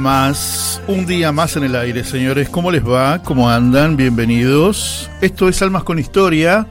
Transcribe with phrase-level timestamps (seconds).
[0.00, 2.48] Más, un día más en el aire, señores.
[2.48, 3.22] ¿Cómo les va?
[3.22, 3.96] ¿Cómo andan?
[3.96, 5.10] Bienvenidos.
[5.20, 6.66] Esto es Almas con Historia,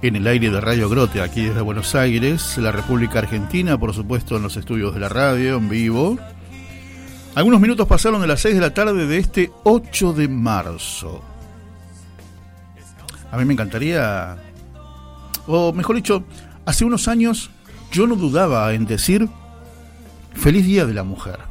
[0.00, 4.36] en el aire de Radio Grote, aquí desde Buenos Aires, la República Argentina, por supuesto,
[4.36, 6.18] en los estudios de la radio, en vivo.
[7.34, 11.22] Algunos minutos pasaron de las 6 de la tarde de este 8 de marzo.
[13.30, 14.36] A mí me encantaría,
[15.46, 16.24] o mejor dicho,
[16.64, 17.50] hace unos años
[17.92, 19.28] yo no dudaba en decir
[20.34, 21.49] Feliz Día de la Mujer.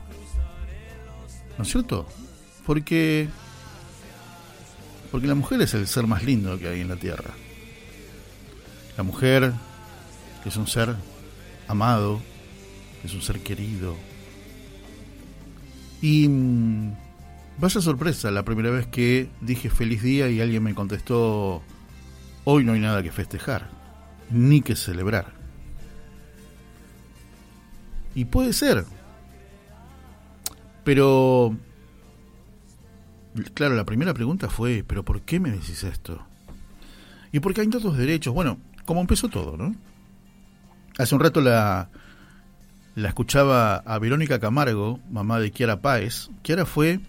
[1.59, 2.07] ¿No es cierto?
[2.65, 3.27] Porque
[5.11, 7.33] porque la mujer es el ser más lindo que hay en la tierra.
[8.95, 9.51] La mujer
[10.45, 10.95] es un ser
[11.67, 12.21] amado,
[13.03, 13.97] es un ser querido.
[16.01, 16.93] Y mm,
[17.59, 21.61] vaya sorpresa la primera vez que dije feliz día y alguien me contestó,
[22.45, 23.69] hoy no hay nada que festejar,
[24.31, 25.33] ni que celebrar.
[28.15, 28.85] Y puede ser,
[30.91, 31.55] pero,
[33.53, 36.25] claro, la primera pregunta fue, ¿pero por qué me decís esto?
[37.31, 38.33] Y porque hay tantos derechos.
[38.33, 39.75] Bueno, como empezó todo, ¿no?
[40.97, 41.91] Hace un rato la,
[42.95, 46.31] la escuchaba a Verónica Camargo, mamá de Kiara Páez.
[46.41, 47.01] Kiara fue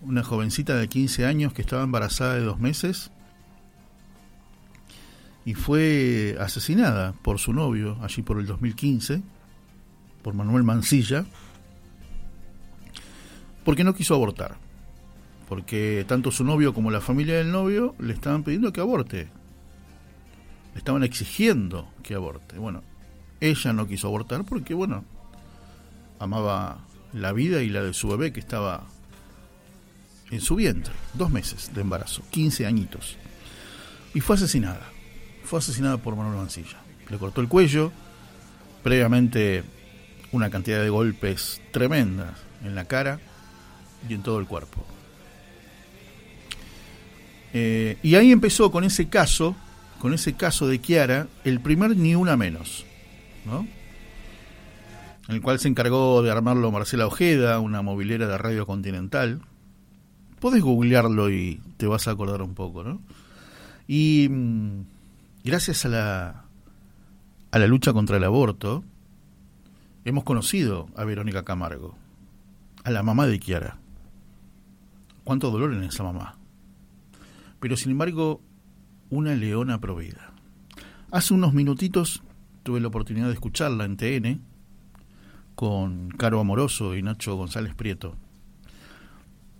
[0.00, 3.10] una jovencita de 15 años que estaba embarazada de dos meses
[5.44, 9.20] y fue asesinada por su novio allí por el 2015,
[10.22, 11.26] por Manuel Mancilla
[13.64, 14.56] porque no quiso abortar.
[15.48, 19.28] Porque tanto su novio como la familia del novio le estaban pidiendo que aborte.
[20.72, 22.58] Le estaban exigiendo que aborte.
[22.58, 22.82] Bueno,
[23.40, 25.04] ella no quiso abortar porque, bueno,
[26.18, 26.78] amaba
[27.12, 28.84] la vida y la de su bebé que estaba
[30.30, 30.92] en su vientre.
[31.14, 33.16] Dos meses de embarazo, 15 añitos.
[34.14, 34.86] Y fue asesinada.
[35.44, 36.78] Fue asesinada por Manuel Mancilla.
[37.10, 37.92] Le cortó el cuello.
[38.82, 39.62] Previamente
[40.32, 43.20] una cantidad de golpes tremendas en la cara
[44.08, 44.84] y en todo el cuerpo.
[47.56, 49.54] Eh, y ahí empezó con ese caso,
[50.00, 52.84] con ese caso de Kiara, el primer ni una menos,
[53.44, 53.66] ¿no?
[55.28, 59.40] En el cual se encargó de armarlo Marcela Ojeda, una movilera de Radio Continental.
[60.40, 63.00] Podés googlearlo y te vas a acordar un poco, ¿no?
[63.86, 64.80] Y mm,
[65.44, 66.44] gracias a la,
[67.52, 68.82] a la lucha contra el aborto,
[70.04, 71.96] hemos conocido a Verónica Camargo,
[72.82, 73.78] a la mamá de Kiara
[75.24, 76.38] cuánto dolor en esa mamá.
[77.60, 78.40] Pero sin embargo,
[79.10, 80.32] una leona provida.
[81.10, 82.22] Hace unos minutitos
[82.62, 84.40] tuve la oportunidad de escucharla en TN
[85.54, 88.16] con Caro Amoroso y Nacho González Prieto.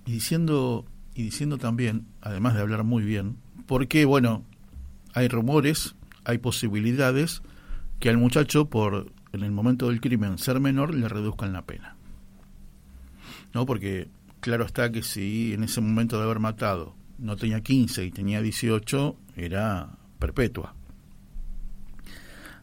[0.07, 3.37] Y diciendo, y diciendo también, además de hablar muy bien,
[3.67, 4.43] porque bueno,
[5.15, 5.95] hay rumores,
[6.25, 7.43] hay posibilidades
[8.01, 11.97] que al muchacho, por en el momento del crimen ser menor, le reduzcan la pena.
[13.53, 13.67] ¿No?
[13.67, 14.09] Porque
[14.45, 18.43] claro está que si en ese momento de haber matado no tenía 15 y tenía
[18.43, 20.75] 18, era perpetua.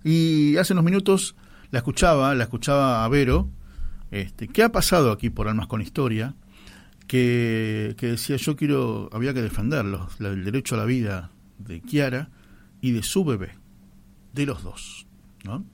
[0.04, 1.36] Y hace unos minutos
[1.72, 3.50] la escuchaba, la escuchaba a Vero,
[4.12, 6.36] este, ¿qué ha pasado aquí por Almas con Historia?
[7.08, 12.30] Que, que decía yo quiero, había que defenderlo, el derecho a la vida de Kiara
[12.80, 13.58] y de su bebé,
[14.34, 15.08] de los dos,
[15.46, 15.66] ¿no?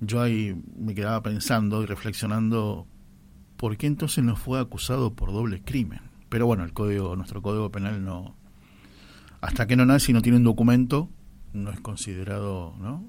[0.00, 2.86] Yo ahí me quedaba pensando y reflexionando
[3.60, 6.00] ¿por qué entonces no fue acusado por doble crimen?
[6.30, 8.34] Pero bueno, el código, nuestro código penal no,
[9.42, 11.10] hasta que no nace y no tiene un documento,
[11.52, 13.04] no es considerado ¿no?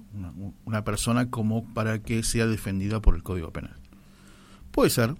[0.65, 3.77] Una, persona como para que sea defendida por el Código Penal.
[4.71, 5.15] Puede ser,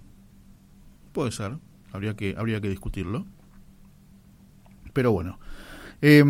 [1.13, 1.57] puede ser,
[1.93, 3.25] habría que, habría que discutirlo.
[4.91, 5.39] Pero bueno,
[6.01, 6.25] eh,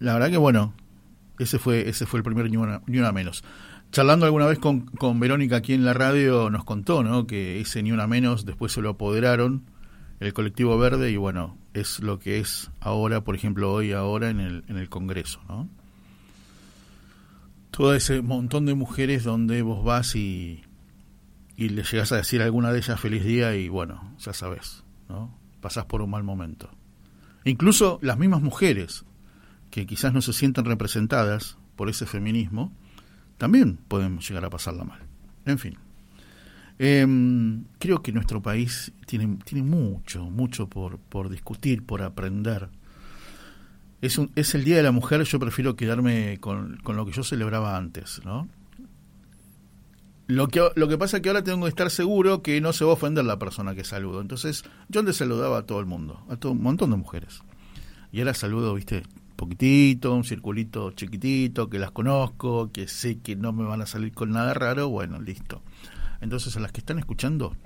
[0.00, 0.74] la verdad que bueno,
[1.38, 3.44] ese fue, ese fue el primer ni una, ni una menos.
[3.92, 7.26] Charlando alguna vez con, con Verónica aquí en la radio, nos contó ¿no?
[7.26, 9.64] que ese ni una menos después se lo apoderaron
[10.18, 14.40] el colectivo verde y bueno, es lo que es ahora, por ejemplo, hoy, ahora en
[14.40, 15.68] el, en el Congreso, ¿no?
[17.70, 20.62] Todo ese montón de mujeres donde vos vas y,
[21.56, 24.84] y le llegas a decir a alguna de ellas feliz día y bueno, ya sabes,
[25.08, 25.36] ¿no?
[25.60, 26.70] Pasás por un mal momento.
[27.44, 29.04] Incluso las mismas mujeres
[29.70, 32.72] que quizás no se sientan representadas por ese feminismo,
[33.42, 35.00] también pueden llegar a pasarla mal.
[35.46, 35.76] En fin.
[36.78, 37.04] Eh,
[37.80, 42.68] creo que nuestro país tiene, tiene mucho, mucho por, por discutir, por aprender.
[44.00, 47.10] Es, un, es el Día de la Mujer, yo prefiero quedarme con, con lo que
[47.10, 48.48] yo celebraba antes, ¿no?
[50.28, 52.84] Lo que, lo que pasa es que ahora tengo que estar seguro que no se
[52.84, 54.20] va a ofender la persona que saludo.
[54.20, 57.42] Entonces, yo antes saludaba a todo el mundo, a todo un montón de mujeres.
[58.12, 59.02] Y ahora saludo, viste,
[59.42, 64.12] poquitito, un circulito chiquitito, que las conozco, que sé que no me van a salir
[64.12, 65.62] con nada raro, bueno, listo.
[66.20, 67.56] Entonces, a las que están escuchando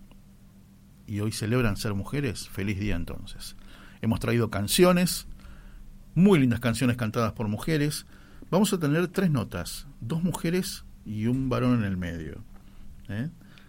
[1.07, 3.57] y hoy celebran ser mujeres, feliz día entonces.
[4.01, 5.27] Hemos traído canciones,
[6.15, 8.07] muy lindas canciones cantadas por mujeres.
[8.51, 12.43] Vamos a tener tres notas, dos mujeres y un varón en el medio.
[13.11, 13.29] ¿eh?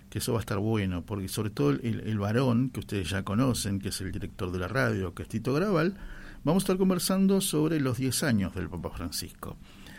[0.10, 3.24] Que eso va a estar bueno, porque sobre todo el, el, varón, que ustedes ya
[3.24, 5.98] conocen, que es el director de la radio, que es Tito Graval,
[6.48, 9.58] vamos a estar conversando sobre los 10 años del Papa Francisco.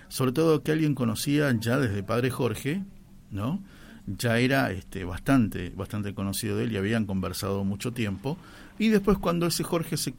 [0.09, 2.85] Sobre todo que alguien conocía ya desde Padre Jorge,
[3.31, 3.63] ¿no?
[4.07, 8.39] ya era este, bastante, bastante conocido de él y habían conversado mucho tiempo.
[8.79, 10.15] Y después cuando ese Jorge se,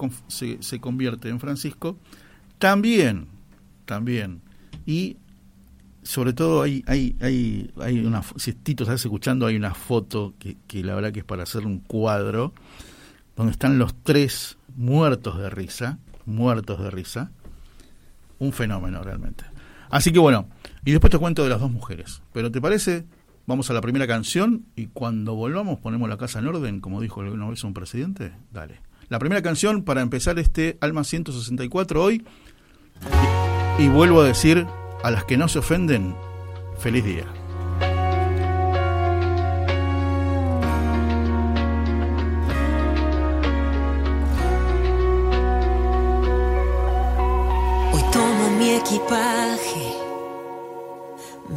[0.59, 1.97] se, convierte en Francisco,
[2.59, 3.25] también,
[3.85, 4.41] también.
[4.85, 5.17] Y
[6.03, 10.57] sobre todo hay, hay, hay, hay una, si Tito estás escuchando, hay una foto que,
[10.67, 12.53] que la verdad que es para hacer un cuadro,
[13.35, 15.97] donde están los tres muertos de risa,
[16.29, 17.31] muertos de risa.
[18.39, 19.43] Un fenómeno realmente.
[19.89, 20.47] Así que bueno,
[20.85, 22.21] y después te cuento de las dos mujeres.
[22.31, 23.05] Pero ¿te parece?
[23.47, 27.21] Vamos a la primera canción y cuando volvamos ponemos la casa en orden, como dijo
[27.21, 28.31] alguna vez un presidente.
[28.53, 28.79] Dale.
[29.09, 32.23] La primera canción para empezar este Alma 164 hoy.
[33.79, 34.67] Y, y vuelvo a decir,
[35.03, 36.13] a las que no se ofenden,
[36.77, 37.38] feliz día.
[48.89, 49.93] Equipaje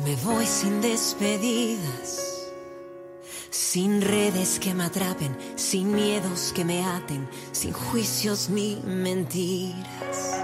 [0.04, 2.50] me voy sin despedidas,
[3.50, 10.42] sin redes que me atrapen, sin miedos que me aten, sin juicios ni mentiras.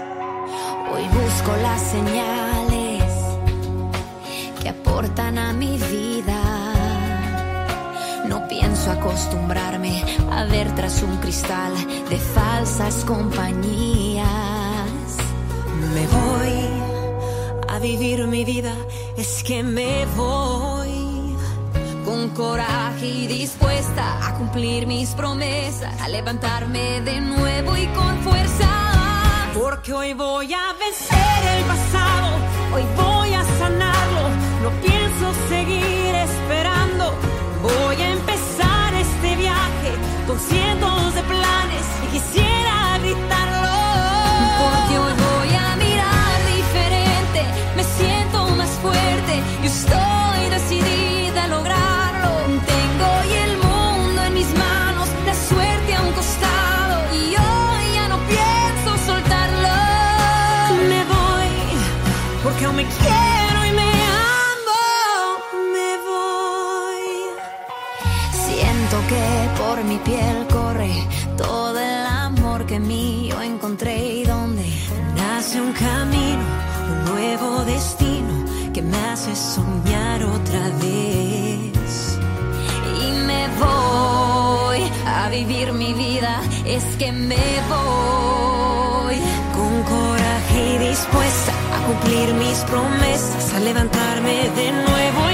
[0.91, 3.03] Hoy busco las señales
[4.61, 6.73] que aportan a mi vida.
[8.27, 11.73] No pienso acostumbrarme a ver tras un cristal
[12.09, 14.27] de falsas compañías.
[15.93, 16.78] Me voy
[17.79, 18.75] vivir mi vida
[19.17, 21.35] es que me voy
[22.05, 28.69] con coraje y dispuesta a cumplir mis promesas, a levantarme de nuevo y con fuerza.
[29.53, 32.37] Porque hoy voy a vencer el pasado,
[32.73, 34.29] hoy voy a sanarlo,
[34.63, 37.13] no pienso seguir esperando,
[37.61, 38.08] voy a
[69.79, 70.91] por mi piel corre
[71.37, 74.65] todo el amor que mío encontré y donde
[75.15, 76.43] nace un camino,
[76.91, 78.33] un nuevo destino
[78.73, 82.19] que me hace soñar otra vez.
[83.03, 89.17] Y me voy a vivir mi vida, es que me voy
[89.55, 95.28] con coraje y dispuesta a cumplir mis promesas, a levantarme de nuevo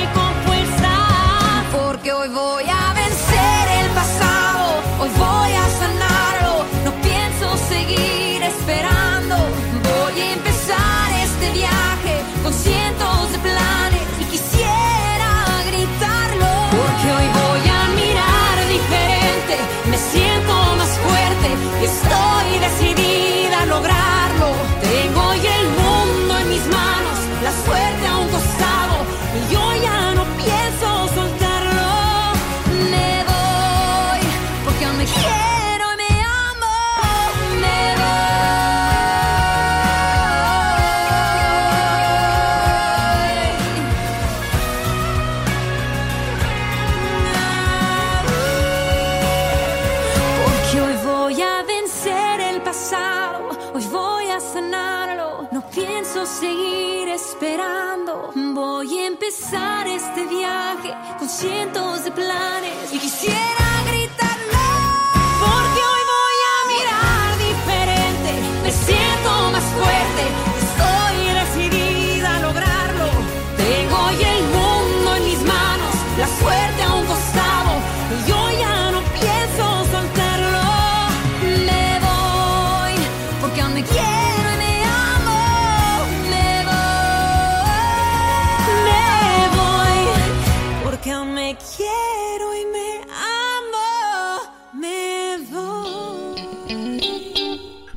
[54.61, 58.31] No pienso seguir esperando.
[58.33, 62.93] Voy a empezar este viaje con cientos de planes.
[62.93, 64.04] Y quisiera gritarlo.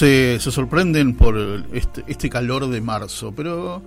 [0.00, 1.36] Se, sorprenden por
[1.74, 3.82] este, este calor de marzo, pero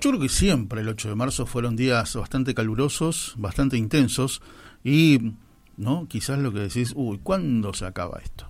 [0.00, 4.42] yo creo que siempre el 8 de marzo fueron días bastante calurosos, bastante intensos
[4.82, 5.34] y,
[5.76, 6.08] ¿no?
[6.08, 8.48] Quizás lo que decís, uy, ¿cuándo se acaba esto?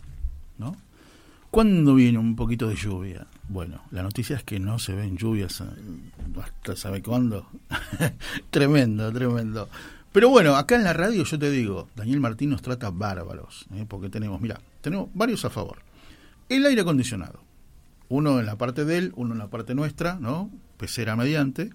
[0.57, 0.75] ¿No?
[1.51, 3.27] ¿Cuándo viene un poquito de lluvia?
[3.51, 5.65] Bueno, la noticia es que no se ven lluvias eh,
[6.43, 7.47] hasta sabe cuándo.
[8.51, 9.69] tremendo, tremendo.
[10.13, 13.85] Pero bueno, acá en la radio yo te digo, Daniel Martín nos trata bárbaros, ¿eh?
[13.87, 15.86] porque tenemos, mira, tenemos varios a favor.
[16.49, 17.41] El aire acondicionado.
[18.09, 20.51] Uno en la parte de él, uno en la parte nuestra, ¿no?
[20.77, 21.71] Pecera mediante.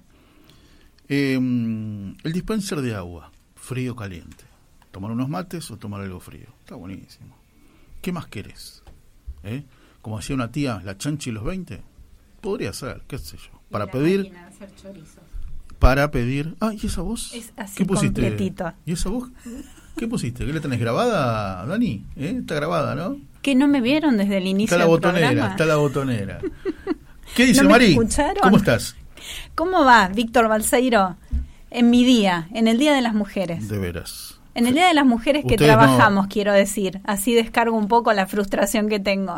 [1.10, 4.46] Eh, el dispenser de agua, frío caliente.
[4.92, 6.48] Tomar unos mates o tomar algo frío.
[6.60, 7.36] Está buenísimo.
[8.02, 8.84] ¿Qué más querés?
[9.44, 9.66] ¿Eh?
[10.02, 11.82] Como decía una tía, la chanchi y los 20.
[12.40, 13.62] Podría ser, qué sé yo.
[13.70, 14.34] Para pedir,
[15.80, 16.56] para pedir.
[16.60, 17.34] Ah, ¿y esa voz?
[17.34, 18.22] Es así ¿Qué pusiste?
[18.22, 18.74] completito.
[18.86, 19.30] ¿Y esa voz?
[19.98, 20.46] ¿Qué pusiste?
[20.46, 22.06] ¿Qué le tenés grabada, Dani?
[22.16, 22.38] ¿Eh?
[22.40, 23.18] Está grabada, ¿no?
[23.42, 25.52] Que no me vieron desde el inicio Está la del botonera, programa.
[25.52, 26.40] está la botonera.
[27.36, 28.42] ¿Qué dice ¿No me escucharon?
[28.42, 28.96] ¿Cómo estás?
[29.56, 31.16] ¿Cómo va, Víctor Balseiro?
[31.70, 33.70] En mi día, en el Día de las Mujeres.
[33.70, 34.40] De veras.
[34.56, 37.00] En el Día de las Mujeres que Ustedes no- trabajamos, quiero decir.
[37.06, 39.34] Así descargo un poco la frustración que tengo.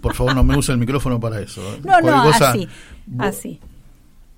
[0.00, 1.60] Por favor, no me use el micrófono para eso.
[1.74, 1.80] ¿eh?
[1.84, 2.68] No, no, Cualquier cosa- así.
[3.06, 3.60] Vos- Así.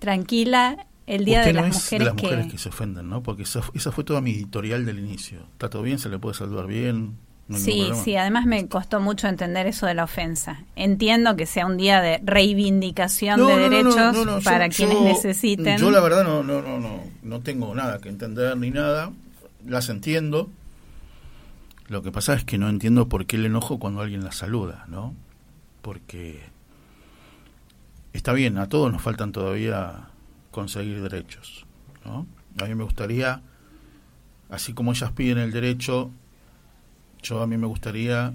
[0.01, 2.23] Tranquila, el Día de no las es Mujeres de las que...
[2.27, 2.59] mujeres que...
[2.59, 3.23] se ofenden, ¿no?
[3.23, 5.39] Porque esa, esa fue toda mi editorial del inicio.
[5.53, 5.99] ¿Está todo bien?
[5.99, 7.17] ¿Se le puede saludar bien?
[7.49, 8.05] ¿No hay ningún Sí, problema?
[8.05, 10.65] sí, además me costó mucho entender eso de la ofensa.
[10.77, 14.77] Entiendo que sea un día de reivindicación No, de no, derechos no, yo- para yo-
[14.77, 15.79] quienes necesiten.
[15.79, 19.13] Yo la verdad no, no, no, no, no tengo nada que entender ni nada.
[19.67, 20.51] Las entiendo.
[21.89, 24.85] Lo que pasa es que no entiendo por qué el enojo cuando alguien las saluda,
[24.89, 25.15] ¿no?
[25.81, 26.41] Porque
[28.13, 30.09] está bien, a todos nos faltan todavía
[30.51, 31.65] conseguir derechos,
[32.05, 32.27] ¿no?
[32.61, 33.41] A mí me gustaría,
[34.51, 36.11] así como ellas piden el derecho,
[37.23, 38.33] yo a mí me gustaría,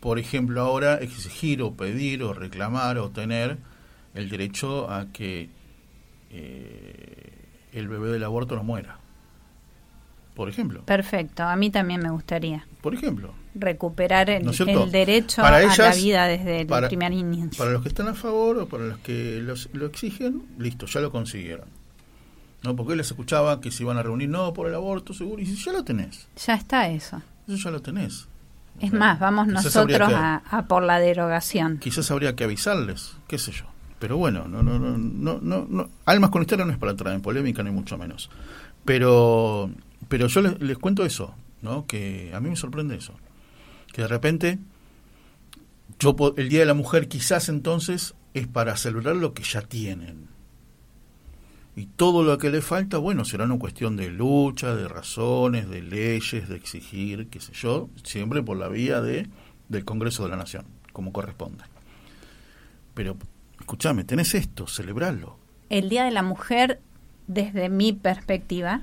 [0.00, 3.58] por ejemplo, ahora exigir o pedir o reclamar o tener
[4.14, 5.48] el derecho a que
[6.30, 7.32] eh,
[7.72, 8.98] el bebé del aborto no muera.
[10.34, 10.82] Por ejemplo.
[10.84, 13.34] Perfecto, a mí también me gustaría Por ejemplo.
[13.56, 14.44] recuperar el,
[14.92, 17.58] derecho Para a la vida desde el para- primer inicio.
[17.58, 21.00] Para los que están a favor o para los que los- lo exigen, listo, ya
[21.00, 21.66] lo consiguieron.
[22.62, 25.46] No, porque les escuchaba que se iban a reunir, no, por el aborto, seguro, y
[25.46, 27.20] si ya lo tenés, Ya está eso.
[27.48, 28.28] Eso ya lo tenés.
[28.80, 31.78] Es más, vamos quizás nosotros que- a, a por la derogación.
[31.78, 33.64] Quizás habría que avisarles, qué sé yo.
[33.98, 35.90] Pero bueno, no, no, no, no, no, no.
[36.04, 38.30] Almas con historia no es para entrar en polémica, ni mucho menos.
[38.84, 39.70] Pero,
[40.08, 41.86] pero yo les, les cuento eso, ¿no?
[41.86, 43.14] Que a mí me sorprende eso.
[43.92, 44.58] Que de repente,
[45.98, 50.28] yo el Día de la Mujer quizás entonces es para celebrar lo que ya tienen.
[51.78, 55.80] Y todo lo que le falta, bueno, será una cuestión de lucha, de razones, de
[55.80, 59.28] leyes, de exigir, qué sé yo, siempre por la vía de
[59.68, 61.62] del Congreso de la Nación, como corresponde.
[62.94, 63.16] Pero,
[63.60, 65.38] escúchame, tenés esto, celebrarlo.
[65.70, 66.80] El Día de la Mujer,
[67.28, 68.82] desde mi perspectiva,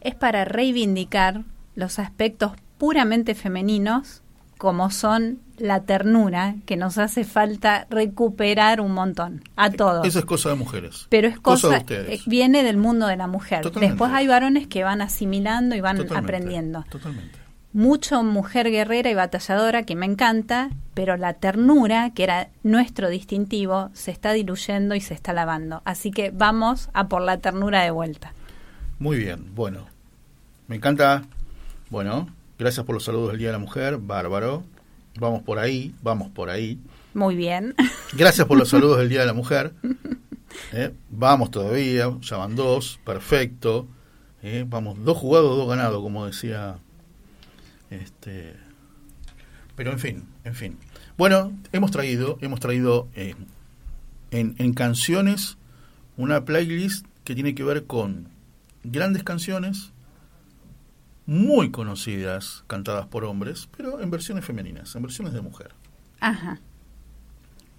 [0.00, 1.44] es para reivindicar
[1.76, 4.24] los aspectos puramente femeninos
[4.58, 10.06] como son la ternura, que nos hace falta recuperar un montón, a todos.
[10.06, 11.06] Eso es cosa de mujeres.
[11.08, 12.20] Pero es Cosa cosa, de ustedes.
[12.20, 13.62] eh, viene del mundo de la mujer.
[13.62, 13.92] Totalmente.
[13.92, 16.84] Después hay varones que van asimilando y van Totalmente, aprendiendo.
[16.90, 17.38] Totalmente.
[17.72, 23.90] Mucho mujer guerrera y batalladora que me encanta, pero la ternura, que era nuestro distintivo,
[23.92, 25.82] se está diluyendo y se está lavando.
[25.84, 28.32] Así que vamos a por la ternura de vuelta.
[28.98, 29.86] Muy bien, bueno.
[30.68, 31.22] Me encanta.
[31.90, 34.64] Bueno, gracias por los saludos del Día de la Mujer, bárbaro.
[35.18, 36.78] Vamos por ahí, vamos por ahí.
[37.14, 37.74] Muy bien.
[38.12, 39.72] Gracias por los saludos del Día de la Mujer.
[40.72, 43.86] Eh, Vamos todavía, ya van dos, perfecto.
[44.42, 46.78] Eh, Vamos, dos jugados, dos ganados, como decía.
[47.90, 48.54] Este,
[49.74, 50.78] pero en fin, en fin.
[51.18, 53.34] Bueno, hemos traído, hemos traído eh,
[54.30, 55.58] en, en canciones
[56.16, 58.28] una playlist que tiene que ver con
[58.82, 59.92] grandes canciones
[61.26, 65.74] muy conocidas, cantadas por hombres, pero en versiones femeninas, en versiones de mujer.
[66.20, 66.60] Ajá.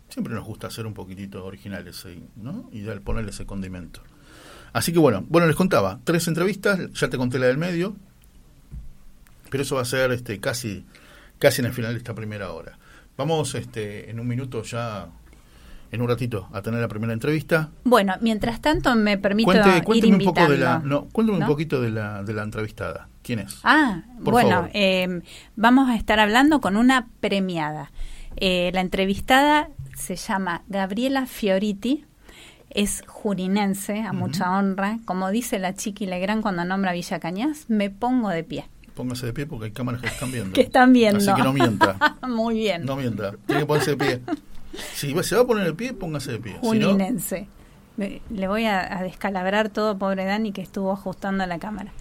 [0.10, 2.70] Siempre nos gusta hacer un poquitito originales ahí, ¿no?
[2.72, 4.02] Y ponerle ese condimento.
[4.74, 7.96] Así que bueno, bueno, les contaba, tres entrevistas, ya te conté la del medio,
[9.50, 10.86] pero eso va a ser este casi
[11.40, 12.78] casi en el final de esta primera hora.
[13.18, 15.08] Vamos este en un minuto ya
[15.92, 17.70] en un ratito a tener la primera entrevista.
[17.84, 20.88] Bueno, mientras tanto me permito Cuente, ir cuénteme un poco de la invitando.
[20.88, 21.46] no, cuéntame ¿no?
[21.46, 23.08] un poquito de la de la entrevistada.
[23.28, 23.60] ¿Quién es?
[23.64, 25.22] Ah, Por bueno, eh,
[25.56, 27.92] vamos a estar hablando con una premiada.
[28.38, 32.06] Eh, la entrevistada se llama Gabriela Fioriti,
[32.70, 35.00] es jurinense, a mucha honra.
[35.06, 38.66] Como dice la Chiqui Legrand cuando nombra Villa Cañas, me pongo de pie.
[38.96, 40.54] Póngase de pie porque hay cámaras que están viendo.
[40.56, 41.18] Que están viendo.
[41.20, 42.18] Así que no mienta.
[42.28, 42.86] Muy bien.
[42.86, 43.34] No mienta.
[43.46, 44.22] Tiene que ponerse de pie.
[44.94, 46.54] Si se va a poner de pie, póngase de pie.
[46.62, 47.48] Si no, Juninense.
[47.98, 51.92] Me- Le voy a, a descalabrar todo, pobre Dani, que estuvo ajustando la cámara.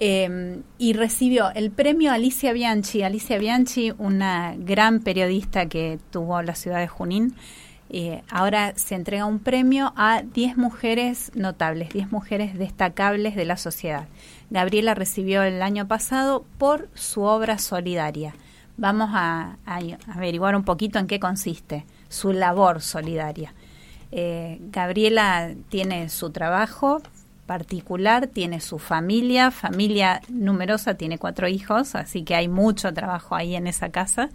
[0.00, 3.02] Eh, y recibió el premio Alicia Bianchi.
[3.02, 7.34] Alicia Bianchi, una gran periodista que tuvo la ciudad de Junín.
[7.90, 13.56] Eh, ahora se entrega un premio a 10 mujeres notables, 10 mujeres destacables de la
[13.56, 14.06] sociedad.
[14.50, 18.34] Gabriela recibió el año pasado por su obra solidaria.
[18.76, 19.80] Vamos a, a
[20.14, 23.52] averiguar un poquito en qué consiste su labor solidaria.
[24.12, 27.02] Eh, Gabriela tiene su trabajo
[27.48, 33.56] particular, tiene su familia, familia numerosa, tiene cuatro hijos, así que hay mucho trabajo ahí
[33.56, 34.28] en esa casa.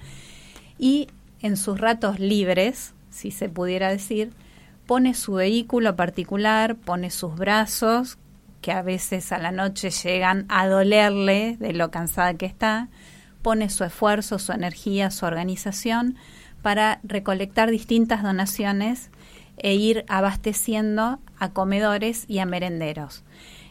[0.80, 1.08] Y
[1.40, 4.34] en sus ratos libres, si se pudiera decir,
[4.88, 8.18] pone su vehículo particular, pone sus brazos,
[8.62, 12.90] que a veces a la noche llegan a dolerle de lo cansada que está,
[13.44, 16.16] pone su esfuerzo, su energía, su organización
[16.64, 19.12] para recolectar distintas donaciones
[19.58, 23.24] e ir abasteciendo a comedores y a merenderos.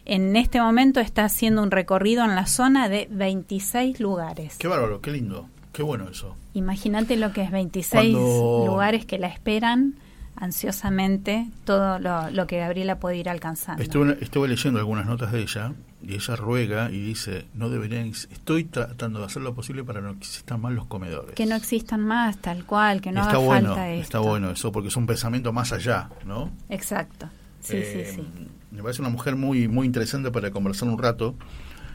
[0.04, 4.56] En este momento está haciendo un recorrido en la zona de 26 lugares.
[4.58, 5.48] qué bárbaro, qué lindo.
[5.72, 6.36] Qué bueno eso.
[6.54, 9.94] Imagínate lo que es 26 Cuando- lugares que la esperan
[10.36, 13.82] ansiosamente, todo lo, lo que Gabriela puede ir alcanzando.
[13.82, 18.64] Estuve, estuve leyendo algunas notas de ella y ella ruega y dice, no deberían, estoy
[18.64, 21.34] tratando de hacer lo posible para no que existan más los comedores.
[21.34, 24.02] Que no existan más, tal cual, que no está haga bueno, falta esto.
[24.02, 26.50] está bueno eso, porque es un pensamiento más allá, ¿no?
[26.68, 27.28] Exacto.
[27.60, 28.48] Sí, Eh, sí, sí.
[28.72, 31.34] Me parece una mujer muy, muy interesante para conversar un rato.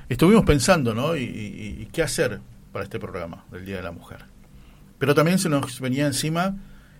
[0.10, 1.16] Estuvimos pensando, ¿no?
[1.18, 2.40] Y, y- y qué hacer
[2.72, 4.26] para este programa del Día de la Mujer.
[5.00, 6.56] Pero también se nos venía encima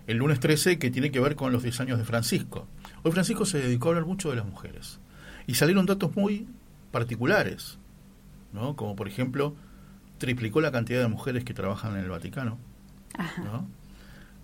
[0.06, 2.66] el lunes 13 que tiene que ver con los 10 años de Francisco.
[3.02, 4.98] Hoy Francisco se dedicó a hablar mucho de las mujeres.
[5.46, 6.46] Y salieron datos muy
[6.90, 7.78] particulares,
[8.52, 8.76] ¿no?
[8.76, 9.54] Como por ejemplo,
[10.18, 12.58] triplicó la cantidad de mujeres que trabajan en el Vaticano.
[13.38, 13.66] ¿no?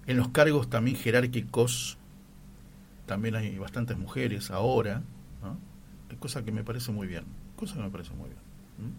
[0.07, 1.99] En los cargos también jerárquicos
[3.07, 5.03] también hay bastantes mujeres ahora,
[5.43, 5.59] ¿no?
[6.19, 7.25] Cosa que me parece muy bien,
[7.57, 8.95] cosa que me parece muy bien.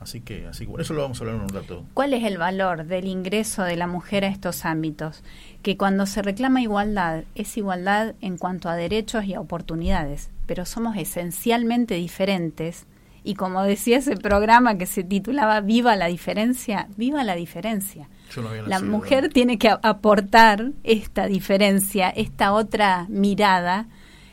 [0.00, 1.84] Así que, así que bueno, eso lo vamos a hablar en un rato.
[1.94, 5.22] ¿Cuál es el valor del ingreso de la mujer a estos ámbitos?
[5.62, 10.66] Que cuando se reclama igualdad, es igualdad en cuanto a derechos y a oportunidades, pero
[10.66, 12.86] somos esencialmente diferentes.
[13.22, 18.08] Y como decía ese programa que se titulaba Viva la diferencia, viva la diferencia.
[18.36, 23.86] No La mujer tiene que aportar esta diferencia, esta otra mirada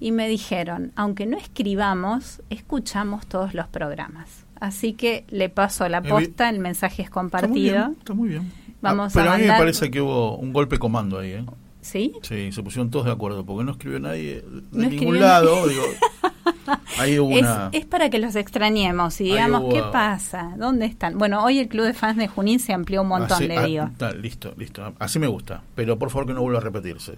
[0.00, 4.44] y me dijeron, aunque no escribamos, escuchamos todos los programas.
[4.60, 7.74] Así que le paso la Evi- posta, el mensaje es Está muy compartido.
[7.88, 7.96] bien.
[7.98, 8.52] Está muy bien.
[8.80, 11.30] Vamos Ah, pero a a, mí me mandar- parece que hubo un golpe comando ahí,
[11.32, 11.44] ¿eh?
[11.80, 12.12] ¿Sí?
[12.22, 15.66] Sí, se pusieron todos de acuerdo, porque no escribió nadie de No ningún lado.
[15.68, 15.82] Digo,
[17.72, 20.54] Es, para que los extrañemos y digamos, ¿qué pasa?
[20.56, 21.16] ¿Dónde están?
[21.18, 23.62] Bueno, hoy el club de fans de Junín se amplió un montón, Así- le ah,
[23.64, 23.90] digo.
[23.96, 24.92] ta, listo, listo.
[24.98, 25.62] Así me gusta.
[25.74, 27.14] Pero por favor que no vuelva a repetirse.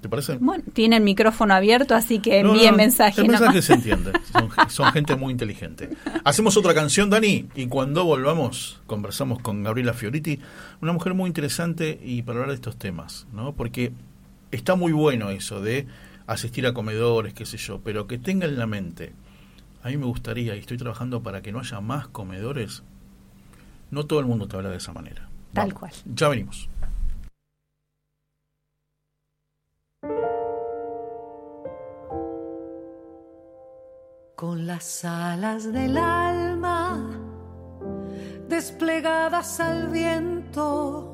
[0.00, 0.36] ¿Te parece?
[0.38, 4.12] Bueno, tiene el micrófono abierto, así que No, envíen no, mensaje El mensaje se entiende.
[4.30, 5.88] Son, son gente muy inteligente.
[6.24, 10.40] Hacemos otra canción, Dani, y cuando volvamos conversamos con Gabriela Fioriti,
[10.82, 13.52] una mujer muy interesante y para hablar de estos temas, ¿no?
[13.54, 13.92] Porque
[14.50, 15.86] está muy bueno eso de
[16.26, 19.12] asistir a comedores, qué sé yo, pero que tenga en la mente,
[19.82, 22.82] a mí me gustaría, y estoy trabajando para que no haya más comedores,
[23.90, 25.28] no todo el mundo te habla de esa manera.
[25.52, 25.92] Tal Vamos, cual.
[26.14, 26.68] Ya venimos.
[34.36, 37.24] Con las alas del alma
[38.48, 41.13] desplegadas al viento,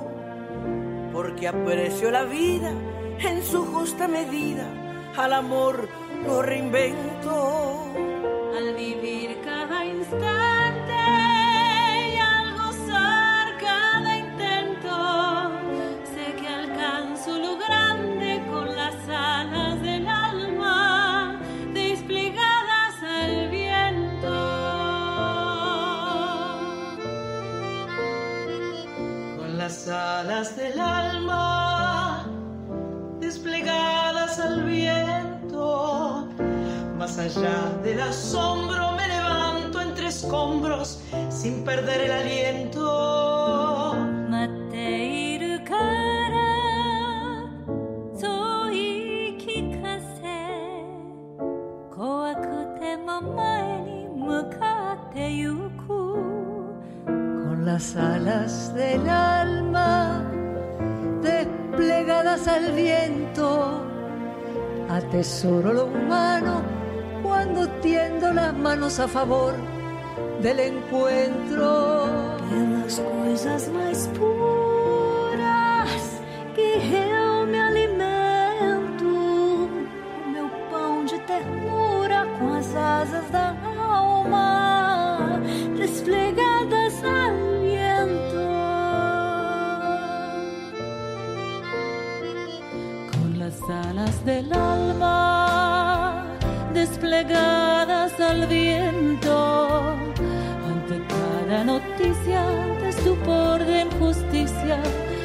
[1.13, 2.71] porque aprecio la vida
[3.19, 4.65] en su justa medida,
[5.15, 5.87] al amor
[6.25, 7.85] lo reinvento.
[8.55, 10.60] Al vivir cada instante
[29.90, 32.24] alas del alma
[33.18, 36.28] desplegadas al viento,
[36.96, 43.96] más allá del asombro me levanto entre escombros sin perder el aliento.
[44.30, 46.38] 待っているから
[48.14, 50.22] そう言い聞かせ
[51.92, 55.54] 怖くても前に向かってゆ
[55.88, 55.99] く
[57.63, 60.23] Las alas del alma
[61.21, 63.83] desplegadas al viento,
[64.89, 66.63] atesoro lo humano
[67.23, 69.53] cuando tiendo las manos a favor
[70.41, 72.31] del encuentro.
[72.51, 75.41] pelas coisas mais puras
[76.55, 77.20] que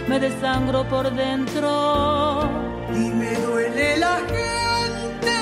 [0.09, 2.49] me desangro por dentro
[2.95, 5.37] Y me duele la gente,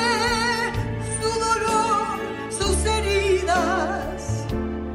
[1.21, 2.19] su dolor,
[2.51, 4.47] sus heridas,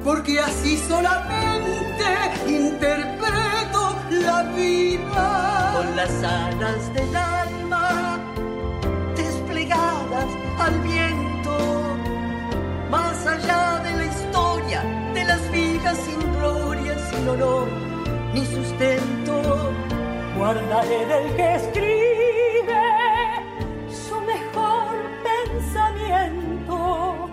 [0.04, 2.06] porque así solamente
[2.48, 5.74] interpreto la vida.
[5.76, 8.20] Con las alas del alma
[9.16, 10.30] desplegadas
[10.60, 11.58] al viento,
[12.90, 17.68] más allá de la historia de las vidas sin gloria, sin honor
[18.34, 19.19] ni sustento.
[20.38, 22.84] Guardaré del que escribe
[23.90, 24.90] su mejor
[25.30, 27.30] pensamiento.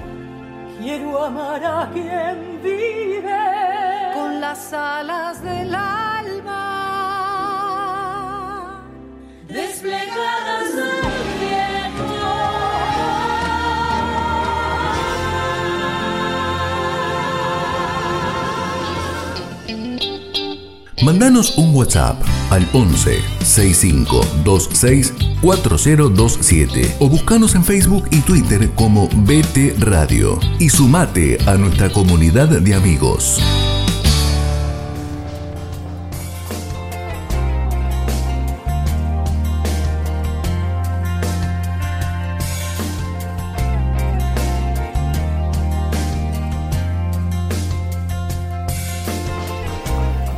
[0.79, 5.96] Quiero amar a quien vive con las alas del alma
[21.07, 29.79] Mandanos un WhatsApp al 11 6526 4027 o buscanos en Facebook y Twitter como BT
[29.79, 33.41] Radio y sumate a nuestra comunidad de amigos.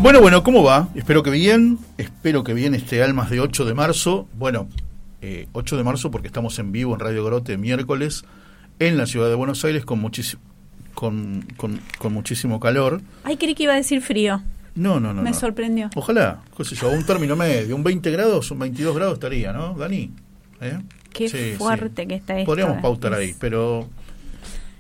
[0.08, 0.88] Bueno, bueno, ¿cómo va?
[0.94, 4.26] Espero que bien, espero que bien este Almas de 8 de marzo.
[4.38, 4.66] Bueno,
[5.20, 8.24] eh, 8 de marzo porque estamos en vivo en Radio Grote miércoles
[8.78, 10.40] en la ciudad de Buenos Aires con, muchísimo
[10.94, 13.02] con, con, con muchísimo calor.
[13.22, 14.40] Ay, creí que iba a decir frío.
[14.74, 15.20] No, no, no.
[15.20, 15.36] Me no.
[15.36, 15.90] sorprendió.
[15.94, 19.74] Ojalá, qué sé yo, un término medio, un 20 grados, un 22 grados estaría, ¿no,
[19.74, 20.10] Dani?
[20.62, 20.78] ¿Eh?
[21.12, 22.46] Qué Sí, fuerte que está esto.
[22.46, 23.86] Podríamos pautar ahí, pero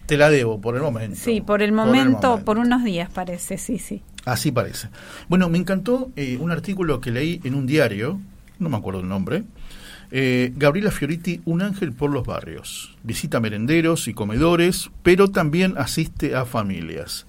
[0.06, 1.18] te la debo por el momento.
[1.22, 4.00] Sí, por el momento, por, unos días parece, sí, sí.
[4.24, 4.88] Así parece.
[5.28, 8.20] Bueno, me encantó eh, un artículo que leí en un diario,
[8.58, 9.44] no me acuerdo el nombre.
[10.10, 12.96] eh, Gabriela Fioriti, un ángel por los barrios.
[13.02, 17.26] Visita merenderos y comedores, pero también asiste a familias.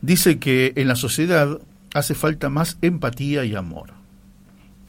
[0.00, 1.60] Dice que en la sociedad
[1.94, 3.90] hace falta más empatía y amor.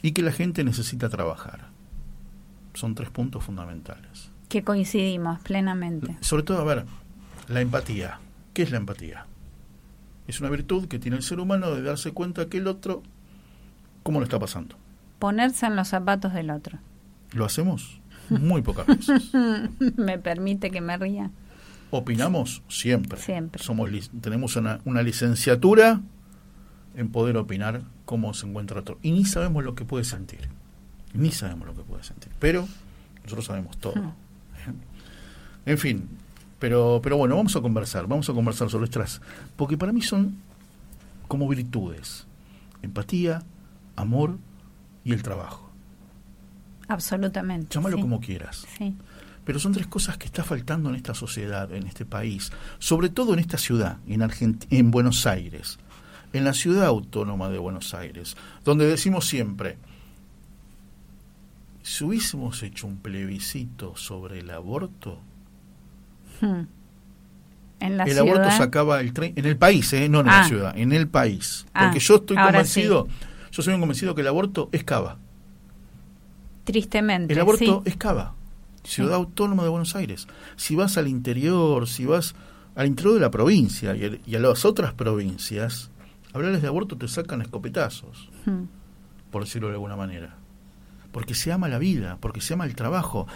[0.01, 1.67] Y que la gente necesita trabajar.
[2.73, 4.31] Son tres puntos fundamentales.
[4.49, 6.17] Que coincidimos plenamente.
[6.21, 6.85] Sobre todo, a ver,
[7.47, 8.19] la empatía.
[8.53, 9.25] ¿Qué es la empatía?
[10.27, 13.03] Es una virtud que tiene el ser humano de darse cuenta que el otro,
[14.03, 14.75] ¿cómo lo está pasando?
[15.19, 16.79] Ponerse en los zapatos del otro.
[17.33, 17.99] ¿Lo hacemos?
[18.29, 19.31] Muy pocas veces.
[19.97, 21.31] me permite que me ría.
[21.91, 22.63] ¿Opinamos?
[22.69, 23.19] Siempre.
[23.19, 23.61] Siempre.
[23.61, 23.89] Somos,
[24.21, 26.01] tenemos una, una licenciatura
[26.95, 28.97] en poder opinar cómo se encuentra otro.
[29.01, 30.49] Y ni sabemos lo que puede sentir.
[31.13, 32.31] Ni sabemos lo que puede sentir.
[32.39, 32.67] Pero
[33.23, 33.95] nosotros sabemos todo.
[33.95, 34.13] Hmm.
[35.65, 36.09] En fin,
[36.63, 39.19] pero, pero bueno, vamos a conversar, vamos a conversar sobre estas,
[39.57, 40.37] porque para mí son
[41.27, 42.25] como virtudes,
[42.81, 43.43] empatía,
[43.97, 44.37] amor
[45.03, 45.69] y el trabajo.
[46.87, 47.67] Absolutamente.
[47.75, 48.01] Llámalo sí.
[48.01, 48.65] como quieras.
[48.77, 48.95] Sí.
[49.43, 52.49] Pero son tres cosas que está faltando en esta sociedad, en este país,
[52.79, 55.79] sobre todo en esta ciudad, en, Argent- en Buenos Aires,
[56.31, 59.77] en la ciudad autónoma de Buenos Aires, donde decimos siempre,
[61.81, 65.19] si hubiésemos hecho un plebiscito sobre el aborto,
[66.45, 66.67] Hmm.
[67.79, 68.27] En la el ciudad.
[68.35, 70.07] aborto sacaba el tren en el país, ¿eh?
[70.09, 70.47] no en la Ah.
[70.47, 71.65] ciudad, en el país.
[71.73, 73.07] Ah, Porque yo estoy ahora convencido,
[73.51, 75.17] yo soy un convencido que el aborto es cava.
[76.63, 77.33] Tristemente.
[77.33, 77.89] El aborto sí.
[77.89, 78.35] es cava.
[78.83, 80.27] Ciudad Autónoma de Buenos Aires.
[80.55, 82.35] Si vas al interior, si vas
[82.75, 85.91] al interior de la provincia y a, y a las otras provincias,
[86.33, 88.63] hablarles de aborto te sacan escopetazos, Hmm.
[89.31, 90.35] por decirlo de alguna manera.
[91.11, 93.27] Porque se ama la vida, porque se ama el trabajo.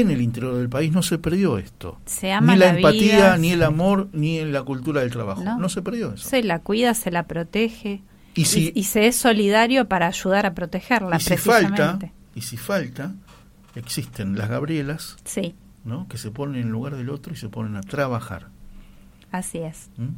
[0.00, 1.98] En el interior del país no se perdió esto.
[2.06, 5.42] Se ama ni la, la empatía, vida, ni el amor, ni la cultura del trabajo.
[5.44, 5.58] No.
[5.58, 6.28] No, se perdió eso.
[6.28, 8.02] Se la cuida, se la protege.
[8.34, 11.98] Y si- y se es solidario para ayudar a protegerla, y si falta,
[12.34, 13.14] y si falta,
[13.74, 16.08] existen las Gabrielas, Sí, ¿no?
[16.08, 18.48] que se ponen en lugar del otro y se ponen a trabajar.
[19.30, 19.90] así es.
[19.98, 20.08] ¿m?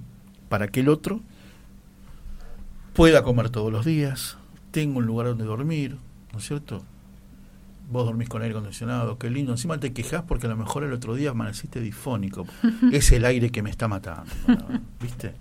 [0.49, 1.21] para que el otro
[2.93, 4.37] pueda comer todos los días,
[4.71, 5.97] tenga un lugar donde dormir,
[6.33, 6.85] ¿no es cierto?
[7.91, 9.53] Vos dormís con aire acondicionado, qué lindo.
[9.53, 12.47] Encima te quejas porque a lo mejor el otro día amaneciste difónico.
[12.93, 14.31] es el aire que me está matando.
[15.01, 15.35] ¿Viste?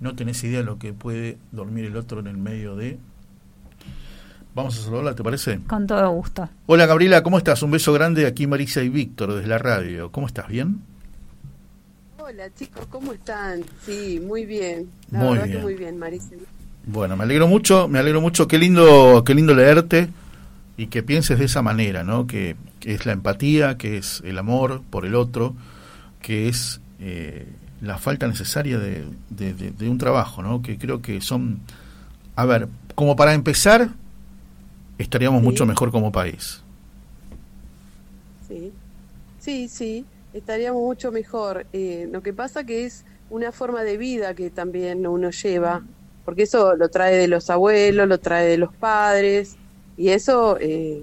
[0.00, 2.98] No tenés idea de lo que puede dormir el otro en el medio de...
[4.54, 5.60] Vamos a saludarla, ¿te parece?
[5.66, 6.48] Con todo gusto.
[6.66, 7.62] Hola Gabriela, ¿cómo estás?
[7.62, 10.12] Un beso grande aquí Marisa y Víctor desde la radio.
[10.12, 10.48] ¿Cómo estás?
[10.48, 10.80] ¿Bien?
[12.18, 13.64] Hola chicos, ¿cómo están?
[13.84, 14.88] Sí, muy bien.
[15.10, 15.56] La Muy verdad bien.
[15.56, 16.34] que muy bien, Marisa.
[16.86, 20.08] Bueno, me alegro mucho, me alegro mucho, qué lindo, qué lindo leerte
[20.82, 22.26] y que pienses de esa manera, ¿no?
[22.26, 25.54] Que, que es la empatía, que es el amor por el otro,
[26.20, 27.46] que es eh,
[27.80, 30.62] la falta necesaria de, de- de- de un trabajo, ¿no?
[30.62, 31.60] Que creo que son,
[32.36, 33.90] a ver, como para empezar,
[34.98, 35.46] estaríamos Sí.
[35.46, 36.62] mucho mejor como país.
[38.46, 38.72] Sí,
[39.38, 41.66] sí, sí, estaríamos mucho mejor.
[41.72, 45.82] Eh, lo que pasa que es una forma de vida que también uno lleva,
[46.24, 49.56] porque eso lo trae de los abuelos, lo trae de los padres,
[49.96, 51.02] y eso, eh,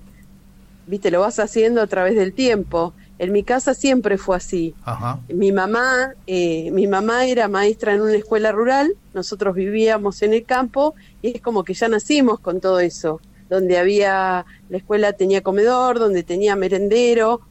[0.87, 2.93] viste, lo vas haciendo a través del tiempo.
[3.17, 4.73] En mi casa siempre fue así.
[4.83, 5.19] Ajá.
[5.27, 10.45] Mi mamá, eh, mi mamá era maestra en una escuela rural, nosotros vivíamos en el
[10.45, 13.21] campo y es como que ya nacimos con todo eso.
[13.49, 17.41] donde había, la escuela tenía comedor, donde tenía merendero,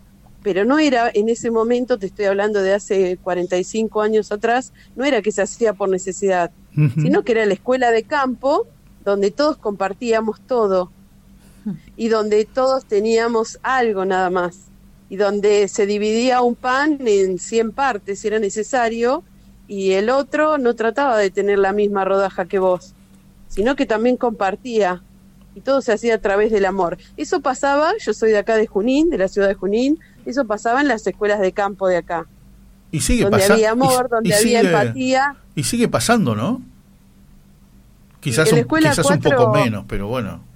[0.44, 5.05] pero no era en ese momento, te estoy hablando de hace 45 años atrás, no
[5.05, 6.53] era que se hacía por necesidad,
[6.94, 8.68] sino que era la escuela de campo
[9.05, 10.92] donde todos compartíamos todo
[11.97, 14.68] y donde todos teníamos algo nada más
[15.11, 19.23] y donde se dividía un pan en 100 partes si era necesario
[19.66, 22.94] y el otro no trataba de tener la misma rodaja que vos,
[23.49, 25.03] sino que también compartía
[25.55, 26.99] y todo se hacía a través del amor.
[27.16, 30.81] Eso pasaba, yo soy de acá de Junín, de la ciudad de Junín, eso pasaba
[30.81, 32.27] en las escuelas de campo de acá.
[32.90, 33.55] Y sigue donde pasando.
[33.55, 35.37] había amor, donde había empatía.
[35.55, 36.62] Y sigue pasando, ¿no?
[38.21, 40.47] Quizás, un, quizás un poco menos, pero bueno.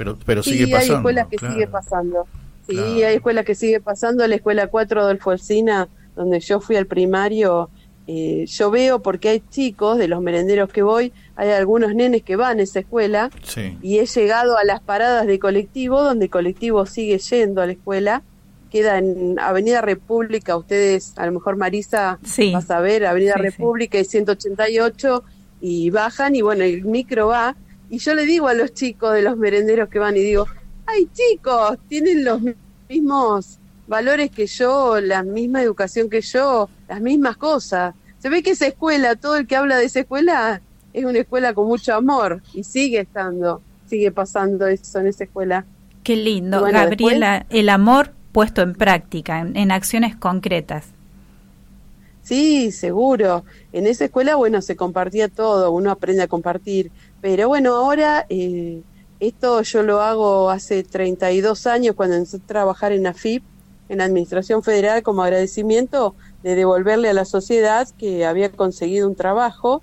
[0.00, 0.92] Pero, pero sí, sigue pasando.
[0.94, 1.54] hay escuelas que claro.
[1.54, 2.26] sigue pasando.
[2.66, 2.88] Sí, Claro.
[2.94, 4.26] hay escuelas que sigue pasando.
[4.26, 7.68] La escuela 4 Adolfo Alsina, donde yo fui al primario,
[8.06, 12.36] eh, yo veo porque hay chicos de los merenderos que voy, hay algunos nenes que
[12.36, 13.76] van a esa escuela Sí.
[13.82, 17.72] y he llegado a las paradas de colectivo, donde el colectivo sigue yendo a la
[17.72, 18.22] escuela.
[18.70, 22.52] Queda en Avenida República, ustedes, a lo mejor Marisa Sí.
[22.52, 23.44] va a saber, Avenida Sí, sí.
[23.50, 25.24] República y 188,
[25.60, 27.54] y bajan y bueno, el micro va.
[27.90, 30.46] Y yo le digo a los chicos de los merenderos que van y digo,
[30.86, 32.40] ay chicos, tienen los
[32.88, 37.94] mismos valores que yo, la misma educación que yo, las mismas cosas.
[38.20, 40.60] Se ve que esa escuela, todo el que habla de esa escuela,
[40.92, 45.64] es una escuela con mucho amor y sigue estando, sigue pasando eso en esa escuela.
[46.04, 50.86] Qué lindo, bueno, Gabriela, el amor puesto en práctica, en, en acciones concretas.
[52.22, 53.44] Sí, seguro.
[53.72, 56.92] En esa escuela, bueno, se compartía todo, uno aprende a compartir.
[57.20, 58.82] Pero bueno, ahora eh,
[59.18, 63.44] esto yo lo hago hace 32 años cuando empecé a trabajar en AFIP,
[63.88, 69.16] en la Administración Federal, como agradecimiento de devolverle a la sociedad que había conseguido un
[69.16, 69.82] trabajo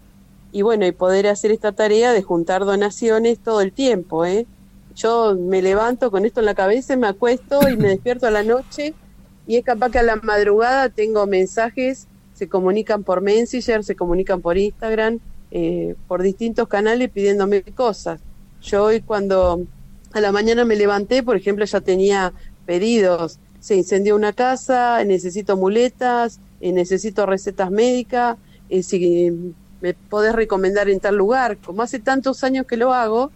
[0.52, 4.48] y bueno, y poder hacer esta tarea de juntar donaciones todo el tiempo, ¿eh?
[4.96, 8.44] Yo me levanto con esto en la cabeza, me acuesto y me despierto a la
[8.44, 8.98] noche
[9.46, 14.42] y es capaz que a la madrugada tengo mensajes, se comunican por Messenger, se comunican
[14.42, 15.20] por Instagram,
[15.52, 18.20] eh, por distintos canales pidiéndome cosas.
[18.62, 19.66] Yo hoy cuando
[20.14, 22.34] a la mañana me levanté, por ejemplo, ya tenía
[22.66, 28.38] pedidos, se incendió una casa, necesito muletas, eh, necesito recetas médicas,
[28.70, 31.58] eh, si me podés recomendar en tal lugar.
[31.58, 33.32] Como hace tantos años que lo hago,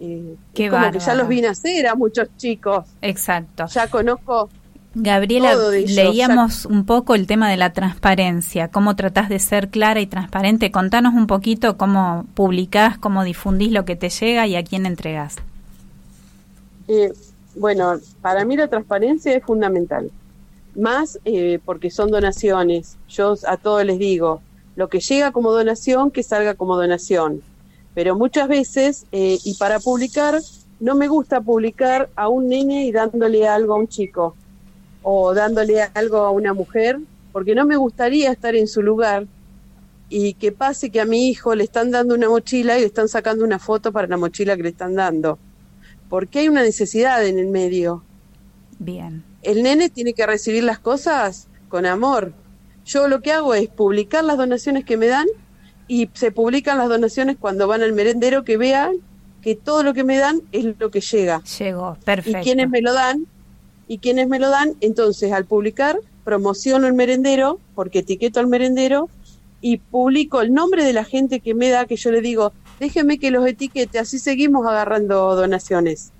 [0.00, 2.86] eh, Qué como que ya los vine a hacer a muchos chicos.
[3.02, 3.66] Exacto.
[3.66, 4.48] Ya conozco
[4.94, 5.54] Gabriela,
[5.86, 10.72] leíamos un poco el tema de la transparencia, cómo tratás de ser clara y transparente.
[10.72, 15.36] Contanos un poquito cómo publicás, cómo difundís lo que te llega y a quién entregás.
[16.88, 17.12] Eh,
[17.54, 20.10] bueno, para mí la transparencia es fundamental.
[20.74, 22.96] Más eh, porque son donaciones.
[23.08, 24.42] Yo a todos les digo,
[24.74, 27.42] lo que llega como donación, que salga como donación.
[27.94, 30.40] Pero muchas veces, eh, y para publicar,
[30.80, 34.34] no me gusta publicar a un nene y dándole algo a un chico
[35.02, 36.98] o dándole algo a una mujer,
[37.32, 39.26] porque no me gustaría estar en su lugar
[40.08, 43.08] y que pase que a mi hijo le están dando una mochila y le están
[43.08, 45.38] sacando una foto para la mochila que le están dando
[46.10, 48.02] porque hay una necesidad en el medio.
[48.78, 49.24] Bien.
[49.42, 52.34] El nene tiene que recibir las cosas con amor.
[52.84, 55.26] Yo lo que hago es publicar las donaciones que me dan
[55.86, 58.96] y se publican las donaciones cuando van al merendero que vean
[59.40, 61.42] que todo lo que me dan es lo que llega.
[61.58, 62.40] Llegó, perfecto.
[62.40, 63.26] Y quienes me lo dan,
[63.90, 69.08] y quienes me lo dan, entonces al publicar promociono el merendero porque etiqueto al merendero
[69.60, 73.18] y publico el nombre de la gente que me da, que yo le digo, déjeme
[73.18, 76.12] que los etiquete, así seguimos agarrando donaciones.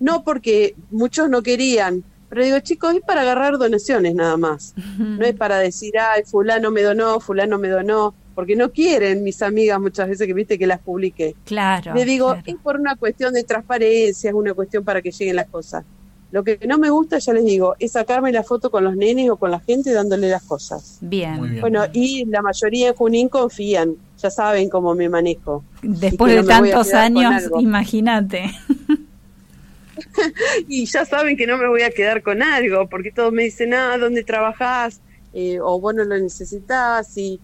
[0.00, 4.72] No porque muchos no querían, pero digo, chicos, es para agarrar donaciones nada más.
[4.96, 9.42] No es para decir, ay, fulano me donó, fulano me donó, porque no quieren mis
[9.42, 11.36] amigas muchas veces que viste que las publique.
[11.44, 11.92] Claro.
[11.92, 12.42] Le digo, claro.
[12.46, 15.84] es por una cuestión de transparencia, es una cuestión para que lleguen las cosas.
[16.32, 19.30] Lo que no me gusta, ya les digo, es sacarme la foto con los nenes
[19.30, 20.98] o con la gente dándole las cosas.
[21.00, 21.60] Bien.
[21.60, 25.64] Bueno, y la mayoría en Junín confían, ya saben cómo me manejo.
[25.82, 28.50] Después de no tantos años, imagínate.
[30.66, 33.74] Y ya saben que no me voy a quedar con algo, porque todos me dicen,
[33.74, 35.00] ah, ¿dónde trabajás?
[35.34, 37.38] Eh, o vos no lo necesitas, y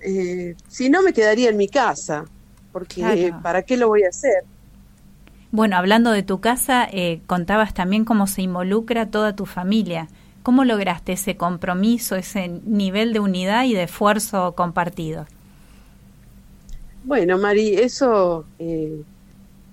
[0.00, 2.24] eh, si no me quedaría en mi casa,
[2.72, 3.40] porque Claro.
[3.42, 4.44] ¿para qué lo voy a hacer?
[5.50, 10.10] Bueno, hablando de tu casa, eh, contabas también cómo se involucra toda tu familia.
[10.42, 15.26] ¿Cómo lograste ese compromiso, ese nivel de unidad y de esfuerzo compartido?
[17.02, 19.04] Bueno, Mari, eso eh,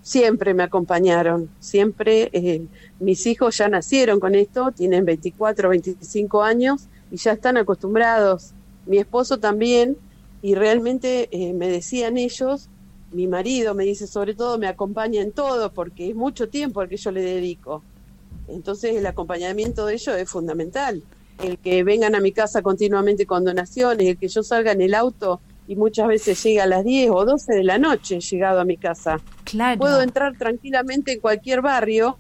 [0.02, 2.30] siempre me acompañaron, siempre.
[2.34, 2.70] eh,
[3.00, 8.56] mis hijos ya nacieron con esto, tienen 24, 25 años y ya están acostumbrados.
[8.86, 9.98] Mi esposo también,
[10.42, 12.70] y realmente eh, me decían ellos,
[13.16, 16.90] mi marido me dice, sobre todo, me acompaña en todo, porque es mucho tiempo al
[16.90, 17.82] que yo le dedico.
[18.48, 21.02] Entonces el acompañamiento de ellos es fundamental.
[21.42, 24.94] El que vengan a mi casa continuamente con donaciones, el que yo salga en el
[24.94, 28.66] auto y muchas veces llega a las 10 o 12 de la noche llegado a
[28.66, 29.20] mi casa.
[29.44, 29.80] Claro.
[29.80, 32.18] Puedo entrar tranquilamente en cualquier barrio,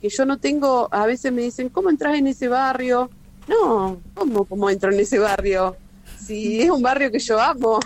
[0.00, 3.10] que yo no tengo, a veces me dicen, ¿cómo entras en ese barrio?
[3.48, 5.76] No, ¿cómo, cómo entro en ese barrio?
[6.18, 7.80] Si es un barrio que yo amo,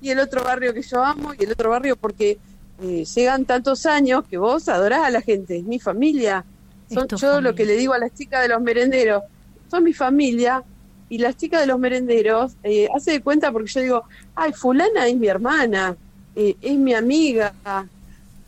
[0.00, 2.38] y el otro barrio que yo amo, y el otro barrio porque
[2.82, 6.44] eh, llegan tantos años que vos adorás a la gente, es mi familia.
[6.92, 9.22] Son, yo lo que le digo a las chicas de los merenderos,
[9.70, 10.64] son mi familia,
[11.08, 15.06] y las chicas de los merenderos eh, hace de cuenta porque yo digo, ay, fulana
[15.06, 15.96] es mi hermana,
[16.36, 17.54] eh, es mi amiga,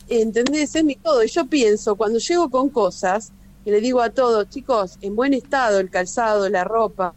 [0.07, 0.75] ¿entendés?
[0.75, 1.23] Es mi todo.
[1.23, 3.31] Y yo pienso, cuando llego con cosas,
[3.63, 7.13] que le digo a todos, chicos, en buen estado, el calzado, la ropa,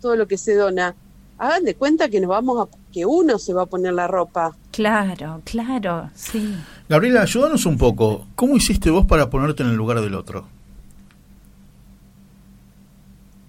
[0.00, 0.94] todo lo que se dona,
[1.38, 4.56] hagan de cuenta que nos vamos a, que uno se va a poner la ropa.
[4.72, 6.54] Claro, claro, sí.
[6.88, 8.26] Gabriela, ayúdanos un poco.
[8.34, 10.46] ¿Cómo hiciste vos para ponerte en el lugar del otro?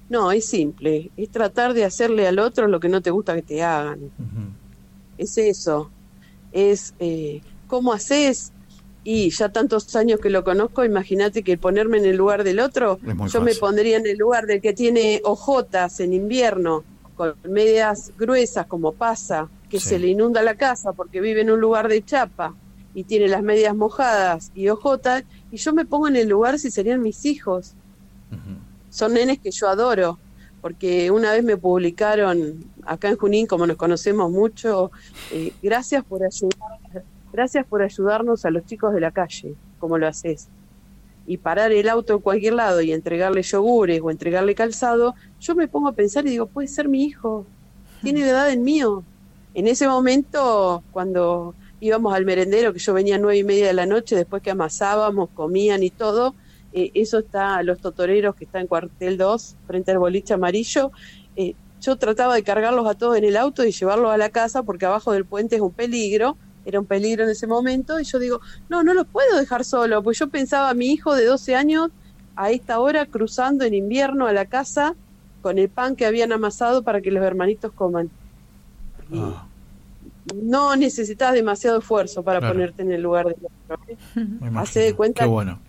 [0.10, 3.42] No, es simple, es tratar de hacerle al otro lo que no te gusta que
[3.42, 4.12] te hagan.
[5.18, 5.90] Es eso,
[6.52, 8.52] es eh, cómo haces
[9.04, 13.00] y ya tantos años que lo conozco, imagínate que ponerme en el lugar del otro,
[13.32, 16.84] yo me pondría en el lugar del que tiene ojotas en invierno,
[17.16, 19.90] con medias gruesas como pasa, que Sí.
[19.90, 22.54] se le inunda la casa porque vive en un lugar de chapa
[22.94, 26.70] y tiene las medias mojadas y ojotas, y yo me pongo en el lugar si
[26.72, 27.74] serían mis hijos.
[28.90, 30.20] Son nenes que yo adoro,
[30.62, 34.92] porque una vez me publicaron acá en Junín, como nos conocemos mucho,
[35.32, 40.08] eh, gracias por ayudar, gracias por ayudarnos a los chicos de la calle, como lo
[40.08, 40.50] haces.
[41.28, 45.68] Y parar el auto en cualquier lado y entregarle yogures o entregarle calzado, yo me
[45.68, 47.46] pongo a pensar y digo, puede ser mi hijo,
[48.02, 49.04] tiene la edad del mío.
[49.54, 53.74] En ese momento, cuando íbamos al merendero, que yo venía a nueve y media de
[53.74, 56.36] la noche, después que amasábamos, comían y todo,
[56.74, 60.92] eh, eso está, los totoreros que está en cuartel 2, frente al boliche amarillo,
[61.36, 64.64] eh, yo trataba de cargarlos a todos en el auto y llevarlos a la casa
[64.64, 68.20] porque abajo del puente es un peligro, era un peligro en ese momento, y yo
[68.20, 68.40] digo,
[68.70, 71.90] no, no los puedo dejar solo, pues yo pensaba a mi hijo de 12 años
[72.36, 74.96] a esta hora cruzando en invierno a la casa
[75.42, 78.12] con el pan que habían amasado para que los hermanitos coman.
[79.12, 79.48] Y Ah,
[80.36, 82.54] no necesitas demasiado esfuerzo para Claro.
[82.54, 83.84] ponerte en el lugar del otro.
[83.88, 83.98] ¿eh?
[84.56, 85.60] Hace de cuenta Qué bueno.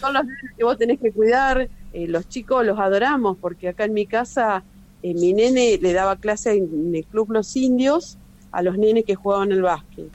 [0.00, 3.84] son los nenes que vos tenés que cuidar, eh, los chicos los adoramos, porque acá
[3.84, 4.64] en mi casa
[5.02, 8.18] eh, mi nene le daba clase en, en el Club Los Indios
[8.50, 10.12] a los nenes que jugaban al básquet.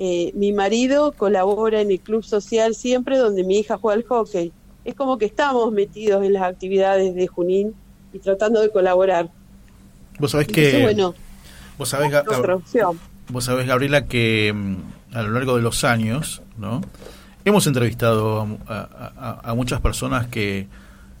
[0.00, 4.52] Eh, mi marido colabora en el Club Social siempre donde mi hija juega al hockey.
[4.84, 7.74] Es como que estamos metidos en las actividades de Junín
[8.12, 9.28] y tratando de colaborar.
[10.18, 10.82] Vos sabés Entonces, que...
[10.82, 11.14] bueno,
[11.76, 12.10] Vos sabés.
[13.28, 16.80] Vos sabés, Gabriela, que mm, a lo largo de los años, ¿no?
[17.44, 20.66] Hemos entrevistado a, a- a- a muchas personas que,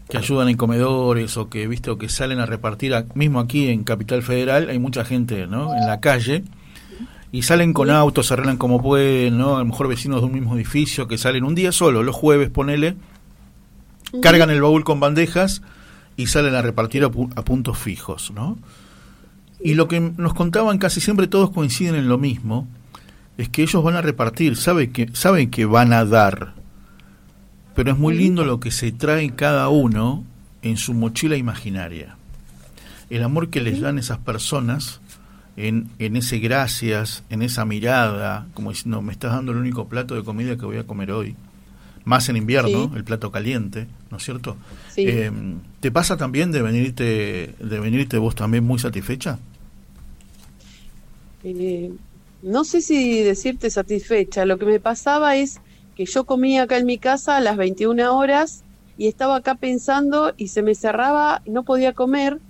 [0.08, 3.84] que ayudan en comedores o que, visto que salen a repartir, a- mismo aquí en
[3.84, 5.74] Capital Federal, hay mucha gente, ¿no?
[5.76, 6.44] En la calle
[7.30, 9.56] y salen con autos, se arreglan como pueden, ¿no?
[9.56, 12.50] A lo mejor vecinos de un mismo edificio que salen un día solo, los jueves,
[12.50, 12.96] ponele,
[14.22, 15.62] cargan el baúl con bandejas
[16.16, 18.58] y salen a repartir a, pu- a puntos fijos, ¿no?
[19.62, 22.66] Y lo que nos contaban casi siempre todos coinciden en lo mismo,
[23.36, 26.54] es que ellos van a repartir, sabe que, saben que van a dar,
[27.74, 30.24] pero es muy lindo lo que se trae cada uno
[30.62, 32.16] en su mochila imaginaria.
[33.10, 35.00] El amor que les dan esas personas
[35.58, 40.14] en, en ese gracias, en esa mirada, como diciendo, me estás dando el único plato
[40.14, 41.34] de comida que voy a comer hoy.
[42.04, 42.96] Más en invierno, Sí.
[42.96, 44.56] el plato caliente, ¿no es cierto?
[44.94, 45.04] Sí.
[45.06, 45.30] Eh,
[45.80, 49.38] ¿Te pasa también de venirte, de venirte vos también muy satisfecha?
[51.44, 51.92] Eh,
[52.42, 54.44] no sé si decirte satisfecha.
[54.46, 55.60] Lo que me pasaba es
[55.96, 58.62] que yo comía acá en mi casa a las 21 horas
[58.98, 62.40] y estaba acá pensando y se me cerraba, no podía comer,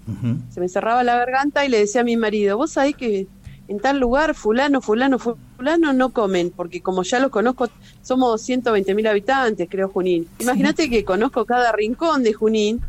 [0.48, 3.28] se me cerraba la garganta y le decía a mi marido, vos sabés que
[3.68, 7.68] en tal lugar fulano, fulano, fulano no comen, porque como ya los conozco,
[8.00, 10.26] somos 120 mil habitantes, creo, Junín.
[10.38, 12.80] Imagínate que conozco cada rincón de Junín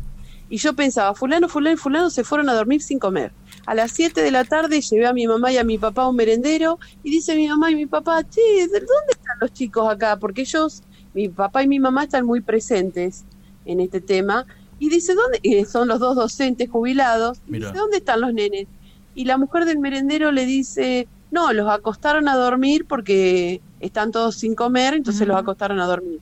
[0.48, 3.30] y yo pensaba, fulano, fulano fulano se fueron a dormir sin comer.
[3.66, 6.08] A las 7 de la tarde llevé a mi mamá y a mi papá a
[6.08, 9.86] un merendero y dice mi mamá y mi papá, che, ¿de dónde están los chicos
[9.86, 10.16] acá?
[10.16, 10.82] Porque ellos,
[11.12, 13.26] mi papá y mi mamá están muy presentes
[13.64, 14.46] en este tema.
[14.78, 15.38] Y dice, ¿dónde?
[15.42, 17.42] eh, son los dos docentes jubilados.
[17.46, 18.68] Y dice, ¿dónde están los nenes?
[19.14, 24.36] Y la mujer del merendero le dice, no, los acostaron a dormir porque están todos
[24.38, 26.20] sin comer, entonces los acostaron a dormir.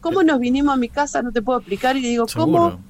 [0.00, 1.22] ¿Cómo nos vinimos a mi casa?
[1.22, 1.96] No te puedo explicar.
[1.96, 2.80] Y le digo, ¿cómo?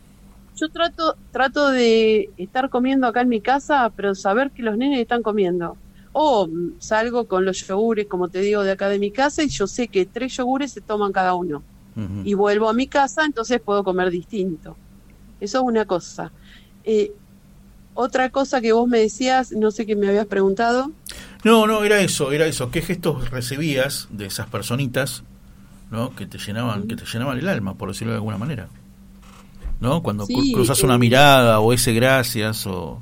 [0.54, 5.00] Yo trato, trato de estar comiendo acá en mi casa, pero saber que los nenes
[5.00, 5.78] están comiendo.
[6.12, 6.48] o
[6.78, 9.88] salgo con los yogures, como te digo, de acá de mi casa y yo sé
[9.88, 11.66] que tres yogures se toman cada uno.
[12.24, 14.76] Y vuelvo a mi casa, entonces puedo comer distinto.
[15.40, 16.30] Eso es una cosa.
[16.84, 17.12] Eh,
[17.94, 20.90] otra cosa que vos me decías, no sé qué me habías preguntado.
[21.44, 22.70] No, no, era eso, era eso.
[22.70, 25.22] ¿Qué gestos recibías de esas personitas,
[25.90, 26.14] ¿no?
[26.14, 28.68] Que te llenaban, que te llenaban el alma, por decirlo de alguna manera.
[29.80, 30.02] ¿No?
[30.02, 33.00] Cuando Sí, cruzas una eh, mirada o ese gracias o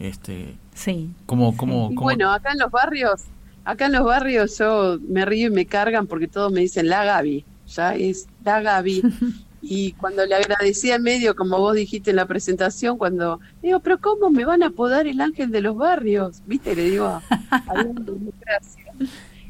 [0.00, 1.10] este Sí.
[1.26, 3.22] como como Y como bueno, acá en los barrios,
[3.64, 7.04] acá en los barrios yo me río y me cargan porque todos me dicen la
[7.04, 7.44] Gaby,
[7.74, 9.02] ya es la Gaby.
[9.62, 13.98] y cuando le agradecí al medio, como vos dijiste en la presentación, cuando digo, pero
[13.98, 16.42] ¿cómo me van a apodar el ángel de los barrios?
[16.46, 16.74] ¿Viste?
[16.74, 17.22] Le digo,
[18.04, 18.92] democracia.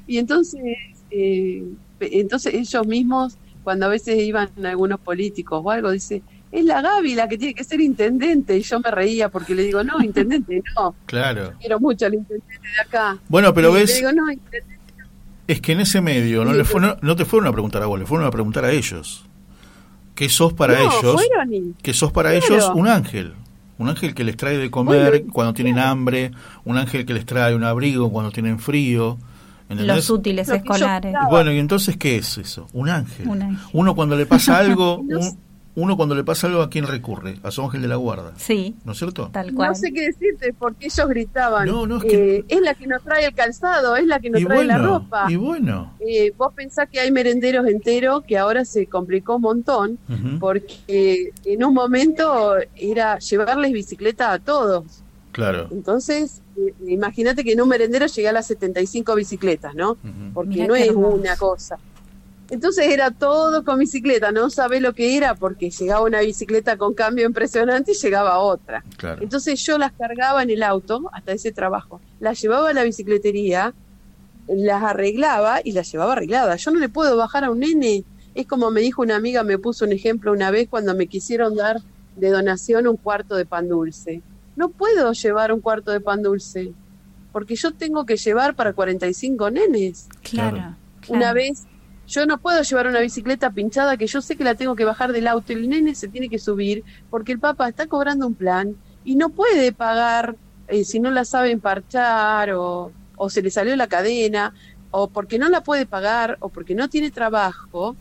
[0.07, 0.63] Y entonces,
[1.11, 1.65] eh,
[2.01, 7.15] entonces ellos mismos, cuando a veces iban algunos políticos o algo, dice, es la Gaby
[7.15, 8.57] la que tiene que ser intendente.
[8.57, 10.95] Y yo me reía porque le digo, no, intendente, no.
[11.07, 11.55] claro.
[11.59, 13.19] Quiero mucho al intendente de acá.
[13.29, 14.72] Bueno, pero Y le ves digo, no, intendente,
[15.53, 17.87] es que en ese medio no le fue- no, no te fueron a preguntar a
[17.87, 19.25] vos, le fueron a preguntar a ellos.
[20.15, 21.23] ¿Qué sos para no, ellos?
[21.51, 22.45] y- que sos para Claro.
[22.55, 23.35] ellos un ángel.
[23.79, 26.31] Un ángel que les trae de comer Bueno, cuando tienen hambre,
[26.65, 29.19] un ángel que les trae un abrigo cuando tienen frío.
[29.69, 29.97] ¿entendés?
[29.97, 31.15] Los útiles que escolares.
[31.31, 32.67] Bueno, y entonces, ¿qué es eso?
[32.75, 33.27] Un ángel.
[33.27, 33.67] Un ángel.
[33.73, 35.39] Uno cuando le pasa algo, un-.
[35.75, 37.39] Uno cuando le pasa algo, ¿a quién recurre?
[37.43, 38.33] A su ángel de la guarda.
[38.37, 39.31] Sí, ¿No es cierto?
[39.33, 39.71] tal cual.
[39.71, 41.67] No sé qué decirte porque ellos gritaban.
[41.67, 44.31] No, no, es que- eh, es la que nos trae el calzado, es la que
[44.31, 45.27] nos y trae la ropa.
[45.31, 45.95] y bueno.
[46.01, 49.99] Eh, vos pensás que hay merenderos enteros que ahora se complicó un montón
[50.41, 54.85] porque en un momento era llevarles bicicleta a todos.
[55.33, 55.69] Claro.
[55.71, 59.97] Entonces, eh, imagínate que en un merendero llegué a las 75 bicicletas, ¿no?
[60.35, 61.79] Porque Mirá no es una cosa.
[62.53, 66.93] Entonces era todo con bicicleta, no sabés lo que era porque llegaba una bicicleta con
[66.93, 68.85] cambio impresionante y llegaba otra.
[68.99, 69.23] Claro.
[69.23, 73.73] Entonces yo las cargaba en el auto hasta ese trabajo, las llevaba a la bicicletería,
[74.47, 76.63] las arreglaba y las llevaba arregladas.
[76.63, 78.05] Yo no le puedo bajar a un nene.
[78.35, 81.57] Es como me dijo una amiga, me puso un ejemplo una vez cuando me quisieron
[81.57, 81.81] dar
[82.17, 84.21] de donación un cuarto de pan dulce.
[84.57, 86.75] No puedo llevar un cuarto de pan dulce
[87.33, 90.07] porque yo tengo que llevar para 45 nenes.
[90.21, 90.51] Claro.
[90.51, 90.77] Claro.
[91.01, 91.17] claro.
[91.17, 91.65] Una vez,
[92.13, 95.13] yo no puedo llevar una bicicleta pinchada que yo sé que la tengo que bajar
[95.13, 95.55] del auto.
[95.55, 99.31] El nene se tiene que subir porque el papá está cobrando un plan y no
[99.31, 100.37] puede pagar
[100.69, 104.53] eh, si no la saben parchar o, o se le salió la cadena
[104.91, 107.97] o porque no la puede pagar o porque no tiene trabajo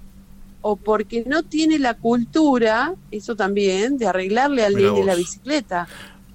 [0.59, 5.87] o porque no tiene la cultura, eso también, de arreglarle al nene la bicicleta.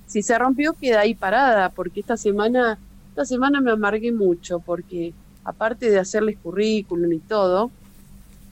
[0.06, 2.78] Si se rompió, queda ahí parada, porque esta semana,
[3.10, 5.12] esta semana me amargué mucho, porque
[5.46, 7.70] aparte de hacerles currículum y todo,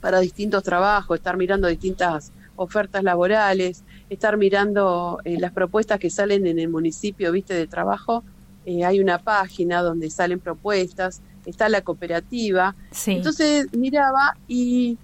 [0.00, 6.46] para distintos trabajos, estar mirando distintas ofertas laborales, estar mirando eh, las propuestas que salen
[6.46, 8.22] en el municipio, viste, de trabajo,
[8.64, 13.12] eh, hay una página donde salen propuestas, está la cooperativa, Sí.
[13.12, 14.98] entonces miraba y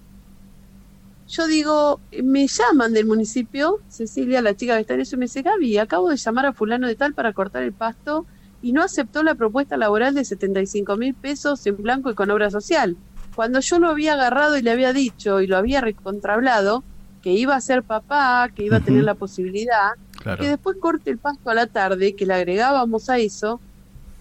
[1.26, 5.26] yo digo, me llaman del municipio, Cecilia, la chica que está en eso, y me
[5.26, 8.26] dice, Gaby, acabo de llamar a fulano de tal para cortar el pasto
[8.62, 12.50] y no aceptó la propuesta laboral de 75 mil pesos en blanco y con obra
[12.50, 12.96] social.
[13.34, 16.84] Cuando yo lo había agarrado y le había dicho y lo había recontrablado,
[17.22, 19.90] que iba a ser papá, que iba a tener la posibilidad,
[20.22, 20.42] Claro.
[20.42, 23.60] que después corte el pasto a la tarde, que le agregábamos a eso,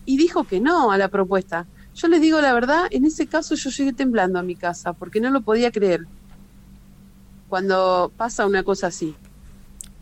[0.06, 1.68] y dijo que no a la propuesta.
[1.94, 5.20] Yo les digo la verdad, en ese caso yo llegué temblando a mi casa, porque
[5.20, 6.02] no lo podía creer
[7.48, 9.16] cuando pasa una cosa así.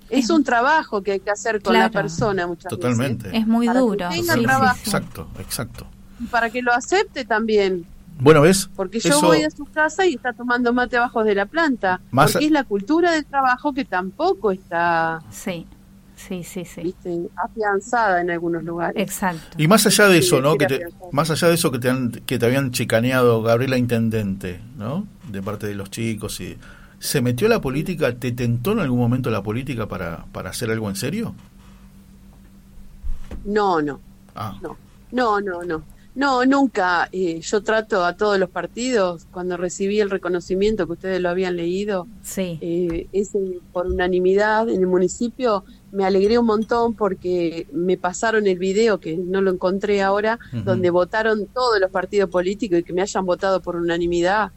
[0.09, 3.35] Es un trabajo que hay que hacer con la persona muchas Totalmente.
[3.37, 4.09] Es muy Para que duro.
[4.09, 4.77] tenga sí, sí, trabajo.
[4.83, 5.83] Exacto, exacto.
[5.85, 7.85] veces, y para que lo acepte también,
[8.19, 8.69] Bueno, ¿ves?
[8.75, 12.01] porque yo Eso- voy a su casa y está tomando mate abajo de la planta,
[12.11, 15.67] Más porque a- es la cultura del trabajo que tampoco está, Sí,
[16.15, 16.81] sí, sí, sí.
[16.81, 19.01] viste, afianzada en algunos lugares.
[19.01, 19.57] Exacto.
[19.57, 20.57] Y más allá de eso, ¿no?
[20.57, 24.61] Que te, más allá de eso que te, han- que te habían chicaneado Gabriela Intendente,
[24.77, 25.05] ¿no?
[25.29, 26.57] De parte de los chicos y
[26.99, 28.15] ¿se metió la política?
[28.15, 31.35] ¿Te tentó en algún momento la política para, para hacer algo en serio?
[33.45, 33.99] No, no.
[34.35, 34.77] Ah, No,
[35.11, 35.83] no, no, no.
[36.15, 37.09] No, nunca.
[37.11, 41.55] eh, yo trato a todos los partidos, cuando recibí el reconocimiento que ustedes lo habían
[41.55, 43.37] leído, Sí, eh, ese
[43.71, 49.15] por unanimidad en el municipio, me alegré un montón porque me pasaron el video, que
[49.15, 53.61] no lo encontré ahora, donde votaron todos los partidos políticos y que me hayan votado
[53.61, 54.51] por unanimidad.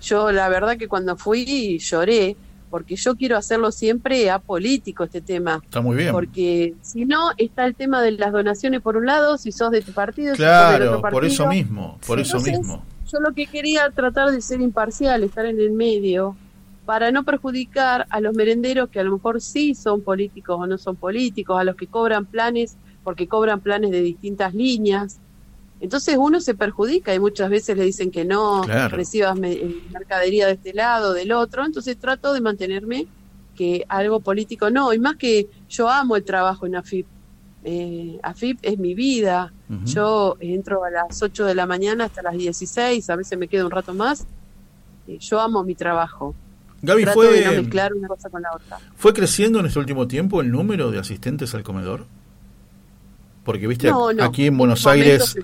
[0.00, 2.36] Yo la verdad que cuando fui lloré,
[2.70, 5.60] porque yo quiero hacerlo siempre apolítico este tema.
[5.62, 6.12] está muy bien.
[6.12, 9.82] Porque si no, está el tema de las donaciones por un lado, si sos de
[9.82, 12.84] tu partido, si sos del Claro, por eso mismo, por eso mismo.
[13.10, 16.36] Yo lo que quería tratar de ser imparcial, estar en el medio,
[16.84, 20.78] para no perjudicar a los merenderos que a lo mejor sí son políticos o no
[20.78, 25.18] son políticos, a los que cobran planes, porque cobran planes de distintas líneas,
[25.80, 28.96] Entonces uno se perjudica y muchas veces le dicen que no, Claro.
[28.96, 31.64] recibas eh, mercadería de este lado, del otro.
[31.66, 33.06] Entonces trato de mantenerme
[33.54, 34.92] que algo político no.
[34.94, 37.06] Y más que yo amo el trabajo en AFIP.
[37.64, 39.52] Eh, AFIP es mi vida.
[39.84, 43.64] Yo entro a las 8 de la mañana hasta las 16, a veces me quedo
[43.66, 44.24] un rato más.
[45.08, 46.34] Eh, yo amo mi trabajo.
[46.82, 48.78] Gaby, Trato de no ¿fue, mezclar una cosa con la otra.
[48.96, 52.06] ¿fue creciendo en este último tiempo el número de asistentes al comedor?
[53.44, 54.24] Porque, viste, No, no.
[54.24, 55.36] aquí en Buenos En Aires...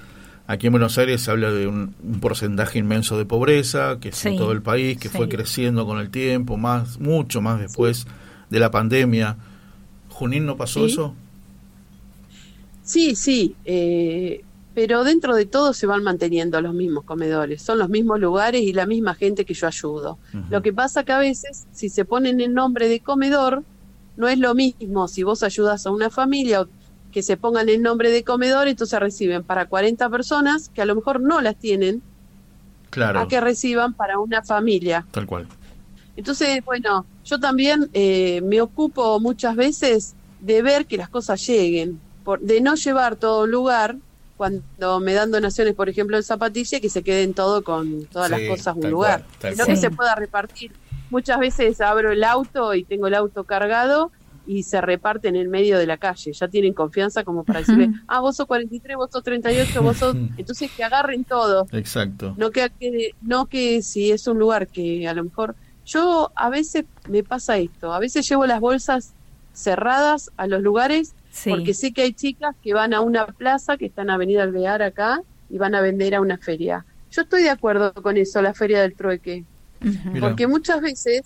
[0.53, 4.27] Aquí en Buenos Aires se habla de un, un porcentaje inmenso de pobreza, que es
[4.27, 5.17] en todo el país, que sí.
[5.17, 8.07] fue creciendo con el tiempo, más mucho más después
[8.51, 9.39] de la pandemia.
[10.11, 10.93] ¿Junín no pasó Sí.
[10.93, 11.15] eso?
[12.85, 14.45] Sí, sí, eh,
[14.75, 18.75] pero dentro de todo se van manteniendo los mismos comedores, son los mismos lugares y
[18.75, 20.19] la misma gente que yo ayudo.
[20.51, 23.63] Lo que pasa que a veces, si se ponen el nombre de comedor,
[24.19, 26.69] no es lo mismo si vos ayudas a una familia o
[27.13, 30.95] que se pongan el nombre de comedor, entonces reciben para 40 personas que a lo
[30.97, 32.03] mejor no las tienen,
[32.91, 35.07] Claro, a que reciban para una familia.
[35.13, 35.47] tal cual.
[36.17, 41.99] Entonces, bueno, yo también eh, me ocupo muchas veces de ver que las cosas lleguen,
[42.25, 43.97] por, de no llevar todo lugar
[44.37, 48.33] cuando me dan donaciones, por ejemplo, en zapatilla, que se queden todo con todas Sí,
[48.47, 49.75] las cosas un lugar, cual, sino cual.
[49.77, 50.73] que se pueda repartir.
[51.11, 54.11] Muchas veces abro el auto y tengo el auto cargado
[54.47, 56.33] y se reparte en el medio de la calle.
[56.33, 60.17] Ya tienen confianza como para decirle, ah, vos sos 43, vos sos 38, vos sos...
[60.37, 61.67] Entonces que agarren todo.
[61.73, 62.35] Exacto.
[62.37, 66.49] No que, que- no que si es un lugar que a lo mejor yo a
[66.51, 69.15] veces me pasa esto, a veces llevo las bolsas
[69.53, 71.49] cerradas a los lugares Sí.
[71.51, 74.83] porque sé que hay chicas que van a una plaza que está en Avenida Alvear
[74.83, 76.85] acá y van a vender a una feria.
[77.11, 79.45] Yo estoy de acuerdo con eso, la feria del trueque,
[80.21, 81.23] porque muchas veces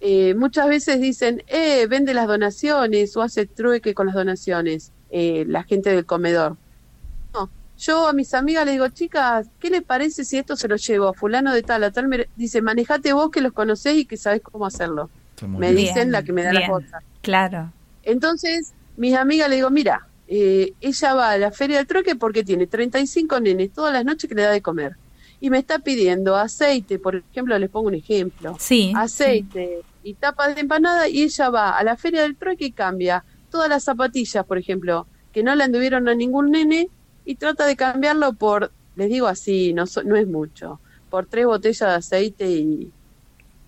[0.00, 5.44] eh, muchas veces dicen, eh, vende las donaciones o hace trueque con las donaciones, eh,
[5.46, 6.56] la gente del comedor.
[7.34, 10.76] No, yo a mis amigas les digo, chicas, ¿qué les parece si esto se lo
[10.76, 12.08] llevo a fulano de tal, a tal?
[12.08, 15.10] me- Dice, manejate vos que los conocés y que sabés cómo hacerlo.
[15.42, 15.76] Me bien.
[15.76, 16.70] dicen la que me da las bien.
[16.70, 17.02] bolsas.
[17.22, 17.72] Claro.
[18.02, 22.44] Entonces, mis amigas le digo, mira, eh, ella va a la feria del troque porque
[22.44, 24.96] tiene 35 nenes todas las noches que le da de comer.
[25.40, 28.92] Y me está pidiendo aceite, por ejemplo, les pongo un ejemplo Sí.
[28.94, 33.24] aceite y tapas de empanada y ella va a la feria del trueque y cambia
[33.50, 36.88] todas las zapatillas, por ejemplo, que no le anduvieron a ningún nene
[37.24, 40.80] y trata de cambiarlo por, les digo así, no, so- no es mucho,
[41.10, 42.90] por tres botellas de aceite y,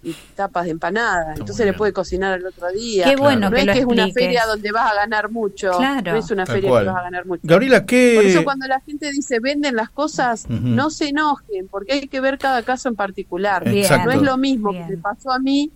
[0.05, 1.35] y tapas de empanada.
[1.37, 3.05] Entonces le puede cocinar al otro día.
[3.05, 5.71] Qué bueno no que es lo que es una feria donde vas a ganar mucho.
[5.77, 6.13] Claro.
[6.13, 6.85] No es una Tal feria cual.
[6.85, 7.41] que vas a ganar mucho.
[7.45, 8.15] Gabriela, ¿qué...?
[8.17, 12.21] Por eso cuando la gente dice venden las cosas, no se enojen, porque hay que
[12.21, 13.69] ver cada caso en particular.
[13.69, 13.87] Bien.
[14.05, 14.87] No es lo mismo Bien.
[14.87, 15.71] que me pasó a mí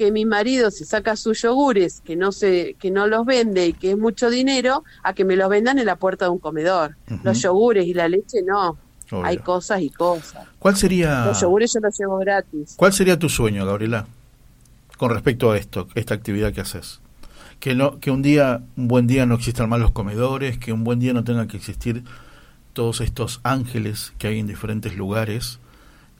[0.00, 3.72] que mi marido se saca sus yogures, que no se, que no los vende y
[3.74, 6.96] que es mucho dinero, a que me los vendan en la puerta de un comedor.
[7.22, 8.78] Los yogures y la leche no.
[9.10, 9.26] Obvio.
[9.26, 10.48] Hay cosas y cosas.
[10.58, 12.76] ¿Cuál sería, Los yogures yo los llevo gratis.
[12.78, 14.06] ¿Cuál sería tu sueño, Gabriela,
[14.96, 17.02] con respecto a esto, esta actividad que haces?
[17.58, 20.82] Que, no, que un día, un buen día no existan más los comedores, que un
[20.82, 22.04] buen día no tenga que existir
[22.72, 25.58] todos estos ángeles que hay en diferentes lugares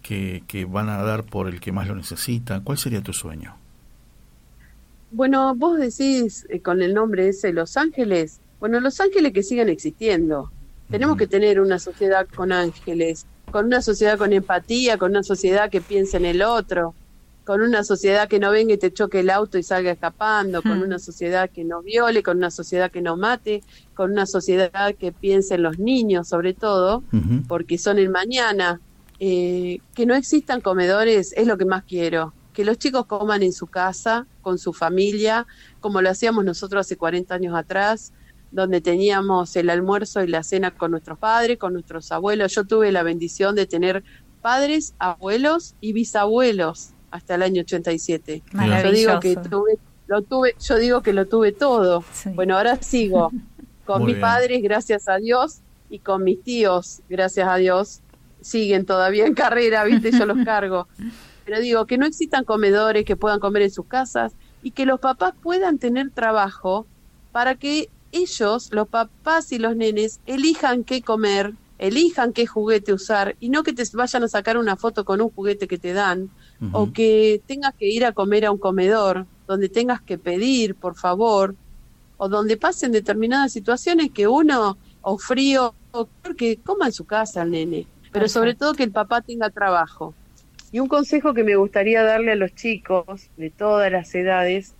[0.02, 2.60] que, que van a dar por el que más lo necesita.
[2.60, 3.56] ¿Cuál sería tu sueño?
[5.10, 8.40] Bueno, vos decís eh, con el nombre ese Los Ángeles.
[8.60, 10.50] Bueno, Los Ángeles que sigan existiendo.
[10.90, 15.70] Tenemos que tener una sociedad con ángeles, con una sociedad con empatía, con una sociedad
[15.70, 16.94] que piense en el otro,
[17.44, 20.78] con una sociedad que no venga y te choque el auto y salga escapando, con
[20.78, 20.82] Hmm.
[20.82, 23.62] una sociedad que no viole, con una sociedad que no mate,
[23.94, 27.04] con una sociedad que piense en los niños sobre todo,
[27.48, 28.80] porque son el mañana.
[29.22, 32.34] Eh, que no existan comedores es lo que más quiero.
[32.54, 35.46] Que los chicos coman en su casa, con su familia,
[35.80, 38.12] como lo hacíamos nosotros hace 40 años atrás,
[38.50, 42.54] donde teníamos el almuerzo y la cena con nuestros padres, con nuestros abuelos.
[42.54, 44.02] Yo tuve la bendición de tener
[44.42, 48.42] padres, abuelos y bisabuelos hasta el año 87.
[48.82, 52.04] Yo digo que tuve, lo tuve, yo digo que lo tuve todo.
[52.12, 52.30] Sí.
[52.30, 53.30] Bueno, ahora sigo
[53.84, 54.20] con Muy mis bien.
[54.20, 58.00] padres, gracias a Dios, y con mis tíos, gracias a Dios,
[58.40, 60.12] siguen todavía en carrera, ¿viste?
[60.12, 60.88] Yo los cargo.
[61.50, 65.00] Pero digo, que no existan comedores que puedan comer en sus casas y que los
[65.00, 66.86] papás puedan tener trabajo
[67.32, 73.34] para que ellos, los papás y los nenes, elijan qué comer, elijan qué juguete usar
[73.40, 76.30] y no que te vayan a sacar una foto con un juguete que te dan
[76.70, 80.94] o que tengas que ir a comer a un comedor donde tengas que pedir, por
[80.94, 81.56] favor,
[82.16, 87.42] o donde pasen determinadas situaciones que uno, o frío, o que coma en su casa
[87.42, 90.14] el nene, pero sobre todo que el papá tenga trabajo.
[90.72, 94.74] Y un consejo que me gustaría darle a los chicos de todas las edades,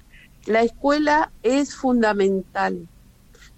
[0.47, 2.88] la escuela es fundamental.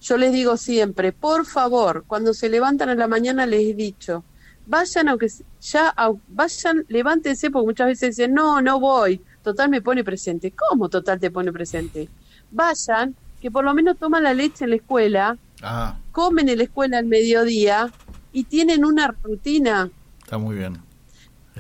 [0.01, 4.25] yo les digo siempre, por favor, cuando se levantan a la mañana les he dicho,
[4.67, 5.29] vayan aunque
[5.61, 5.95] ya
[6.27, 10.53] vayan, levántense porque muchas veces dicen, "No, no voy." Total me pone presente.
[10.53, 12.09] ¿Cómo total te pone presente?
[12.51, 16.65] Vayan, que por lo menos toman la leche en la escuela, Ah, comen en la
[16.65, 17.93] escuela al mediodía
[18.33, 19.89] y tienen una rutina.
[20.21, 20.79] está muy bien.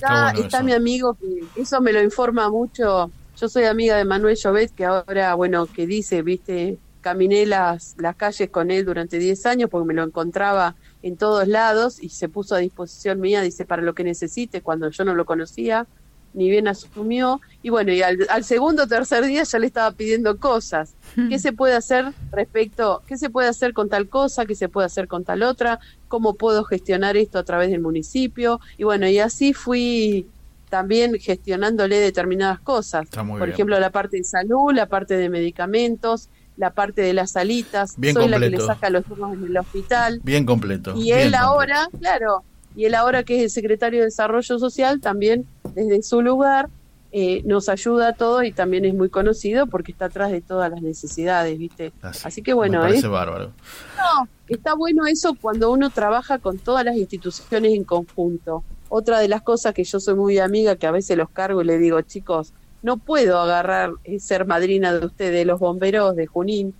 [0.02, 0.64] Está Está, bueno está eso.
[0.64, 3.10] mi amigo que eso me lo informa mucho.
[3.36, 8.16] Yo soy amiga de Manuel Llobet, que ahora, bueno, que dice, viste, caminé las, las
[8.16, 12.28] calles con él durante 10 años porque me lo encontraba en todos lados y se
[12.28, 15.86] puso a disposición mía, dice, para lo que necesite, cuando yo no lo conocía,
[16.34, 17.40] ni bien asumió.
[17.62, 20.94] Y bueno, y al, al segundo o tercer día ya le estaba pidiendo cosas.
[21.28, 24.86] ¿Qué se puede hacer respecto, qué se puede hacer con tal cosa, qué se puede
[24.86, 25.78] hacer con tal otra?
[26.08, 28.60] ¿Cómo puedo gestionar esto a través del municipio?
[28.78, 30.26] Y bueno, y así fui
[30.70, 33.04] también gestionándole determinadas cosas.
[33.04, 33.54] Está muy Por bien.
[33.54, 37.94] ejemplo, la parte de salud, la parte de medicamentos, la parte de las salitas.
[37.98, 40.20] Bien Soy la que le saca los turnos en el hospital.
[40.22, 40.94] Bien completo.
[40.96, 41.44] Y bien él completo.
[41.44, 42.44] ahora, claro,
[42.74, 46.68] y él ahora que es el secretario de Desarrollo Social, también desde su lugar
[47.14, 50.70] eh, nos ayuda a todos y también es muy conocido porque está atrás de todas
[50.70, 51.92] las necesidades, ¿viste?
[52.00, 53.52] Así, Así que bueno, Me parece es- bárbaro.
[53.98, 58.64] no, está bueno eso cuando uno trabaja con todas las instituciones en conjunto.
[58.88, 61.66] Otra de las cosas que yo soy muy amiga, que a veces los cargo y
[61.66, 62.52] le digo, chicos,
[62.82, 66.74] no puedo agarrar y ser madrina de ustedes, los bomberos de Junín,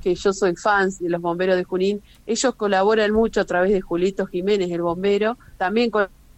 [0.00, 2.02] que yo soy fans de los bomberos de Junín.
[2.26, 5.38] Ellos colaboran mucho a través de Julito Jiménez, el bombero.
[5.58, 5.90] También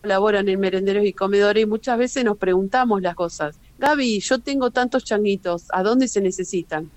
[0.02, 3.56] colaboran en merenderos y comedores y muchas veces nos preguntamos las cosas.
[3.78, 6.90] Gaby, yo tengo tantos changuitos, ¿a dónde se necesitan?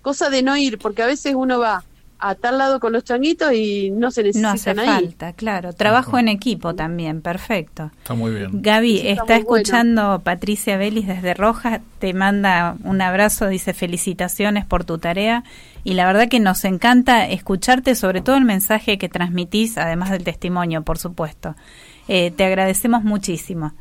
[0.00, 1.84] Cosa de no ir, porque a veces uno va
[2.24, 4.86] a tal lado con los changuitos y no se No hace necesitan ahí.
[4.86, 5.72] falta, claro.
[5.72, 7.90] Trabajo en equipo también, perfecto.
[7.98, 8.62] Está muy bien.
[8.62, 9.62] Gaby, está está, muy bueno.
[9.64, 15.42] escuchando Patricia Vélez desde Rojas, te manda un abrazo, dice felicitaciones por tu tarea
[15.84, 20.24] y la verdad que nos encanta escucharte, sobre todo el mensaje que transmitís, además del
[20.24, 21.54] testimonio, por supuesto.
[22.08, 23.72] Eh, te agradecemos muchísimo.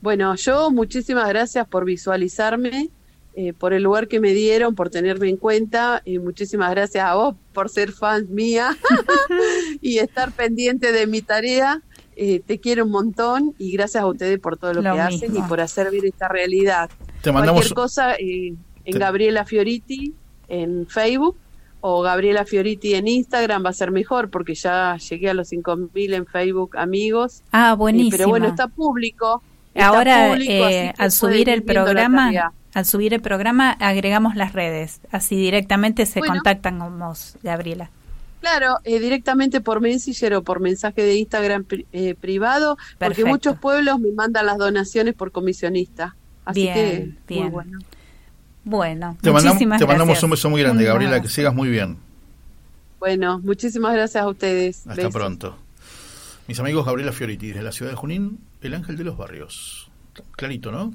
[0.00, 2.88] Bueno, yo muchísimas gracias por visualizarme,
[3.34, 7.14] eh, por el lugar que me dieron, por tenerme en cuenta y muchísimas gracias a
[7.14, 8.76] vos por ser fan mía
[9.80, 11.80] y estar pendiente de mi tarea.
[12.14, 15.34] Eh, te quiero un montón y gracias a ustedes por todo lo, Lo que hacen
[15.36, 16.90] y por hacer ver esta realidad.
[17.22, 18.48] Te mandamos- Cualquier cosa eh,
[18.84, 20.14] en Te- Gabriela Fioriti
[20.52, 21.36] en Facebook
[21.80, 26.14] o Gabriela Fioriti en Instagram va a ser mejor porque ya llegué a los 5.000
[26.14, 27.42] en Facebook amigos.
[27.50, 28.10] Ah, Eh, buenísimo.
[28.16, 29.42] pero bueno, está público.
[29.74, 35.00] está Ahora, público, eh, al subir el programa, al subir el programa, agregamos las redes.
[35.10, 36.34] Así directamente se Bueno.
[36.34, 37.90] contactan con vos, Gabriela.
[38.40, 43.56] Claro, eh, directamente por Messenger o por mensaje de Instagram pri- eh, privado, porque muchos
[43.58, 46.16] pueblos me mandan las donaciones por comisionista.
[46.44, 47.52] Así Bien, que, muy bien.
[47.52, 47.78] bueno.
[48.64, 50.24] Bueno, Te mandamos, muchísimas te mandamos gracias.
[50.24, 51.98] un beso muy grande, Gabriela, que sigas muy bien.
[53.00, 54.78] Bueno, muchísimas gracias a ustedes.
[54.86, 55.12] Hasta Besos.
[55.12, 55.56] pronto.
[56.46, 59.90] Mis amigos Gabriela Fioriti, de la ciudad de Junín, el ángel de los barrios.
[60.32, 60.92] Clarito, ¿no?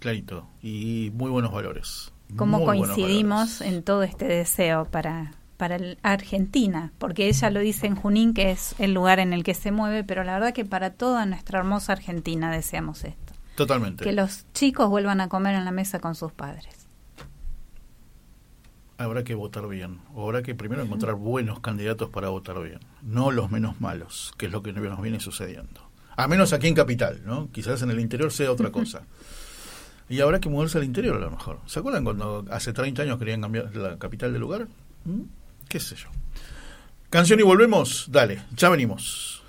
[0.00, 0.48] Clarito.
[0.62, 2.10] Y muy buenos valores.
[2.36, 3.60] cómo coincidimos valores.
[3.60, 8.50] en todo este deseo para, para el- Argentina, porque ella lo dice en Junín, que
[8.50, 11.60] es el lugar en el que se mueve, pero la verdad que para toda nuestra
[11.60, 14.02] hermosa Argentina deseamos esto, Totalmente.
[14.02, 16.83] que los chicos vuelvan a comer en la mesa con sus padres.
[18.96, 20.00] Habrá que votar bien.
[20.14, 22.80] O habrá que primero encontrar buenos candidatos para votar bien.
[23.02, 25.80] No los menos malos, que es lo que nos viene sucediendo.
[26.16, 27.50] A menos aquí en Capital, ¿no?
[27.50, 29.02] Quizás en el interior sea otra cosa.
[30.08, 31.60] Y habrá que moverse al interior a lo mejor.
[31.66, 34.68] ¿Se acuerdan cuando hace 30 años querían cambiar la capital de lugar?
[35.04, 35.22] ¿Mm?
[35.68, 36.08] ¿Qué sé yo?
[37.10, 38.08] Canción y volvemos.
[38.10, 39.42] Dale, ya venimos.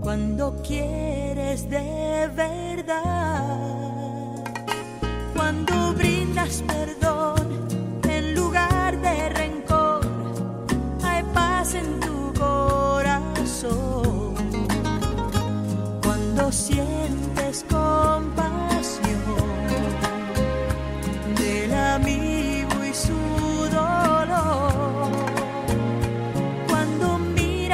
[0.00, 3.44] cuando quieres de verdad,
[5.34, 7.66] cuando brindas perdón
[8.08, 10.00] en lugar de rencor,
[11.02, 14.34] hay paz en tu corazón,
[16.02, 18.71] cuando sientes compasión.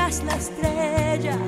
[0.09, 1.48] tras la estrella.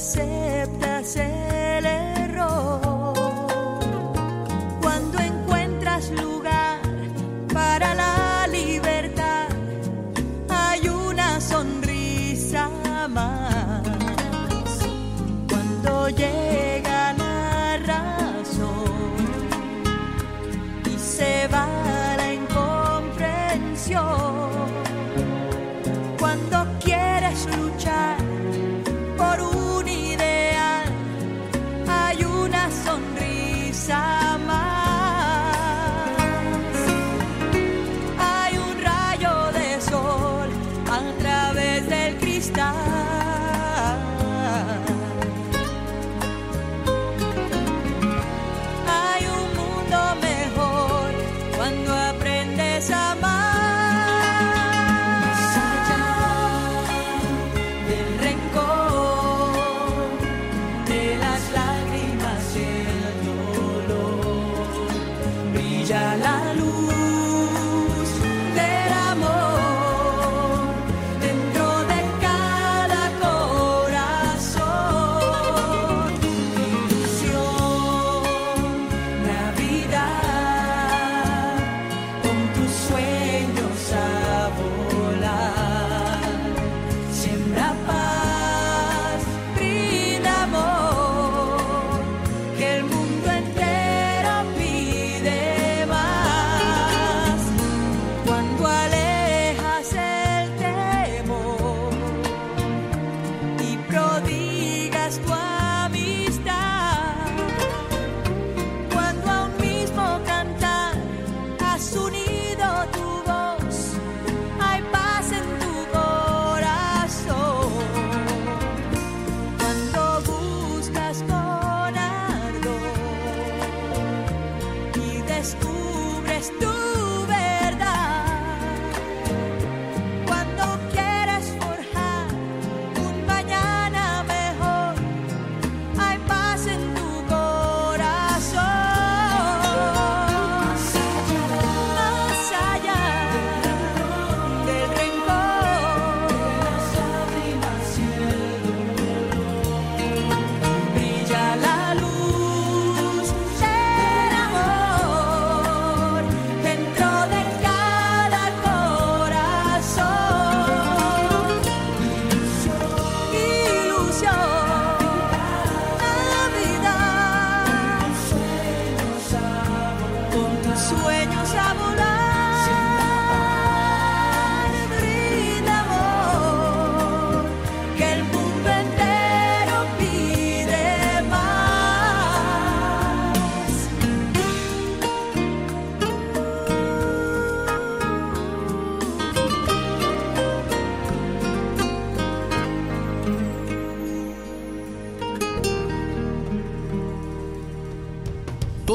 [0.00, 0.49] said.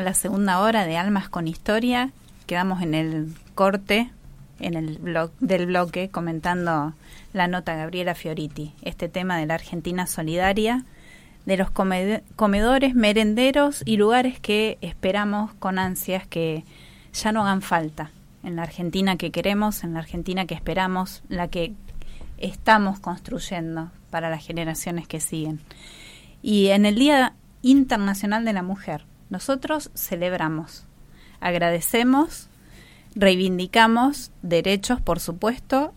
[0.00, 2.10] La segunda hora de Almas con Historia,
[2.46, 4.10] quedamos en el corte
[4.62, 6.94] en el blog del bloque comentando
[7.32, 10.84] la nota Gabriela Fioriti, este tema de la Argentina solidaria,
[11.44, 16.64] de los comedores, merenderos y lugares que esperamos con ansias que
[17.12, 18.10] ya no hagan falta
[18.44, 21.72] en la Argentina que queremos, en la Argentina que esperamos, la que
[22.38, 25.60] estamos construyendo para las generaciones que siguen.
[26.42, 30.84] Y en el Día Internacional de la Mujer, nosotros celebramos,
[31.40, 32.50] agradecemos,
[33.14, 35.94] reivindicamos derechos, por supuesto,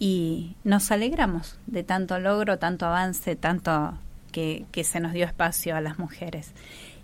[0.00, 3.96] y nos alegramos de tanto logro, tanto avance, tanto
[4.32, 6.52] que, se nos dio espacio a las mujeres.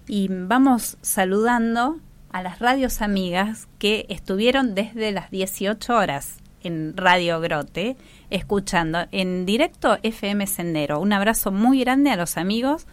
[0.09, 2.01] Y vamos saludando
[2.33, 7.97] a las radios amigas que estuvieron desde las 18 horas en Radio Grote,
[8.29, 10.99] escuchando en directo FM Sendero.
[10.99, 12.89] Un abrazo muy grande a los amigos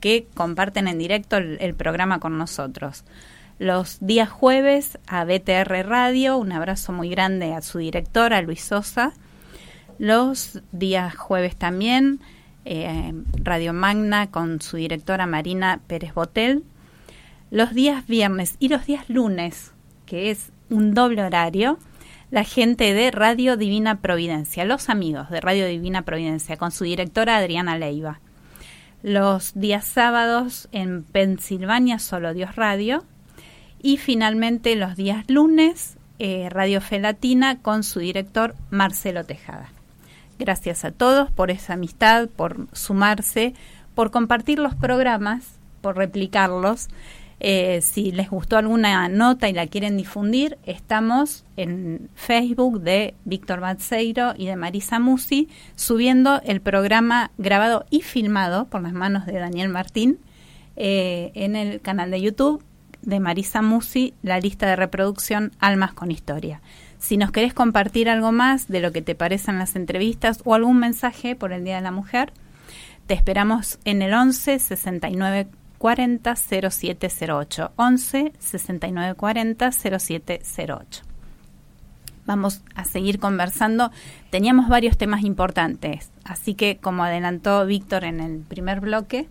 [0.00, 3.04] que comparten en directo el, programa con nosotros.
[3.58, 9.12] Los días jueves a BTR Radio, un abrazo muy grande a su directora, Luis Sosa.
[9.98, 12.20] Los días jueves también,
[12.64, 16.64] eh, Radio Magna con su directora Marina Pérez Botel
[17.50, 19.72] los días viernes y los días lunes,
[20.06, 21.78] que es un doble horario,
[22.30, 27.36] la gente de Radio Divina Providencia, los amigos de Radio Divina Providencia, con su directora
[27.36, 28.20] Adriana Leiva.
[29.02, 33.04] Los días sábados en Pensilvania, solo Dios Radio.
[33.82, 39.70] Y finalmente los días lunes, eh, Radio Felatina, con su director Marcelo Tejada.
[40.38, 43.54] Gracias a todos por esa amistad, por sumarse,
[43.94, 46.88] por compartir los programas, por replicarlos
[47.42, 53.60] eh, si les gustó alguna nota y la quieren difundir, estamos en Facebook de Víctor
[53.60, 59.38] Batseiro y de Marisa Musi subiendo el programa grabado y filmado por las manos de
[59.38, 60.18] Daniel Martín
[60.76, 62.62] eh, en el canal de YouTube
[63.00, 66.60] de Marisa Musi, la lista de reproducción Almas con Historia.
[66.98, 70.78] Si nos querés compartir algo más de lo que te parecen las entrevistas o algún
[70.78, 72.34] mensaje por el Día de la Mujer,
[73.06, 75.48] te esperamos en el 11 69
[75.80, 81.02] 40 0708 11 69 40 0708.
[82.26, 83.90] Vamos a seguir conversando.
[84.28, 89.26] Teníamos varios temas importantes, así que como adelantó Víctor en el primer bloque,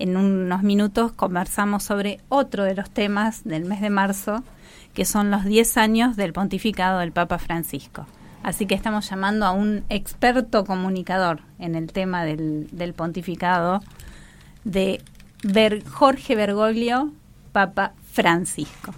[0.00, 4.42] en unos minutos conversamos sobre otro de los temas del mes de marzo,
[4.92, 8.08] que son los 10 años del pontificado del Papa Francisco.
[8.42, 13.84] Así que estamos llamando a un experto comunicador en el tema del pontificado
[14.64, 15.00] de
[15.90, 17.12] Jorge Bergoglio,
[17.52, 18.94] Papa Francisco.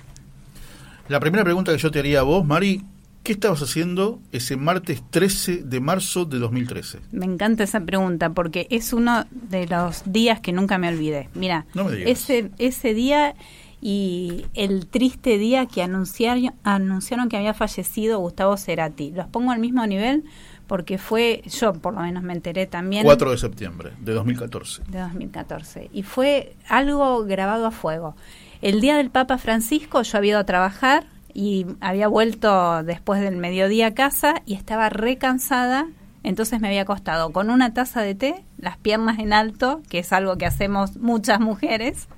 [1.08, 2.82] La primera pregunta que yo te haría a vos, Mari,
[3.22, 6.98] ¿qué estabas haciendo ese martes 13 de marzo de 2013?
[7.12, 11.28] Me encanta esa pregunta porque es uno de los días que nunca me olvidé.
[11.34, 11.66] Mira,
[12.04, 13.34] ese, ese día
[13.80, 19.12] y el triste día que anunciaron, anunciaron que había fallecido Gustavo Cerati.
[19.12, 20.24] Los pongo al mismo nivel
[20.68, 23.02] porque fue, yo por lo menos me enteré también.
[23.02, 24.82] 4 de septiembre de 2014.
[24.86, 25.90] De 2014.
[25.92, 28.14] Y fue algo grabado a fuego.
[28.60, 33.36] El día del Papa Francisco yo había ido a trabajar y había vuelto después del
[33.36, 35.88] mediodía a casa y estaba recansada.
[36.22, 40.12] Entonces me había acostado con una taza de té, las piernas en alto, que es
[40.12, 42.08] algo que hacemos muchas mujeres,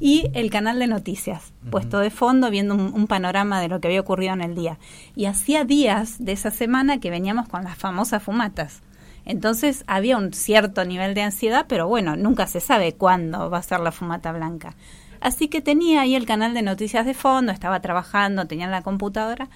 [0.00, 4.00] y el canal de noticias, puesto de fondo, viendo un, panorama de lo que había
[4.00, 4.78] ocurrido en el día.
[5.14, 8.80] Y hacía días de esa semana que veníamos con las famosas fumatas.
[9.26, 13.62] Entonces había un cierto nivel de ansiedad, pero bueno, nunca se sabe cuándo va a
[13.62, 14.74] ser la fumata blanca.
[15.20, 19.50] Así que tenía ahí el canal de noticias de fondo, estaba trabajando, tenía la computadora,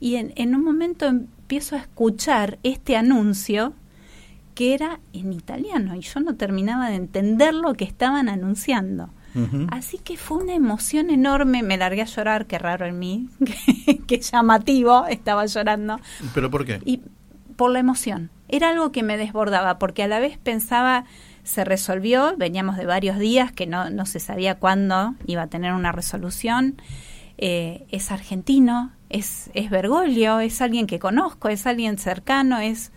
[0.00, 3.74] y en, en un momento empiezo a escuchar este anuncio
[4.56, 9.10] que era en italiano, y yo no terminaba de entender lo que estaban anunciando.
[9.70, 13.28] Así que fue una emoción enorme, me largué a llorar, qué raro en mí,
[14.06, 15.98] qué llamativo, estaba llorando.
[16.34, 16.80] ¿Pero por qué?
[16.84, 17.00] Y
[17.56, 18.30] por la emoción.
[18.48, 21.04] Era algo que me desbordaba, porque a la vez pensaba,
[21.42, 25.72] se resolvió, veníamos de varios días que no, no se sabía cuándo iba a tener
[25.72, 26.80] una resolución.
[27.36, 32.92] Eh, es argentino, es, es Bergoglio, es alguien que conozco, es alguien cercano, es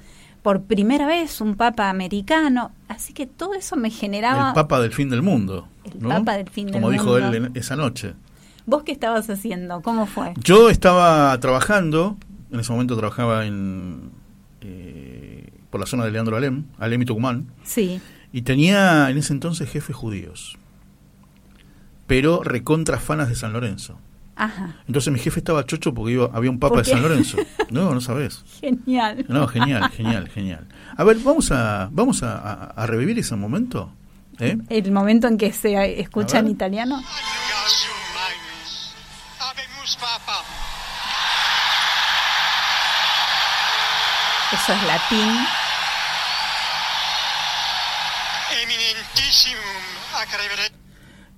[0.48, 4.48] por primera vez un papa americano, así que todo eso me generaba...
[4.48, 5.68] El papa del fin del mundo.
[5.84, 6.98] El papa del fin del mundo.
[6.98, 8.14] Como dijo él esa noche.
[8.66, 9.82] ¿Vos qué estabas haciendo?
[9.82, 10.34] ¿Cómo fue?
[10.38, 12.16] Yo estaba trabajando,
[12.50, 14.10] en ese momento trabajaba en
[14.62, 17.48] eh, por la zona de Leandro Alem, Alem y Tucumán.
[17.66, 18.00] Sí.
[18.32, 20.58] Y tenía en ese entonces jefes judíos,
[22.06, 24.00] pero recontra fanas de San Lorenzo.
[24.88, 27.38] Entonces mi jefe estaba chocho porque había un papa de San Lorenzo.
[27.69, 28.43] No, no sabes.
[28.61, 29.25] Genial.
[29.27, 30.67] No, genial, genial, genial.
[30.95, 33.91] A ver, vamos a, vamos a, revivir ese momento.
[34.39, 34.57] ¿eh?
[34.69, 37.01] El momento en que se escucha en italiano.
[44.51, 45.47] eso es latín.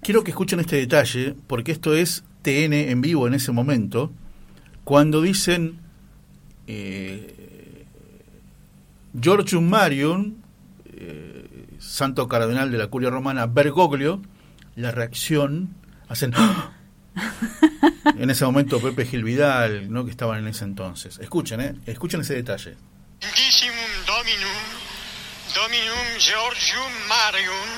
[0.02, 4.12] Quiero que escuchen este detalle, porque esto es TN en vivo en ese momento,
[4.84, 5.80] cuando dicen
[6.68, 7.86] eh,
[9.20, 10.36] Georgium Marium,
[10.86, 14.22] eh, santo cardenal de la curia romana, Bergoglio,
[14.76, 15.76] la reacción,
[16.08, 16.34] hacen...
[16.36, 16.72] ¡Ah!
[18.18, 20.06] en ese momento Pepe Gil Vidal, ¿no?
[20.06, 21.20] que estaban en ese entonces.
[21.20, 21.76] Escuchen, ¿eh?
[21.86, 22.78] escuchen ese detalle.
[24.06, 24.62] Dominum,
[25.54, 27.70] Dominum Georgium Marium,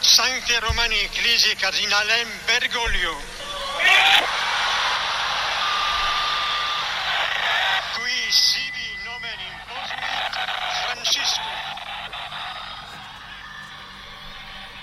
[0.00, 3.33] Sancte Romani Ecclesiae Cardinalem Bergoglio.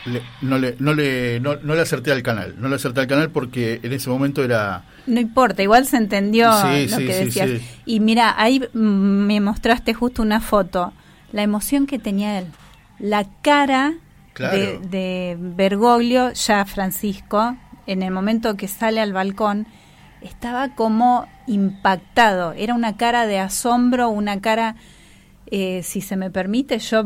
[0.06, 3.08] Le- no, le, no, le, no, no le acerté al canal, no le acerté al
[3.08, 4.84] canal porque en ese momento era...
[5.06, 7.50] No importa, igual se entendió Sí, lo sí, que decías.
[7.50, 7.62] sí.
[7.86, 10.92] Y mira, ahí mm, me mostraste justo una foto,
[11.32, 12.48] la emoción que tenía él,
[12.98, 13.94] la cara
[14.34, 14.58] Claro.
[14.58, 17.56] de, de Bergoglio, ya Francisco,
[17.88, 19.68] en el momento que sale al balcón,
[20.22, 24.76] estaba como impactado, era una cara de asombro, una cara,
[25.48, 27.04] eh, si se me permite, yo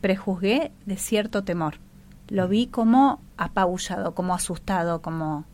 [0.00, 1.78] prejuzgué de cierto temor.
[2.28, 5.46] Lo vi como apabullado, como asustado, como...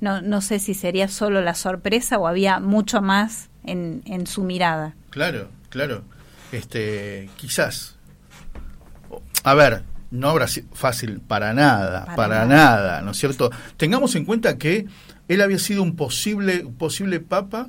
[0.00, 4.42] No, no sé si sería solo la sorpresa o había mucho más en, en su
[4.42, 4.94] mirada.
[5.10, 6.02] Claro, claro.
[6.52, 7.96] Este, quizás.
[9.44, 9.84] A ver,
[10.14, 13.02] no habrá sido fácil para nada, para, Para nada.
[13.02, 13.50] ¿no es cierto?
[13.76, 14.86] Tengamos en cuenta que
[15.28, 17.68] él había sido un posible, posible papa,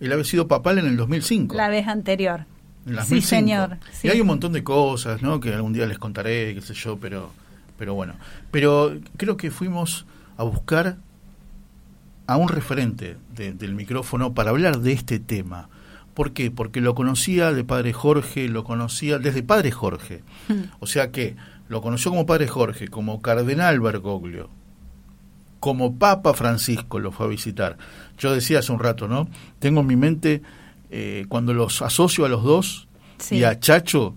[0.00, 1.54] él había sido papal en el 2005.
[1.54, 2.46] La vez anterior.
[2.86, 3.26] En el Sí, 2005.
[3.28, 3.78] señor.
[3.92, 4.08] sí.
[4.08, 5.40] Y hay un montón de cosas, ¿no?
[5.40, 7.30] Que algún día les contaré, qué sé yo, pero,
[7.78, 8.14] pero bueno.
[8.50, 10.04] Pero creo que fuimos
[10.36, 10.96] a buscar
[12.26, 15.68] a un referente de- del micrófono para hablar de este tema.
[16.14, 16.50] ¿Por qué?
[16.50, 20.22] Porque lo conocía de Padre Jorge, lo conocía desde Padre Jorge.
[20.80, 21.36] O sea que
[21.68, 24.48] lo conoció como Padre Jorge, como Cardenal Bergoglio,
[25.60, 27.78] como Papa Francisco lo fue a visitar.
[28.18, 29.28] Yo decía hace un rato, ¿no?
[29.58, 30.42] Tengo en mi mente,
[30.90, 32.88] eh, cuando los asocio a los dos
[33.18, 33.36] Sí.
[33.36, 34.14] y a Chacho,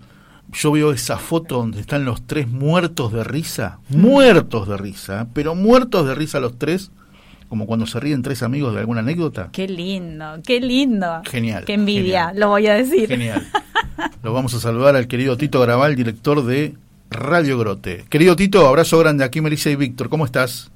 [0.52, 5.54] yo veo esa foto donde están los tres muertos de risa, muertos de risa, pero
[5.54, 6.90] muertos de risa los tres,
[7.48, 9.48] como cuando se ríen tres amigos de alguna anécdota.
[9.52, 11.22] Qué lindo, qué lindo.
[11.24, 12.40] Genial, Qué envidia, genial.
[12.40, 13.08] lo voy a decir.
[13.08, 13.46] Genial.
[14.22, 16.74] Lo vamos a saludar al querido Tito Graval, director de
[17.10, 18.04] Radio Grote.
[18.08, 20.08] Querido Tito, abrazo grande aquí, Melissa y Víctor.
[20.08, 20.70] ¿Cómo estás?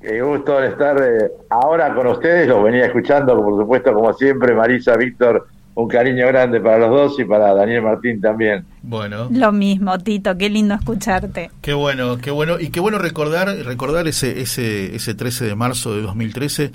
[0.00, 4.96] Qué gusto estar eh, ahora con ustedes, los venía escuchando, por supuesto, como siempre, Marisa,
[4.96, 8.64] Víctor, un cariño grande para los dos y para Daniel Martín también.
[8.82, 11.50] Bueno, Lo mismo, Tito, qué lindo escucharte.
[11.62, 12.60] qué bueno, qué bueno.
[12.60, 16.70] Y qué bueno recordar, recordar ese, ese, ese 13 de marzo de 2013.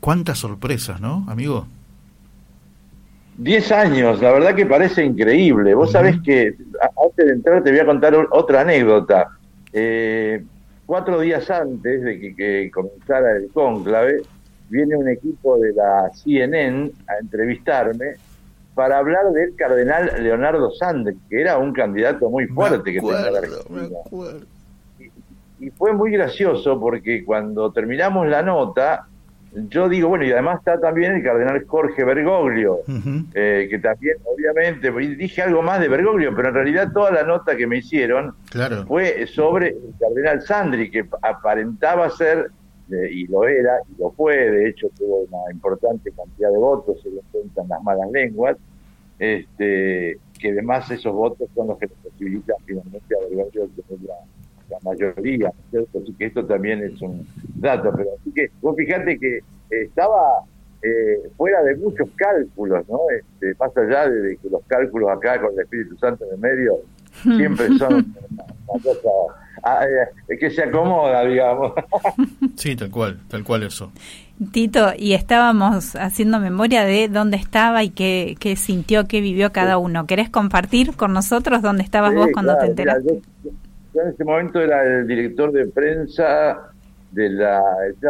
[0.00, 1.68] Cuántas sorpresas, ¿no, amigo?
[3.36, 5.74] Diez años, la verdad que parece increíble.
[5.74, 6.54] Vos sabés que,
[7.02, 9.30] antes de entrar, te voy a contar otra anécdota.
[9.72, 10.44] Eh,
[10.84, 14.22] cuatro días antes de que, que comenzara el cónclave,
[14.68, 18.16] viene un equipo de la CNN a entrevistarme
[18.74, 23.38] para hablar del cardenal Leonardo Sandri, que era un candidato muy fuerte que tenía la
[23.38, 23.98] Argentina.
[25.60, 29.06] Y fue muy gracioso porque cuando terminamos la nota,
[29.54, 32.78] yo digo, bueno, y además está también el cardenal Jorge Bergoglio,
[33.34, 37.54] eh, que también, obviamente, dije algo más de Bergoglio, pero en realidad toda la nota
[37.56, 38.86] que me hicieron Claro.
[38.86, 42.50] fue sobre el cardenal Sandri, que aparentaba ser,
[42.90, 47.00] eh, y lo era, y lo fue, de hecho tuvo una importante cantidad de votos,
[47.02, 48.56] se lo cuentan las malas lenguas,
[49.18, 54.14] este, que además esos votos son los que le posibilitan finalmente a Bergoglio tener la,
[54.72, 55.98] la mayoría, ¿no es cierto?
[56.02, 57.26] Así que esto también es un
[57.56, 59.40] dato, pero así que vos fijate que
[59.70, 60.40] estaba
[60.82, 62.98] eh, fuera de muchos cálculos, ¿no?
[63.16, 66.38] Este, más allá de, de que los cálculos acá con el Espíritu Santo en el
[66.38, 66.74] medio
[67.22, 67.92] siempre son
[68.30, 69.08] una, una cosa
[69.62, 69.84] ah,
[70.28, 71.72] eh, que se acomoda, digamos.
[72.56, 73.92] Sí, tal cual, tal cual eso.
[74.52, 79.78] Tito, y estábamos haciendo memoria de dónde estaba y qué, qué sintió, qué vivió cada
[79.78, 80.06] uno.
[80.06, 83.22] ¿Querés compartir con nosotros dónde estabas Sí, vos cuando claro, te mira, enteraste?
[83.44, 83.50] yo,
[83.94, 86.72] yo en ese momento era el director de prensa
[87.10, 87.62] de la,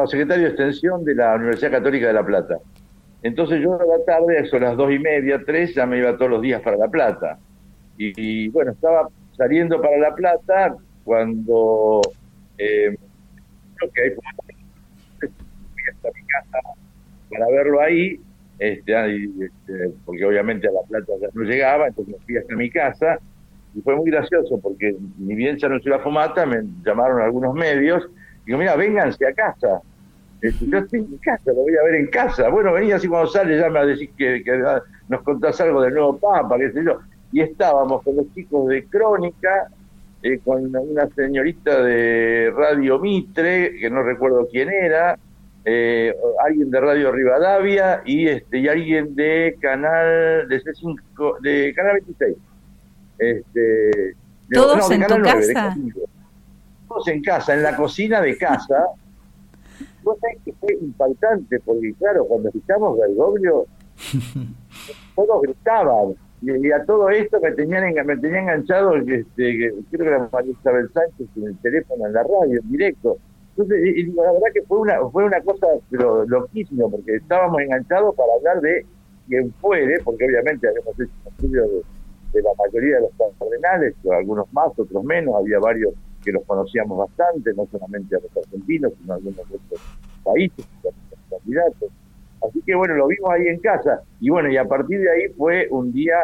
[0.06, 2.58] secretario de extensión de la Universidad Católica de La Plata.
[3.22, 6.30] Entonces yo a la tarde, a las dos y media, tres, ya me iba todos
[6.30, 7.38] los días para La Plata.
[7.96, 12.00] Y, bueno, estaba saliendo para La Plata cuando
[12.58, 12.96] eh,
[13.76, 15.28] creo que ahí fui
[15.90, 16.58] hasta mi casa
[17.30, 17.80] para verlo
[18.58, 22.54] este, ahí, este, porque obviamente a La Plata ya no llegaba, entonces me fui hasta
[22.54, 23.18] mi casa
[23.74, 28.04] y fue muy gracioso porque ni bien se anunció la fumata, me llamaron algunos medios,
[28.42, 29.80] y digo, mira, vénganse a casa.
[30.40, 32.48] Este, yo estoy en casa, lo voy a ver en casa.
[32.48, 34.60] Bueno, venía así cuando sale, ya me a decir que, que,
[35.08, 36.98] nos contás algo del nuevo Papa, qué sé yo.
[37.30, 39.68] Y estábamos con los chicos de Crónica,
[40.22, 45.16] eh, con una señorita de Radio Mitre, que no recuerdo quién era,
[45.64, 46.12] eh,
[46.44, 52.36] alguien de Radio Rivadavia y este y alguien de Canal de C5, de Canal 26.
[53.18, 54.14] Este,
[54.50, 55.68] ¿Todos no, en tu Canal 9, de casa?
[55.74, 56.08] Canal 9.
[56.88, 58.86] Todos en casa, en la cocina de casa.
[60.02, 63.66] Vos sabés que fue impactante, porque claro, cuando escuchamos Bergoglio,
[65.14, 66.14] todos gritaban.
[66.42, 70.28] Y, y a todo esto me tenían, me tenía enganchado, este, que- creo que era
[70.32, 73.16] María Isabel Sánchez en el teléfono, en la radio, en directo.
[73.50, 77.60] Entonces, y- y la verdad que fue una fue una cosa pero loquísima, porque estábamos
[77.60, 78.84] enganchados para hablar de
[79.28, 81.82] quien fuere, porque obviamente habíamos hecho un estudio de,
[82.32, 85.92] de la mayoría de los cardenales, algunos más, otros menos, había varios
[86.24, 89.80] que los conocíamos bastante, no solamente a los argentinos, sino a algunos de otros
[90.24, 91.90] países, a los candidatos.
[92.48, 94.02] Así que bueno, lo vimos ahí en casa.
[94.20, 96.14] Y bueno, y a partir de ahí fue un día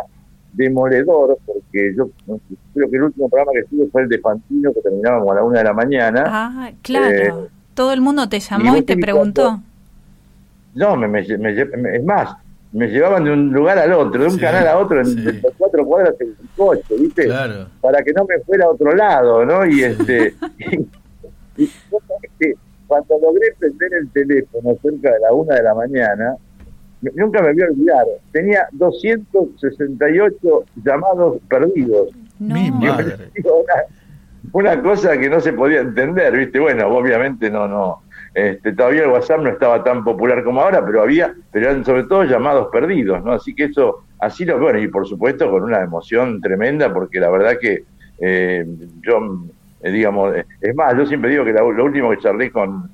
[0.53, 2.09] demoledor, porque yo
[2.75, 5.35] creo que el último programa que estuve fue el de Fantino, que terminaba como a
[5.37, 6.25] la una de la mañana.
[6.27, 7.45] Ah, claro.
[7.45, 9.61] Eh, Todo el mundo te llamó y te preguntó.
[10.75, 12.37] No, me, me, me- es más,
[12.73, 15.41] me llevaban de un lugar al otro, de un Sí, canal a otro, en de
[15.57, 17.25] cuatro cuadras en coche, ¿viste?
[17.25, 17.67] Claro.
[17.81, 19.65] Para que no me fuera a otro lado, ¿no?
[19.67, 20.35] Y este.
[21.57, 21.69] y, y
[22.87, 26.37] cuando logré prender el teléfono cerca de la una de la mañana,
[27.01, 32.09] me- nunca me voy a olvidar, tenía 268 llamados perdidos.
[32.39, 33.17] Mi Y madre.
[33.45, 33.83] una,
[34.53, 36.59] una cosa que no se podía entender, ¿viste?
[36.61, 38.03] Bueno, obviamente no, no.
[38.39, 42.05] Este, todavía el WhatsApp no estaba tan popular como ahora, pero había, pero eran sobre
[42.05, 43.33] todo llamados perdidos, ¿no?
[43.33, 47.31] Así que eso, así lo, bueno, y por supuesto con una emoción tremenda, porque la
[47.31, 47.83] verdad que
[48.21, 48.65] eh,
[49.03, 49.19] yo,
[49.83, 52.89] eh, digamos, eh, es más, yo siempre digo que la- lo último que charlé con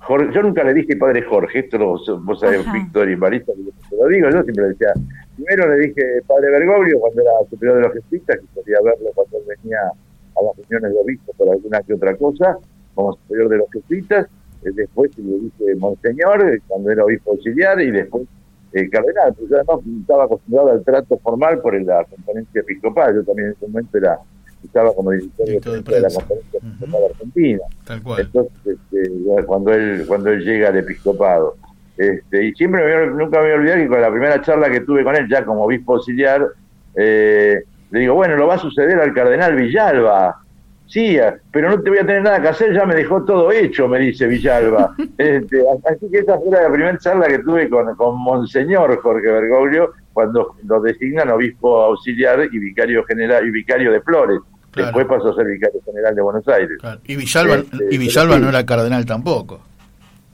[0.00, 1.86] Jorge, yo nunca le dije padre Jorge, esto lo,
[2.20, 2.58] vos sabés.
[2.72, 3.52] Víctor y Marisa,
[3.98, 4.92] lo digo, yo siempre le decía,
[5.36, 9.38] primero le dije padre Bergoglio cuando era superior de los jesuitas, que podía verlo cuando
[9.48, 12.56] venía a las reuniones de obispos por alguna que otra cosa,
[12.94, 14.26] como superior de los jesuitas,
[14.62, 18.24] después le dije monseñor, eh, cuando era obispo auxiliar, y después
[18.72, 23.24] eh, cardenal, porque yo además estaba acostumbrado al trato formal por la conferencia episcopal, yo
[23.24, 24.18] también en ese momento era
[24.62, 27.62] estaba como director de, la conferencia episcopal argentina.
[27.84, 28.20] Tal cual.
[28.20, 29.10] Entonces, este,
[29.46, 31.56] cuando él cuando él llega al episcopado.
[31.96, 34.80] Este, y siempre me, nunca me voy a olvidar que con la primera charla que
[34.80, 36.46] tuve con él, ya como obispo auxiliar,
[36.94, 40.42] eh, le digo, bueno, lo va a suceder al cardenal Villalba.
[40.90, 41.16] Sí,
[41.52, 44.00] pero no te voy a tener nada que hacer, ya me dejó todo hecho, me
[44.00, 44.94] dice Villalba.
[45.18, 49.92] Este, así que esa fue la primera charla que tuve con, con Monseñor Jorge Bergoglio,
[50.12, 54.40] cuando lo designan obispo auxiliar y vicario general y vicario de Flores.
[54.72, 54.86] Claro.
[54.86, 56.78] Después pasó a ser vicario general de Buenos Aires.
[57.04, 59.60] Y Villalba, Este, y Villalba no era cardenal tampoco.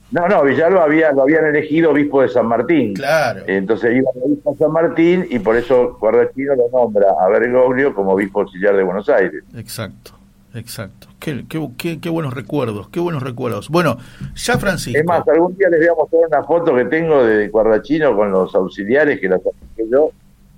[0.09, 2.93] No, no, Villalba había, lo habían elegido obispo de San Martín.
[2.93, 3.43] Claro.
[3.45, 7.93] Entonces iba al obispo de San Martín y por eso Guardachino lo nombra a Bergoglio
[7.93, 9.43] como obispo auxiliar de Buenos Aires.
[9.55, 10.16] Exacto,
[10.53, 11.07] exacto.
[11.19, 13.69] Qué, qué, qué- qué buenos recuerdos, qué buenos recuerdos.
[13.69, 13.97] Bueno,
[14.35, 14.99] ya Francisco.
[14.99, 18.31] Es más, algún día les voy a mostrar una foto que tengo de Guardachino con
[18.31, 20.11] los auxiliares que la saqué yo.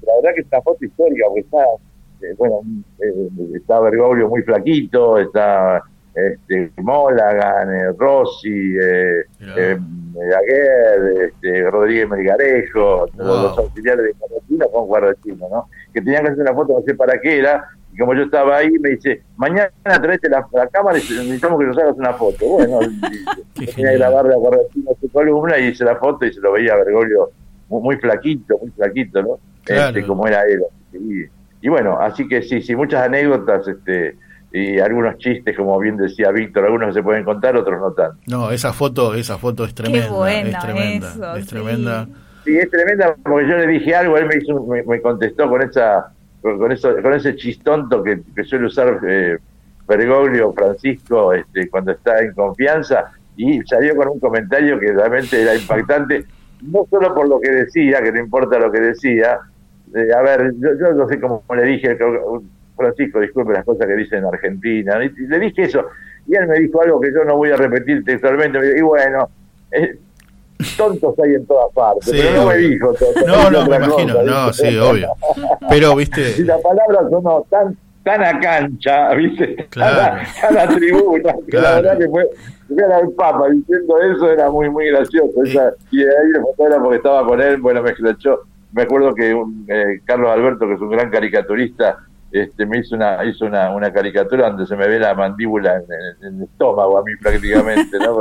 [0.06, 1.64] La verdad que es una foto histórica porque está,
[2.22, 2.62] eh, bueno,
[3.00, 5.82] eh, está Bergoglio muy flaquito, está
[6.16, 9.24] este, Molagan, eh, Rossi, eh,
[9.58, 9.78] eh,
[10.38, 13.26] Aguer, este, Rodríguez Melgarejo, Wow.
[13.44, 15.70] los auxiliares de Guardachino con Guardachino, ¿no?
[15.94, 18.58] Que tenían que hacer una foto, no sé para qué era, y como yo estaba
[18.58, 22.46] ahí, me dice, mañana traete la, la cámara y necesitamos que nos hagas una foto.
[22.48, 22.80] Bueno,
[23.56, 26.74] tenía que grabarle a Guardachino su columna y hice la foto y se lo veía
[26.74, 27.32] a Bergoglio
[27.70, 29.40] muy, muy flaquito, muy flaquito, ¿no?
[29.64, 29.98] Claro.
[29.98, 30.62] Este, como era él.
[30.94, 34.18] Y, y bueno, así que sí, sí, muchas anécdotas, este,
[34.52, 38.18] y algunos chistes, como bien decía Víctor, algunos se pueden contar, otros no tanto.
[38.28, 41.50] No, esa foto, esa foto es tremenda, bueno es tremenda, eso, es sí.
[41.50, 42.08] tremenda.
[42.44, 45.62] Sí, es tremenda porque yo le dije algo, él me, hizo, me, me contestó con
[45.62, 46.12] esa
[46.42, 49.38] con, eso, con ese chistonto que, suele usar eh,
[49.88, 55.56] Bergoglio, Francisco, este, cuando está en confianza, y salió con un comentario que realmente era
[55.56, 56.26] impactante,
[56.62, 59.40] no solo por lo que decía, que no importa lo que decía,
[59.96, 61.98] eh, a ver, yo, yo no sé cómo le dije,
[62.76, 65.86] Francisco, disculpe las cosas que dice en Argentina, le dije eso,
[66.28, 69.30] y él me dijo algo que yo no voy a repetir textualmente, y bueno,
[69.72, 69.98] eh,
[70.78, 74.14] tontos hay en todas partes, Sí, pero no me dijo tontos, No, no, me imagino,
[74.16, 74.70] cosa, no, ¿viste?
[74.72, 75.10] sí, obvio.
[75.70, 79.68] Pero, viste, Y la palabra sonó tan tan a cancha, ¿viste?
[79.70, 80.18] Claro.
[80.42, 81.76] Tan a, tribuna, que la Claro.
[81.84, 82.30] verdad que fue,
[82.70, 85.44] ver al Papa diciendo eso era muy, muy gracioso.
[85.44, 88.40] Esa- y ahí el fotógrafo que estaba con él, bueno, me escrachó.
[88.72, 91.98] Me acuerdo que un, eh, Carlos Alberto, que es un gran caricaturista,
[92.32, 95.82] este, me hizo una hizo una, una caricatura donde se me ve la mandíbula en,
[95.84, 98.20] en- en el estómago a mí prácticamente, ¿no?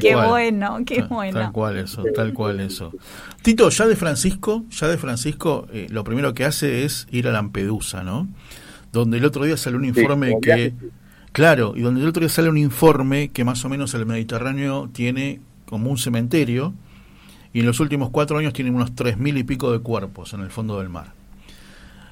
[0.00, 0.28] Qué cual.
[0.28, 1.40] bueno, qué Tal- bueno.
[1.40, 2.92] Tal cual eso, tal cual eso.
[3.42, 7.32] Tito, ya de Francisco, ya de Francisco, eh, lo primero que hace es ir a
[7.32, 8.28] Lampedusa, ¿no?
[8.92, 10.74] Donde el otro día sale un informe que, viaje,
[11.32, 14.88] claro, y donde el otro día sale un informe que más o menos el Mediterráneo
[14.92, 16.72] tiene como un cementerio
[17.52, 20.40] y en los últimos cuatro años tienen unos tres mil y pico de cuerpos en
[20.40, 21.12] el fondo del mar.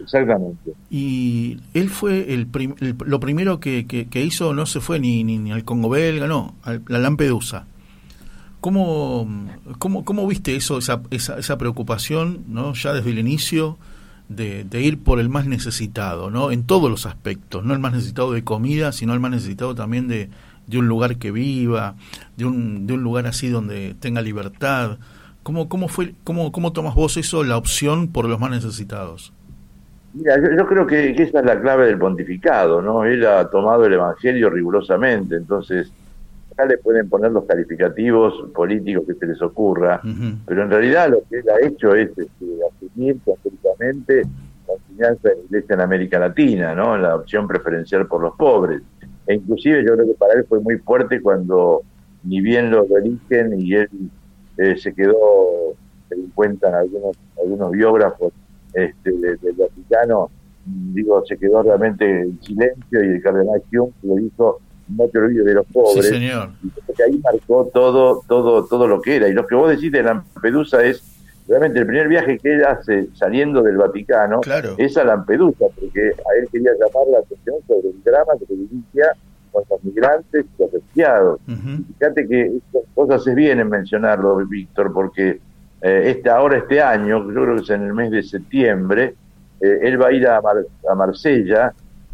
[0.04, 0.72] Exactamente.
[0.90, 5.38] Y él fue el, prim- lo primero que, que- hizo, no se fue ni, ni,
[5.38, 7.66] ni al Congo belga, no, a la Lampedusa.
[8.60, 9.28] ¿Cómo,
[9.78, 12.72] cómo, cómo viste eso, esa, esa, esa preocupación, ¿no?
[12.72, 13.76] ya desde el inicio,
[14.30, 16.50] de, de ir por el más necesitado, ¿no?
[16.50, 20.08] en todos los aspectos, no el más necesitado de comida, sino el más necesitado también
[20.08, 20.30] de,
[20.66, 21.96] de un lugar que viva,
[22.38, 24.96] de un, de un lugar así donde tenga libertad?
[25.42, 29.34] ¿Cómo, cómo, fue, cómo, ¿Cómo tomas vos eso, la opción por los más necesitados?
[30.14, 33.04] Mira, yo, yo creo que, que esa es la clave del pontificado, ¿no?
[33.04, 35.92] Él ha tomado el Evangelio rigurosamente, entonces
[36.52, 40.00] acá le pueden poner los calificativos políticos que se les ocurra,
[40.46, 44.22] pero en realidad lo que él ha hecho es este, asumir completamente
[44.68, 46.96] la enseñanza de la Iglesia en América Latina, ¿no?
[46.96, 48.82] La opción preferencial por los pobres.
[49.26, 51.82] E inclusive yo creo que para él fue muy fuerte cuando
[52.22, 53.88] ni bien lo, eligen y él
[54.58, 55.74] eh, se quedó,
[56.08, 58.32] según cuentan algunos, algunos biógrafos
[58.74, 60.30] este, de- del Vaticano,
[60.66, 64.60] digo, se quedó realmente en silencio y el cardenal Hume le dijo,
[64.96, 66.06] no te olvides de los pobres.
[66.06, 66.50] Sí, señor.
[66.62, 69.28] Y creo que ahí marcó todo, todo, todo lo que era.
[69.28, 71.02] Y lo que vos decís de Lampedusa es
[71.48, 74.40] realmente el primer viaje que él hace saliendo del Vaticano
[74.78, 78.54] es a Lampedusa, porque a él quería llamar la atención sobre el drama que se
[78.54, 79.06] dirigía
[79.52, 81.40] con los migrantes y los refugiados.
[81.98, 85.40] Fíjate que estas cosas es bien en mencionarlo, Víctor, porque
[85.82, 89.14] este, ahora este año, yo creo que es en el mes de septiembre,
[89.60, 91.72] eh, él va a ir a, Mar- a Marsella,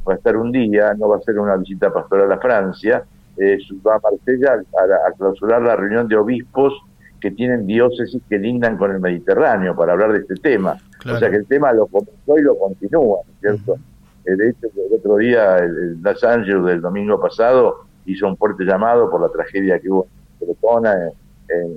[0.08, 3.04] va a estar un día, no va a ser una visita pastoral a Francia,
[3.36, 6.74] eh, va a Marsella a, a- clausurar la reunión de obispos
[7.20, 10.76] que tienen diócesis que lindan con el Mediterráneo para hablar de este tema.
[11.00, 11.16] Claro.
[11.16, 13.76] O sea que el tema lo comenzó y lo continúa, ¿no es ¿cierto?
[14.24, 18.64] Eh, de hecho, el otro día, el, Los Angeles del domingo pasado hizo un fuerte
[18.64, 20.06] llamado por la tragedia que hubo
[20.40, 20.94] en Crotona,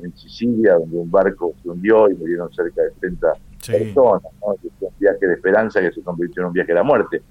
[0.04, 3.34] en, Sicilia, donde un barco se hundió y murieron cerca de 30
[3.66, 4.24] personas.
[4.42, 4.48] ¿no?
[4.50, 7.22] Un viaje de esperanza que se convirtió en un viaje de la muerte.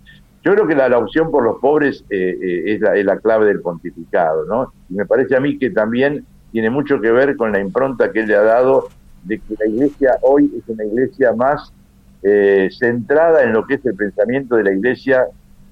[0.44, 3.18] Yo creo que la, la opción por los pobres eh, eh, es, la, es la
[3.18, 4.72] clave del pontificado, ¿no?
[4.90, 8.20] Y me parece a mí que también tiene mucho que ver con la impronta que
[8.20, 8.88] él le ha dado
[9.22, 11.72] de que la iglesia hoy es una iglesia más
[12.24, 15.26] eh, centrada en lo que es el pensamiento de la iglesia,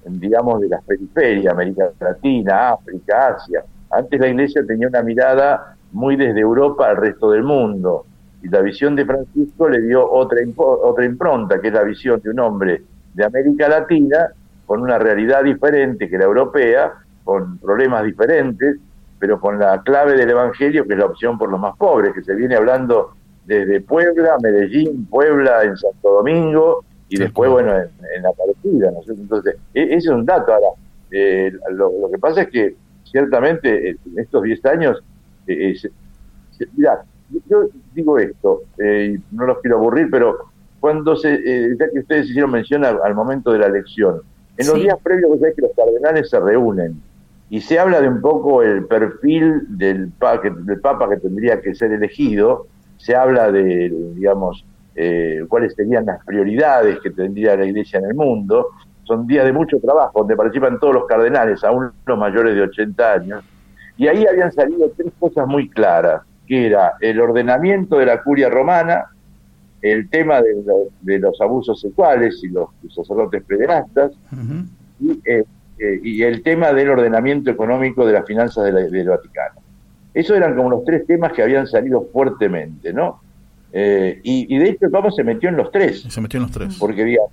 [0.05, 3.63] digamos, de las periferias, América Latina, África, Asia.
[3.89, 8.05] Antes la iglesia tenía una mirada muy desde Europa al resto del mundo.
[8.43, 12.29] Y la visión de Francisco le dio otra, otra impronta, que es la visión de
[12.29, 12.81] un hombre
[13.13, 14.29] de América Latina
[14.65, 16.93] con una realidad diferente que la europea,
[17.23, 18.77] con problemas diferentes,
[19.19, 22.23] pero con la clave del Evangelio, que es la opción por los más pobres, que
[22.23, 23.11] se viene hablando
[23.45, 28.99] desde Puebla, Medellín, Puebla, en Santo Domingo, y después, bueno, en, en Aparecida, ¿no?
[29.05, 30.53] Entonces, e- ese es un dato.
[30.53, 30.67] Ahora,
[31.11, 35.03] eh, lo, lo que pasa es que, ciertamente, eh, en estos 10 años,
[35.47, 37.03] eh, eh, mirá,
[37.47, 40.37] yo- digo esto, eh, no los quiero aburrir, pero
[40.79, 44.21] cuando se, eh, ya que ustedes hicieron mención al, al momento de la elección,
[44.57, 44.81] en los Sí.
[44.81, 47.01] días previos, sabés que los cardenales se reúnen
[47.49, 51.61] y se habla de un poco el perfil del, pa- que- del Papa que tendría
[51.61, 54.65] que ser elegido, se habla de, digamos,
[54.95, 58.67] eh, cuáles serían las prioridades que tendría la Iglesia en el mundo.
[59.03, 63.13] Son días de mucho trabajo, donde participan todos los cardenales, aún los mayores de 80
[63.13, 63.43] años.
[64.01, 68.49] Y ahí habían salido tres cosas muy claras, que era el ordenamiento de la curia
[68.49, 69.05] romana,
[69.83, 74.11] el tema de, lo- de los abusos sexuales y los, los sacerdotes pederastas,
[74.99, 75.43] y, eh,
[75.77, 79.61] eh, y el tema del ordenamiento económico de las finanzas de la- del Vaticano.
[80.15, 83.21] Esos eran como los tres temas que habían salido fuertemente, ¿no?
[83.71, 86.01] Eh, y, y de hecho el Papa se metió en los tres.
[86.09, 86.75] Se metió en los tres.
[86.79, 87.31] Porque, digamos,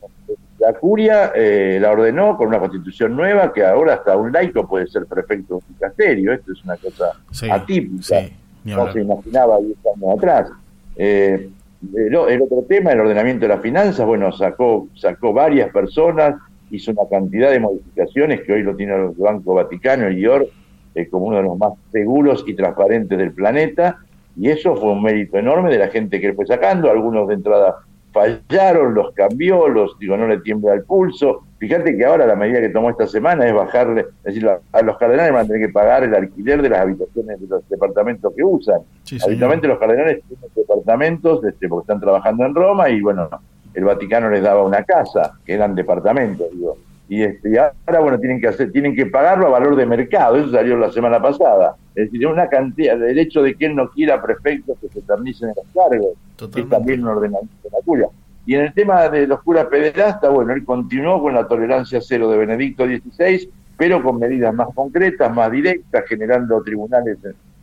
[0.58, 4.86] la curia eh, la ordenó con una constitución nueva que ahora hasta un laico puede
[4.88, 6.32] ser prefecto de un dicasterio.
[6.32, 8.16] Esto es una cosa Sí, atípica.
[8.64, 10.50] ni no se imaginaba 10 años atrás.
[10.96, 11.48] Eh,
[11.94, 16.34] el, el otro tema, el ordenamiento de las finanzas, bueno, sacó, sacó varias personas,
[16.70, 20.48] hizo una cantidad de modificaciones que hoy lo tiene el Banco Vaticano y IOR
[20.96, 23.98] eh, como uno de los más seguros y transparentes del planeta,
[24.36, 27.76] y eso fue un mérito enorme de la gente que fue sacando, algunos de entrada
[28.12, 31.44] fallaron, los cambió, los digo, no le tiembla el pulso.
[31.58, 34.96] Fíjate que ahora la medida que tomó esta semana es bajarle, es decir, a, los
[34.96, 38.44] cardenales van a tener que pagar el alquiler de las habitaciones de los departamentos que
[38.44, 38.80] usan.
[39.02, 39.18] Sí.
[39.24, 43.28] Habitualmente los cardenales tienen departamentos este, porque están trabajando en Roma y bueno,
[43.74, 46.76] el Vaticano les daba una casa, que eran departamentos, digo.
[47.08, 50.36] Y, este, y ahora bueno tienen que hacer tienen que pagarlo a valor de mercado
[50.36, 51.76] eso salió la semana pasada.
[51.94, 55.48] Es decir una cantidad del hecho de que él no quiera prefectos que se eternicen
[55.48, 58.08] en los cargos es también un ordenamiento de la curia.
[58.46, 62.30] Y en el tema de los curas pederastas bueno él continuó con la tolerancia cero
[62.30, 63.48] de Benedicto XVI
[63.78, 67.16] pero con medidas más concretas más directas generando tribunales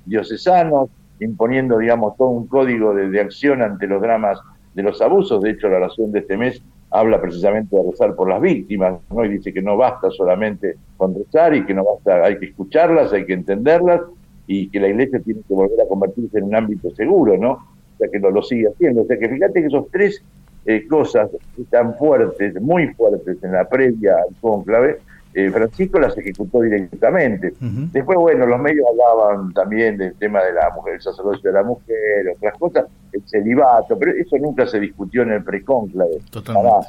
[0.06, 0.90] diocesanos
[1.20, 4.40] imponiendo digamos todo un código de, de acción ante los dramas
[4.74, 5.42] de los abusos.
[5.44, 6.64] De hecho la oración de este mes
[7.00, 9.26] habla precisamente de rezar por las víctimas, ¿no?
[9.26, 13.12] Y dice que no basta solamente con rezar y que no basta, hay que escucharlas,
[13.14, 14.02] hay que entenderlas
[14.48, 17.52] y que la iglesia tiene que volver a convertirse en un ámbito seguro, ¿no?
[17.52, 19.02] O sea, que lo, lo sigue haciendo.
[19.02, 20.24] O sea, que fíjate que esos tres
[20.66, 21.30] eh, cosas
[21.70, 24.98] tan fuertes, muy fuertes en la previa al cónclave,
[25.38, 27.54] eh, Francisco las ejecutó directamente.
[27.92, 31.64] Después, bueno, los medios hablaban también del tema de la mujer, el sacerdocio de la
[31.64, 36.22] mujer, otras cosas, el celibato, pero eso nunca se discutió en el precónclave.
[36.32, 36.88] Totalmente.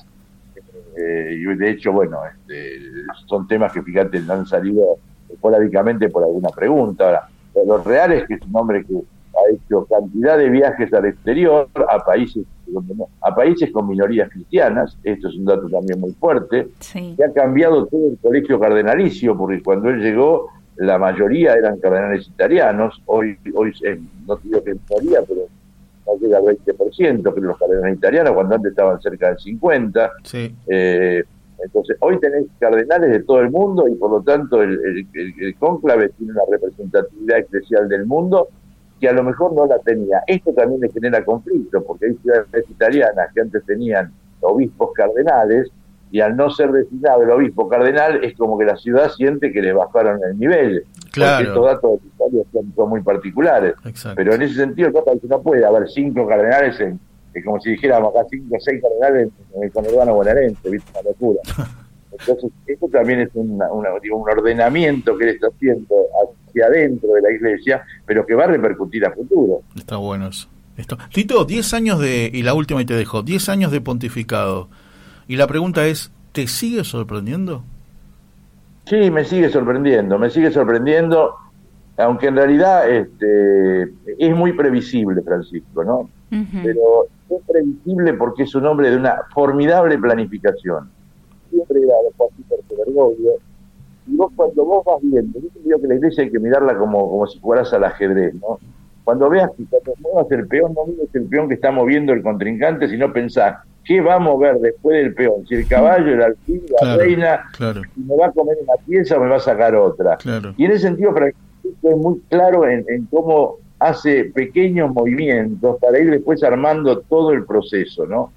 [0.96, 2.78] Eh, y de hecho, bueno, este,
[3.26, 4.96] son temas que, fíjate, han salido
[5.28, 7.04] esporádicamente por alguna pregunta.
[7.04, 7.28] Ahora,
[7.66, 8.94] lo real es que es un hombre que
[9.36, 12.44] ha hecho cantidad de viajes al exterior, a países
[13.22, 17.86] a países con minorías cristianas, esto es un dato también muy fuerte, que ha cambiado
[17.86, 23.72] todo el colegio cardenalicio, porque cuando él llegó la mayoría eran cardenales italianos, hoy, hoy
[24.26, 25.42] no digo que minoría, pero
[26.06, 30.54] no llega al 20%, pero los cardenales italianos, cuando antes estaban cerca del 50%.
[30.66, 31.24] Eh,
[31.64, 35.56] entonces, hoy tenés cardenales de todo el mundo y por lo tanto el, el, el
[35.56, 38.48] cónclave tiene una representatividad especial del mundo
[39.00, 40.22] que a lo mejor no la tenía.
[40.26, 45.70] Esto también le genera conflicto, porque hay ciudades italianas que antes tenían obispos cardenales,
[46.10, 49.60] y al no ser designado el obispo cardenal, es como que la ciudad siente que
[49.60, 50.84] le bajaron el nivel.
[51.12, 51.36] Claro.
[51.36, 53.74] Porque estos datos de Italia son, muy particulares.
[54.14, 57.00] Pero en ese sentido, el Papa dice, no puede haber cinco cardenales, en,
[57.44, 60.90] como si dijéramos acá cinco o seis cardenales en el conurbano bonaerense, ¿viste?
[60.92, 61.40] Una locura.
[62.18, 63.66] Entonces, esto también es una,
[64.02, 68.44] digo, un ordenamiento que él está haciendo hacia adentro de la iglesia, pero que va
[68.44, 69.62] a repercutir a futuro.
[69.76, 70.48] Está bueno eso.
[70.76, 70.98] Esto.
[71.12, 74.68] Tito, 10 años de, y la última y te dejo, 10 años de pontificado.
[75.26, 77.64] Y la pregunta es, ¿te sigue sorprendiendo?
[78.84, 81.34] Sí, me sigue sorprendiendo, me sigue sorprendiendo,
[81.96, 86.10] aunque en realidad este, es muy previsible, Francisco, ¿no?
[86.30, 90.90] Pero es previsible porque es un hombre de una formidable planificación
[91.50, 93.32] siempre era de Bergoglio,
[94.06, 97.10] y vos cuando vos vas viendo, yo digo que la iglesia hay que mirarla como,
[97.10, 98.58] como si fueras al ajedrez, ¿no?
[99.04, 102.22] Cuando veas que cuando muevas el peón, no mires el peón que está moviendo el
[102.22, 105.46] contrincante, sino pensás, ¿qué va a mover después del peón?
[105.46, 109.20] Si el caballo, el alfil, la reina, si me va a comer una pieza o
[109.20, 110.18] me va a sacar otra.
[110.56, 111.40] Y en ese sentido, Francisco
[111.82, 117.44] es muy claro en, en cómo hace pequeños movimientos para ir después armando todo el
[117.44, 118.32] proceso, ¿no?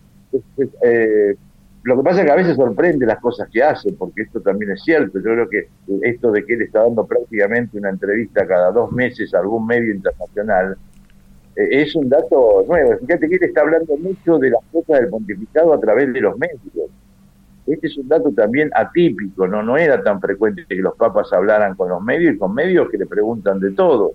[0.83, 1.35] Eh,
[1.89, 4.71] lo que pasa es que a veces sorprende las cosas que hace, porque esto también
[4.71, 5.17] es cierto.
[5.17, 5.69] Yo creo que
[6.03, 9.93] esto de que él está dando prácticamente una entrevista cada dos meses a algún medio
[9.93, 10.77] internacional
[11.55, 12.95] eh, es un dato nuevo.
[12.99, 16.37] Fíjate que él está hablando mucho de las cosas del pontificado a través de los
[16.37, 16.61] medios.
[17.65, 21.75] Este es un dato también atípico, no no era tan frecuente que los papas hablaran
[21.75, 24.11] con los medios y con medios que le preguntan de todo.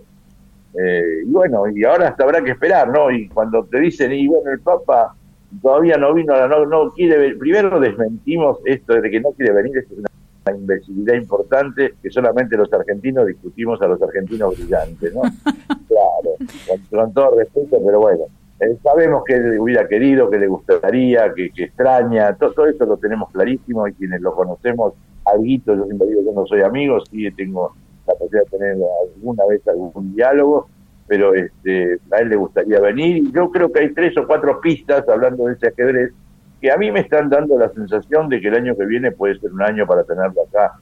[0.81, 3.11] Eh, y bueno, y ahora hasta habrá que esperar, ¿no?
[3.11, 5.17] Y cuando te dicen, y bueno, el papa
[5.63, 9.87] todavía no vino, no, no quiere primero desmentimos esto de que no quiere venir, es
[9.91, 10.09] una,
[10.55, 15.23] imbecilidad importante que solamente los argentinos discutimos a los argentinos brillantes, ¿no?
[15.89, 18.25] claro, con, todo respeto, pero bueno,
[18.61, 23.31] eh, sabemos que él hubiera querido, que le gustaría, que, extraña, todo, eso lo tenemos
[23.31, 24.93] clarísimo y quienes lo conocemos,
[25.25, 27.75] alguito, yo siempre digo, yo no soy amigo, sí tengo
[28.07, 28.77] la posibilidad de tener
[29.17, 30.69] alguna vez algún diálogo,
[31.07, 33.31] pero este, a él le gustaría venir.
[33.33, 36.13] Yo creo que hay tres o cuatro pistas, hablando de ese ajedrez,
[36.61, 39.39] que a mí me están dando la sensación de que el año que viene puede
[39.39, 40.73] ser un año para tenerlo acá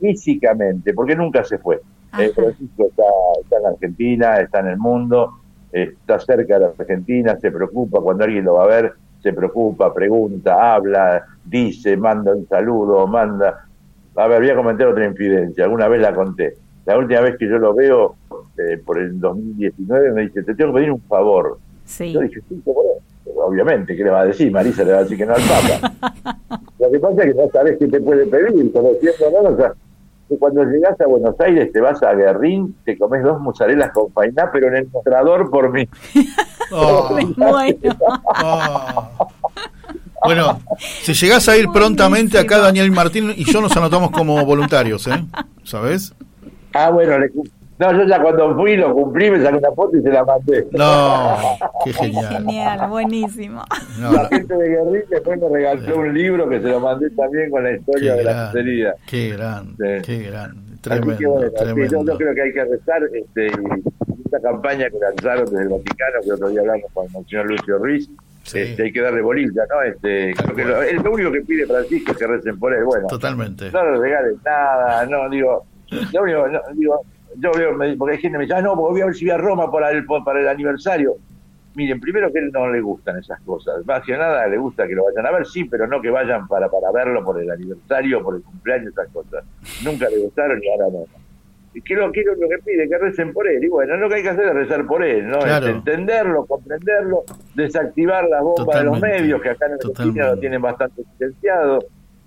[0.00, 1.80] físicamente, porque nunca se fue.
[2.18, 3.04] Eh, Francisco está,
[3.42, 5.34] está, en Argentina, está en el mundo,
[5.70, 9.94] está cerca de la Argentina, se preocupa cuando alguien lo va a ver, se preocupa,
[9.94, 13.66] pregunta, habla, dice, manda un saludo, manda...
[14.16, 16.54] A ver, voy a comentar otra infidencia, alguna vez la conté.
[16.90, 18.16] La última vez que yo lo veo,
[18.58, 21.58] eh, por el 2019, me dice, te tengo que pedir un favor.
[22.00, 22.90] Yo dije, sí, bueno,
[23.36, 24.50] obviamente, ¿qué le va a decir?
[24.50, 26.58] Marisa le va a decir que no al Papa.
[26.80, 29.50] lo que pasa es que no sabes qué te puede pedir, conociendo, ¿no?
[29.50, 29.72] O sea,
[30.28, 34.10] que cuando llegas a Buenos Aires te vas a Guerrín, te comes dos mozarelas con
[34.10, 35.88] fainá, pero en el mostrador por mí.
[36.72, 37.18] Oh.
[37.36, 37.74] bueno.
[38.44, 39.28] Oh.
[40.22, 45.08] Bueno, si llegás a ir prontamente acá, Daniel Martín y yo nos anotamos como voluntarios,
[45.08, 45.24] ¿eh?
[45.64, 46.14] ¿Sabes?
[46.74, 47.30] Ah, bueno, le,
[47.78, 50.66] No, yo ya cuando fui lo cumplí, me saqué una foto y se la mandé.
[50.72, 51.36] No,
[51.84, 52.26] qué genial.
[52.32, 53.62] Genial, buenísimo.
[53.98, 57.50] No, la gente de Guerrín después me regaló un libro que se lo mandé también
[57.50, 58.94] con la historia Qué de la pizzería.
[59.06, 60.06] qué grande, Sí.
[60.06, 60.60] qué grande.
[60.70, 62.04] Así Tremendo, que bueno, sí, yo, tremendo.
[62.06, 63.46] yo creo que hay que rezar este,
[64.24, 67.78] esta campaña que lanzaron desde el Vaticano, que otro día hablamos con el señor Lucio
[67.78, 68.10] Ruiz,
[68.54, 69.82] este, hay que darle bolilla, ¿no?
[69.82, 72.84] Este, creo que lo, es lo único que pide Francisco es que recen por él.
[72.84, 73.70] Bueno, Totalmente.
[73.70, 75.66] no le regalen nada, no, digo,
[76.12, 77.00] lo único, no, digo,
[77.36, 79.14] yo veo, me- porque hay gente que me dice, ah, no, porque voy a ver
[79.14, 81.16] si voy a Roma para el, para el aniversario.
[81.76, 84.88] Miren, primero que a él no le gustan esas cosas, más que nada le gusta
[84.88, 87.48] que lo vayan a ver, sí, pero no que vayan para, para verlo por el
[87.50, 89.44] aniversario, por el cumpleaños, esas cosas.
[89.84, 91.04] Nunca le gustaron y ahora no.
[91.72, 93.62] Y que lo, que lo que pide, que recen por él.
[93.62, 95.38] Y bueno, lo que hay que hacer es rezar por él, ¿no?
[95.38, 95.66] Claro.
[95.68, 97.22] Es entenderlo, comprenderlo,
[97.54, 100.34] desactivar las bombas de los medios, que acá en Argentina Totalmente.
[100.34, 101.78] lo tienen bastante silenciado,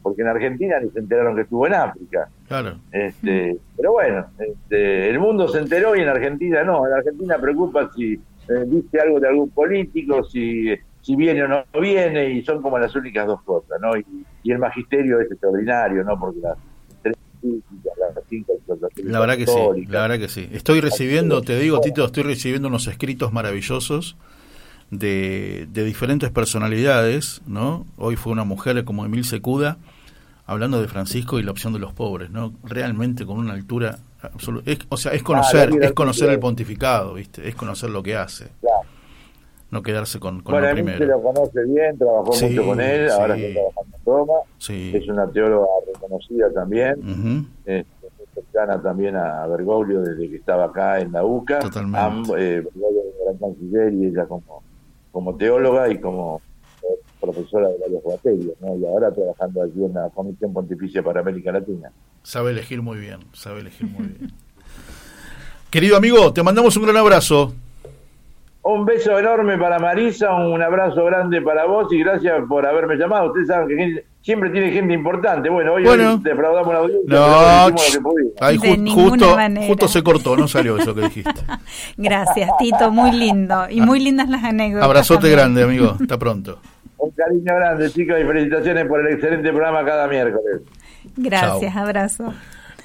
[0.04, 2.28] porque en Argentina ni se enteraron que estuvo en África.
[2.48, 2.78] Claro.
[2.92, 6.86] Este, pero bueno, este, el mundo se enteró y en Argentina no.
[6.86, 11.64] En Argentina preocupa si eh, dice algo de algún político, si, si viene o no
[11.80, 13.98] viene, y son como las únicas dos cosas, ¿no?
[13.98, 14.06] Y,
[14.44, 16.20] y el magisterio es extraordinario, ¿no?
[16.20, 16.58] Porque las
[17.02, 20.50] tres físicas, las cinco exhortaciones La verdad que sí, la verdad que sí.
[20.52, 24.18] Estoy recibiendo, te digo, Tito, estoy recibiendo unos escritos maravillosos
[24.92, 27.86] de, de diferentes personalidades, ¿no?
[27.96, 29.78] Hoy fue una mujer como Emil Secuda
[30.46, 32.54] hablando de Francisco y la opción de los pobres, ¿no?
[32.64, 34.70] Realmente con una altura absoluta.
[34.72, 37.48] Es- o sea, es conocer, es conocer el pontificado, ¿viste?
[37.48, 38.50] Es conocer lo que hace.
[38.62, 38.80] Claro.
[39.72, 41.18] No quedarse con, con Bueno, lo mí se primero.
[41.18, 44.34] lo conoce bien, trabajó Sí, mucho con él, ahora está trabajando en Roma.
[44.60, 44.92] Sí.
[44.94, 47.48] Es una teóloga reconocida también.
[47.66, 51.58] Este, muy cercana también a Bergoglio desde que estaba acá en la UCA.
[51.60, 51.98] Totalmente.
[52.00, 54.62] Amb- eh, Bergoglio es gran canciller y ella como,
[55.12, 56.40] como teóloga y como
[57.24, 58.76] profesora de varias materias, ¿no?
[58.78, 61.92] Y ahora trabajando aquí en la Comisión Pontificia para América Latina.
[62.24, 64.32] Sabe elegir muy bien, sabe elegir muy bien.
[65.70, 67.54] Querido amigo, te mandamos un gran abrazo.
[68.66, 73.28] Un beso enorme para Marisa, un abrazo grande para vos y gracias por haberme llamado.
[73.28, 75.50] Ustedes saben que siempre tiene gente importante.
[75.50, 76.14] Bueno, hoy, Bueno.
[76.14, 78.34] hoy defraudamos la audiencia, No, lo que pudimos.
[78.40, 79.68] De ju- justo, manera.
[79.68, 81.34] justo se cortó, no salió eso que dijiste.
[81.98, 83.66] Gracias, Tito, muy lindo.
[83.70, 84.86] Y muy lindas las anécdotas.
[84.86, 85.40] Abrazote también.
[85.40, 85.98] grande, amigo.
[86.00, 86.60] Hasta pronto.
[87.04, 90.62] Un cariño grande, chicos, y felicitaciones por el excelente programa cada miércoles.
[91.18, 91.84] Gracias, Chao.
[91.84, 92.34] abrazo.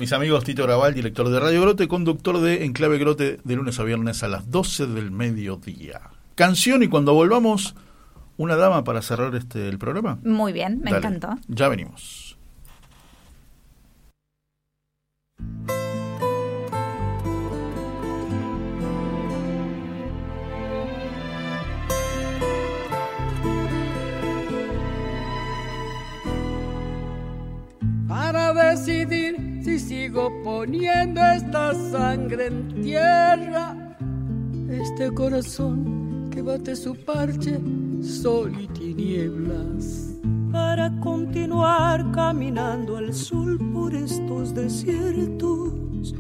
[0.01, 3.85] Mis amigos Tito Graval, director de Radio Grote, conductor de Enclave Grote de lunes a
[3.85, 6.01] viernes a las 12 del mediodía.
[6.35, 7.77] Canción y cuando volvamos,
[8.37, 10.19] una dama para cerrar este el programa.
[10.25, 11.37] Muy bien, me Dale, encantó.
[11.47, 12.28] Ya venimos.
[28.71, 33.75] Decidir si sigo poniendo esta sangre en tierra.
[34.69, 37.59] Este corazón que bate su parche,
[38.03, 40.05] sol y tinieblas.
[40.53, 46.15] para continuar caminando al sol por estos desiertos,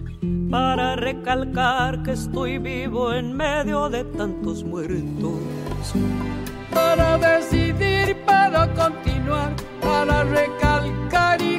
[0.51, 5.41] para recalcar que estoy vivo en medio de tantos muertos.
[6.73, 11.59] Para decidir, para continuar, para recalcar y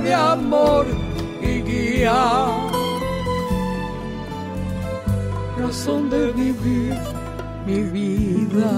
[0.00, 0.86] De amor
[1.40, 2.70] y guía.
[5.58, 6.94] Razón de vivir
[7.66, 8.72] mi vida.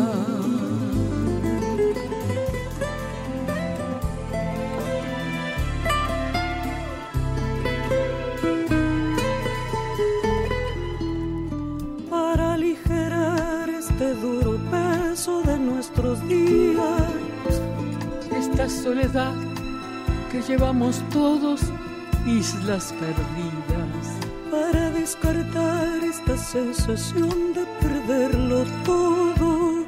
[12.10, 17.12] para aligerar este duro peso de nuestros días.
[18.38, 19.55] Esta soledad
[20.36, 21.60] que llevamos todos,
[22.26, 24.06] islas perdidas.
[24.50, 29.84] Para descartar esta sensación de perderlo todo,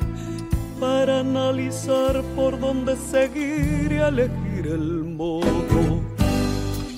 [0.80, 6.00] para analizar por dónde seguir y elegir el modo.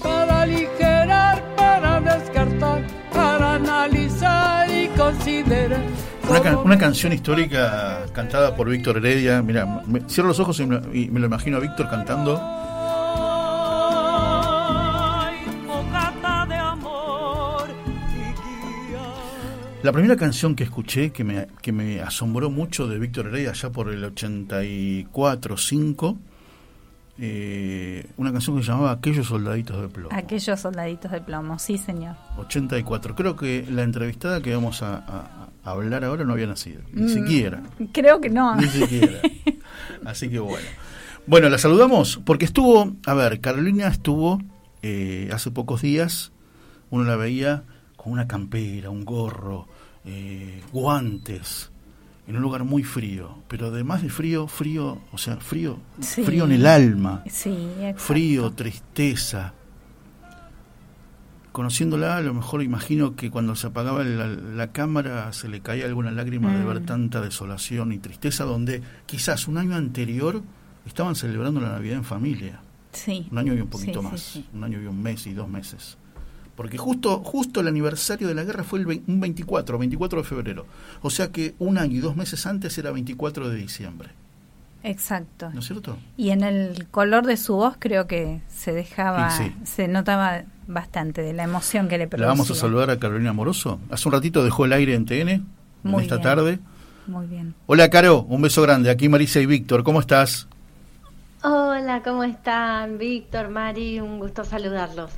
[0.02, 5.82] Para aligerar, para descartar, para analizar y considerar.
[6.28, 9.43] Una, can- una canción histórica cantada por Víctor Heredia.
[9.43, 12.40] Mira, me- cierro los ojos y me, y me lo imagino a Víctor cantando.
[19.82, 23.70] La primera canción que escuché, que me, que me asombró mucho de Víctor Heredia, allá
[23.70, 26.19] por el 84, 5,
[27.19, 30.11] eh, una canción que se llamaba Aquellos soldaditos de plomo.
[30.15, 32.15] Aquellos soldaditos de plomo, sí, señor.
[32.36, 33.15] 84.
[33.15, 37.05] Creo que la entrevistada que vamos a, a- a hablar ahora no había nacido, ni
[37.05, 37.62] Mm, siquiera.
[37.93, 38.57] Creo que no.
[38.57, 39.20] Ni siquiera.
[40.05, 40.66] Así que bueno.
[41.27, 44.43] Bueno, la saludamos porque estuvo, a ver, Carolina estuvo
[44.82, 46.32] eh, hace pocos días,
[46.90, 47.62] uno la veía
[48.02, 49.66] con una campera, un gorro,
[50.06, 51.70] eh, guantes,
[52.27, 56.22] en un lugar muy frío, pero además de frío, frío, o sea, frío, Sí.
[56.24, 57.55] frío en el alma, Sí,
[57.97, 59.52] frío, tristeza.
[61.52, 65.85] Conociéndola, a lo mejor imagino que cuando se apagaba la, la cámara se le caía
[65.86, 66.68] alguna lágrima de Mm.
[66.68, 70.43] ver tanta desolación y tristeza, donde quizás un año anterior
[70.86, 72.60] estaban celebrando la Navidad en familia.
[72.93, 73.27] Sí.
[73.31, 75.98] Un año y un poquito más, un año y un mes y dos meses.
[76.56, 80.66] Porque justo, justo el aniversario de la guerra fue el un 24, 24 de febrero.
[81.02, 84.10] O sea que un año y dos meses antes era 24 de diciembre.
[84.82, 85.51] Exacto.
[85.52, 85.98] ¿No es cierto?
[86.16, 89.55] Y en el color de su voz creo que se dejaba, sí.
[89.64, 92.27] se notaba bastante de la emoción que le producía.
[92.27, 93.81] La vamos a saludar a Carolina Moroso.
[93.90, 95.47] Hace un ratito dejó el aire en TN, en
[95.82, 96.22] Muy esta bien.
[96.22, 96.59] tarde.
[97.06, 97.55] Muy bien.
[97.66, 98.90] Hola, Caro, un beso grande.
[98.90, 100.47] Aquí Marisa y Víctor, ¿cómo estás?
[101.43, 102.98] Hola, ¿cómo están?
[102.98, 105.10] Víctor, Mari, un gusto saludarlos.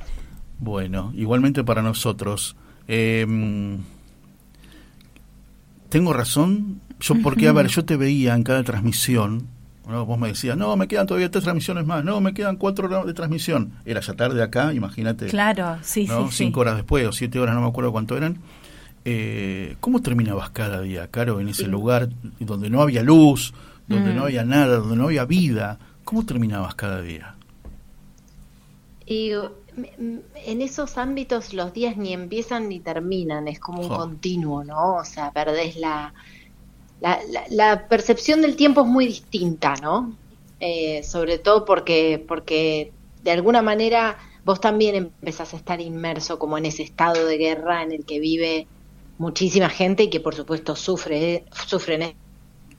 [0.63, 2.55] Bueno, igualmente para nosotros.
[2.87, 3.25] Eh,
[5.89, 9.45] Tengo razón, yo porque, a ver, yo te veía en cada transmisión,
[9.87, 10.05] ¿no?
[10.07, 13.05] vos me decías, no, me quedan todavía tres transmisiones más, no, me quedan cuatro horas
[13.05, 13.73] de transmisión.
[13.85, 15.27] Era ya tarde acá, imagínate.
[15.27, 16.25] Claro, sí, ¿no?
[16.25, 16.37] sí, sí.
[16.45, 18.37] Cinco horas después o siete horas, no me acuerdo cuánto eran.
[19.05, 22.09] Eh, ¿Cómo terminabas cada día, Caro, en ese lugar
[22.39, 23.53] donde no había luz,
[23.87, 24.15] donde Mm.
[24.15, 25.77] no había nada, donde no había vida?
[26.05, 27.35] ¿Cómo terminabas cada día?
[29.05, 29.31] Y
[29.75, 34.95] en esos ámbitos los días ni empiezan ni terminan, es como un continuo, ¿no?
[34.97, 36.13] O sea, perdés la,
[37.01, 40.17] la, la- la percepción del tiempo es muy distinta, ¿no?
[40.59, 42.93] Eh, sobre todo porque, porque
[43.23, 47.83] de alguna manera vos también empezás a estar inmerso como en ese estado de guerra
[47.83, 48.67] en el que vive
[49.17, 52.15] muchísima gente y que por supuesto sufre, sufren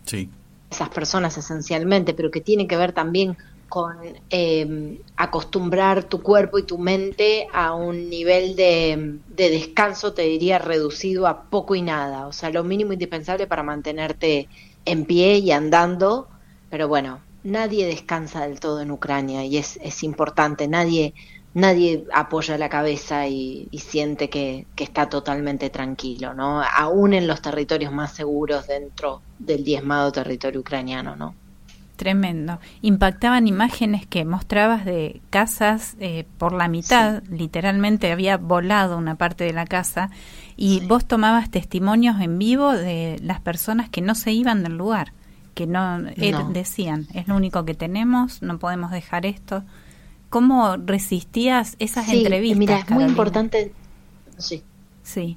[0.07, 0.29] Sí.
[0.71, 3.37] esas personas esencialmente, pero que tiene que ver también
[3.75, 3.97] con
[4.31, 10.61] eh, acostumbrar tu cuerpo y tu mente a un nivel de, de descanso, te diría,
[10.61, 14.49] reducido a poco y nada, o sea, lo mínimo indispensable para mantenerte
[14.85, 16.29] en pie y andando,
[16.71, 21.13] pero bueno, nadie descansa del todo en Ucrania y es, importante, nadie,
[21.53, 26.63] nadie apoya la cabeza y, y siente que, que está totalmente tranquilo, ¿no?
[26.63, 31.35] Aún en los territorios más seguros dentro del diezmado territorio ucraniano, ¿no?
[31.97, 32.59] Tremendo.
[32.83, 39.45] Impactaban imágenes que mostrabas de casas eh, por la mitad, literalmente había volado una parte
[39.45, 40.11] de la casa
[40.57, 45.13] y vos tomabas testimonios en vivo de las personas que no se iban del lugar,
[45.55, 46.51] que no, er- No.
[46.51, 49.63] decían, es lo único que tenemos, no podemos dejar esto.
[50.31, 52.59] ¿Cómo resistías esas Sí, entrevistas?
[52.59, 53.73] Mira, es muy importante.
[54.37, 54.65] Sí.
[55.05, 55.37] Sí.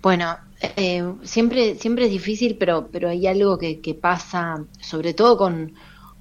[0.00, 0.36] Bueno,
[0.76, 5.74] eh, siempre, siempre es difícil, pero, pero hay algo que, que pasa, sobre todo con,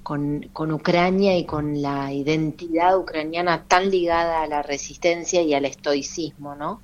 [0.04, 5.66] con, con Ucrania y con la identidad ucraniana tan ligada a la resistencia y al
[5.66, 6.82] estoicismo, ¿no?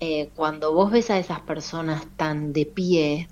[0.00, 3.28] Eh, cuando vos ves a esas personas tan de pie,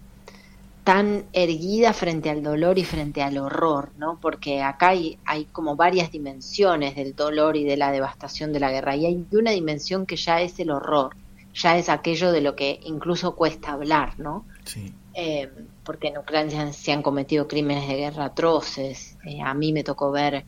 [0.84, 4.18] tan erguidas frente al dolor y frente al horror, ¿no?
[4.20, 8.70] Porque acá hay, hay como varias dimensiones del dolor y de la devastación de la
[8.70, 11.16] guerra, y hay una dimensión que ya es el horror,
[11.54, 14.44] ya es aquello de lo que incluso cuesta hablar, ¿no?
[14.64, 14.92] Sí.
[15.14, 15.50] Eh,
[15.84, 19.16] porque en Ucrania se han cometido crímenes de guerra atroces.
[19.24, 20.44] Eh, a mí me tocó ver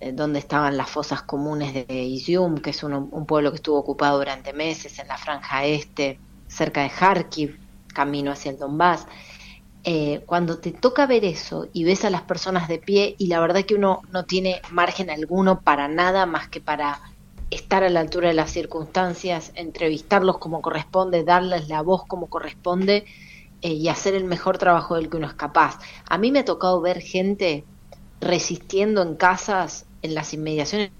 [0.00, 3.78] eh, dónde estaban las fosas comunes de Izium, que es un, un pueblo que estuvo
[3.78, 6.18] ocupado durante meses en la franja este,
[6.48, 7.58] cerca de Kharkiv,
[7.92, 9.06] camino hacia el Donbass.
[10.26, 13.64] Cuando te toca ver eso y ves a las personas de pie y la verdad
[13.64, 17.00] que uno no tiene margen alguno para nada más que para
[17.50, 23.04] estar a la altura de las circunstancias, entrevistarlos como corresponde, darles la voz como corresponde
[23.62, 25.78] eh, y hacer el mejor trabajo del que uno es capaz.
[26.08, 27.64] A mí me ha tocado ver gente
[28.20, 30.90] resistiendo en casas en las inmediaciones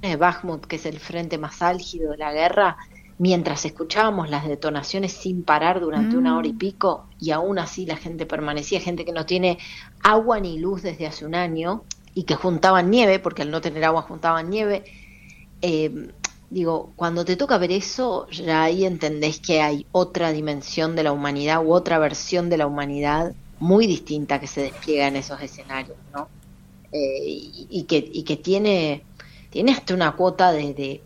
[0.00, 2.76] de Bakhmut, que es el frente más álgido de la guerra,
[3.18, 7.96] mientras escuchábamos las detonaciones sin parar durante una hora y pico, y aún así la
[7.96, 9.58] gente permanecía, gente que no tiene
[10.02, 13.84] agua ni luz desde hace un año, y que juntaban nieve, porque al no tener
[13.84, 14.84] agua juntaban nieve.
[15.62, 15.90] Eh,
[16.50, 21.12] digo, cuando te toca ver eso, ya ahí entendés que hay otra dimensión de la
[21.12, 25.98] humanidad u otra versión de la humanidad muy distinta que se despliega en esos escenarios,
[26.14, 26.28] ¿no?
[26.92, 29.06] Eh, y, y que, y que tiene,
[29.50, 31.04] tiene hasta una cuota de, de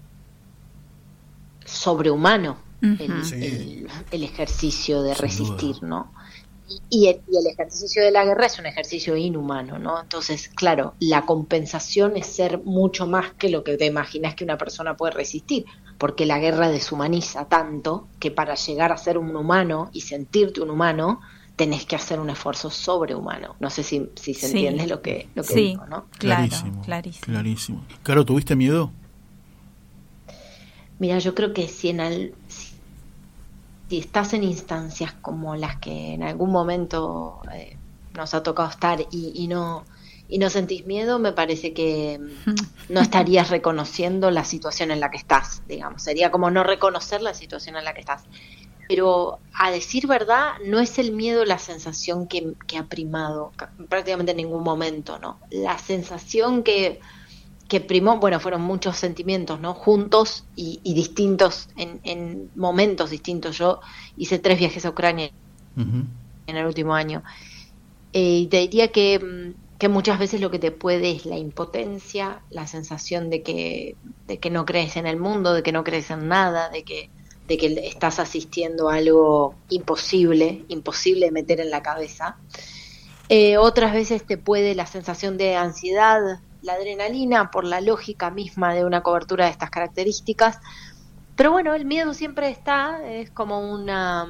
[1.64, 2.58] sobrehumano,
[2.98, 3.34] el, Ujú.
[3.40, 6.12] el- el ejercicio de Sin resistir, ¿no?
[6.90, 10.00] Y el, y el ejercicio de la guerra es un ejercicio inhumano, ¿no?
[10.02, 14.58] Entonces, claro, la compensación es ser mucho más que lo que te imaginas que una
[14.58, 15.64] persona puede resistir,
[15.96, 20.70] porque la guerra deshumaniza tanto que para llegar a ser un humano y sentirte un
[20.70, 21.20] humano,
[21.56, 23.56] tenés que hacer un esfuerzo sobrehumano.
[23.60, 24.66] No sé si, si se Sí.
[24.66, 26.06] entiende lo que, lo que Sí, digo, ¿no?
[26.18, 26.82] claro, Clarísimo.
[26.84, 27.24] clarísimo.
[27.24, 27.84] Clarísimo.
[28.02, 28.92] Caro, ¿tuviste miedo?
[30.98, 32.34] Mira, yo creo que si en al-
[33.88, 37.80] si, estás en instancias como las que en algún momento eh,
[38.12, 39.86] nos ha tocado estar y, y no
[40.26, 42.42] y no sentís miedo, me parece que mm,
[42.88, 46.02] no estarías reconociendo la situación en la que estás, digamos.
[46.02, 48.24] Sería como no reconocer la situación en la que estás.
[48.88, 53.74] Pero a decir verdad, no es el miedo la sensación que, que ha primado ca-
[53.90, 55.40] prácticamente en ningún momento, ¿no?
[55.50, 57.00] La sensación que,
[57.68, 59.74] que primó, bueno, fueron muchos sentimientos, ¿no?
[59.74, 63.58] Juntos y, y distintos, en, en momentos distintos.
[63.58, 63.80] Yo
[64.16, 65.30] hice tres viajes a Ucrania
[65.76, 67.22] en el último año.
[68.12, 71.36] Eh, y te diría que, mm, que muchas veces lo que te puede es la
[71.36, 73.96] impotencia, la sensación de que,
[74.26, 77.10] de que no crees en el mundo, de que no crees en nada, de que,
[77.46, 82.38] de que estás asistiendo a algo imposible, imposible de meter en la cabeza.
[83.28, 88.74] Eh, otras veces te puede la sensación de ansiedad, la adrenalina, por la lógica misma
[88.74, 90.60] de una cobertura de estas características.
[91.34, 94.26] Pero bueno, el miedo siempre está, es como una...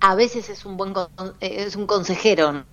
[0.00, 0.92] A veces es un buen
[1.40, 2.64] eh, es un consejero,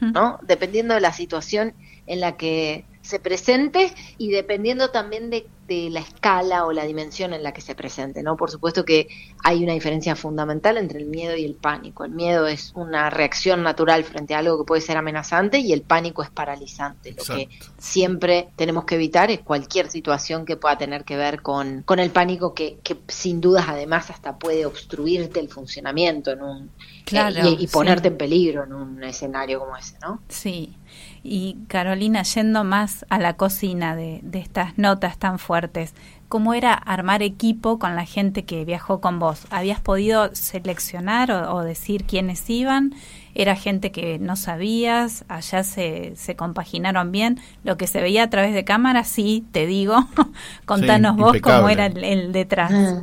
[0.00, 0.40] ¿no?
[0.46, 1.74] Dependiendo de la situación
[2.06, 7.32] en la que se presente y dependiendo también de, de la escala o la dimensión
[7.32, 8.36] en la que se presente, ¿no?
[8.36, 9.08] Por supuesto que
[9.42, 12.04] hay una diferencia fundamental entre el miedo y el pánico.
[12.04, 15.82] El miedo es una reacción natural frente a algo que puede ser amenazante y el
[15.82, 17.12] pánico es paralizante.
[17.12, 17.48] Lo que
[17.78, 22.10] siempre tenemos que evitar es cualquier situación que pueda tener que ver con, con el
[22.10, 26.70] pánico que, que sin dudas además hasta puede obstruirte el funcionamiento en un
[27.10, 28.12] Claro, eh, y, y ponerte sí.
[28.12, 30.22] en peligro en un escenario como ese, ¿no?
[30.28, 30.76] Sí.
[31.22, 35.94] Y Carolina, yendo más a la cocina de, de estas notas tan fuertes,
[36.28, 39.46] ¿cómo era armar equipo con la gente que viajó con vos?
[39.50, 42.94] ¿Habías podido seleccionar o, o decir quiénes iban?
[43.34, 45.24] ¿Era gente que no sabías?
[45.28, 47.38] ¿Allá se, se compaginaron bien?
[47.64, 50.06] Lo que se veía a través de cámara, sí, te digo.
[50.64, 52.72] Contanos vos cómo era el, el detrás.
[52.72, 53.02] Ah.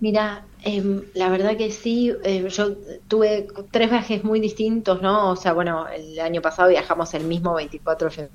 [0.00, 2.76] Mira, em, la verdad que sí, eh, yo
[3.08, 5.30] tuve tres viajes muy distintos, ¿no?
[5.30, 8.30] O sea, bueno, el año pasado viajamos el mismo 24 de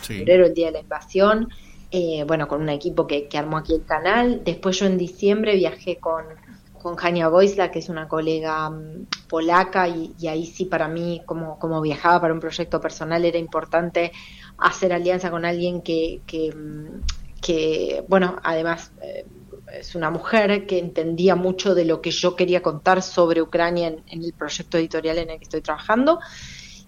[0.00, 0.14] Sí.
[0.16, 1.48] febrero, el día de la invasión,
[1.90, 4.42] eh, bueno, con un equipo que, que armó aquí el canal.
[4.44, 6.24] Después yo en diciembre viajé con,
[6.72, 11.22] con Hania Goisla, que es una colega mm, polaca, y, y ahí sí para mí,
[11.26, 14.12] como, como viajaba para un proyecto personal, era importante
[14.58, 17.00] hacer alianza con alguien que, que, mm,
[17.40, 19.26] que, bueno, además eh,
[19.72, 24.22] es una mujer que entendía mucho de lo que yo quería contar sobre Ucrania en,
[24.22, 26.20] el proyecto editorial en el que estoy trabajando.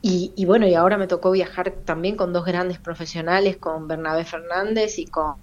[0.07, 4.99] Y, bueno, y ahora me tocó viajar también con dos grandes profesionales, con Bernabé Fernández
[4.99, 5.37] y con,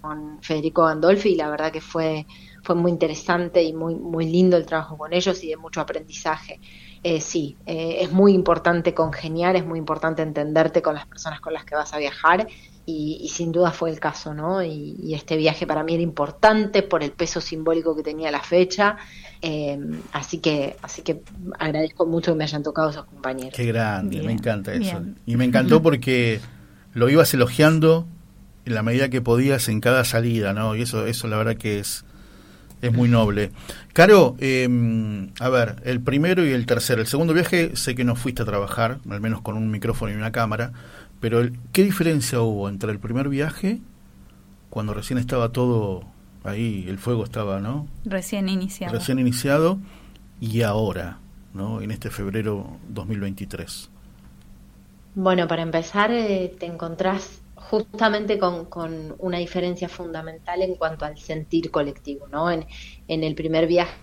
[0.00, 2.26] con Federico Gandolfi, y la verdad que fue,
[2.62, 6.58] fue muy interesante y muy, muy lindo el trabajo con ellos y de mucho aprendizaje.
[7.02, 11.52] Eh, sí, eh, es muy importante congeniar, es muy importante entenderte con las personas con
[11.52, 12.48] las que vas a viajar
[12.88, 14.62] y, y sin duda fue el caso, ¿no?
[14.62, 18.40] Y, y este viaje para mí era importante por el peso simbólico que tenía la
[18.40, 18.96] fecha,
[19.42, 19.78] eh,
[20.12, 21.20] así que así que
[21.58, 23.52] agradezco mucho que me hayan tocado esos compañeros.
[23.54, 25.00] Qué grande, me encanta eso.
[25.00, 25.18] bien.
[25.26, 26.40] Y me encantó porque
[26.94, 28.06] lo ibas elogiando
[28.64, 30.74] en la medida que podías en cada salida, ¿no?
[30.74, 32.06] Y eso, eso la verdad que es,
[32.80, 33.50] es muy noble.
[33.92, 34.66] Caro, eh,
[35.40, 37.02] a ver, el primero y el tercero.
[37.02, 40.16] El segundo viaje sé que no fuiste a trabajar, al menos con un micrófono y
[40.16, 40.72] una cámara,
[41.20, 43.80] pero el- ¿qué diferencia hubo entre el primer viaje,
[44.70, 46.04] cuando recién estaba todo
[46.44, 47.88] ahí, el fuego estaba, ¿no?
[48.02, 49.06] Recién iniciado.
[49.06, 49.80] Recién iniciado,
[50.40, 51.20] y ahora,
[51.54, 51.82] ¿no?
[51.82, 53.90] En este febrero 2023.
[55.14, 61.18] Bueno, para empezar, eh, te encontrás justamente con, con una diferencia fundamental en cuanto al
[61.18, 62.50] sentir colectivo, ¿no?
[62.50, 62.66] En,
[63.08, 63.98] en el primer viaje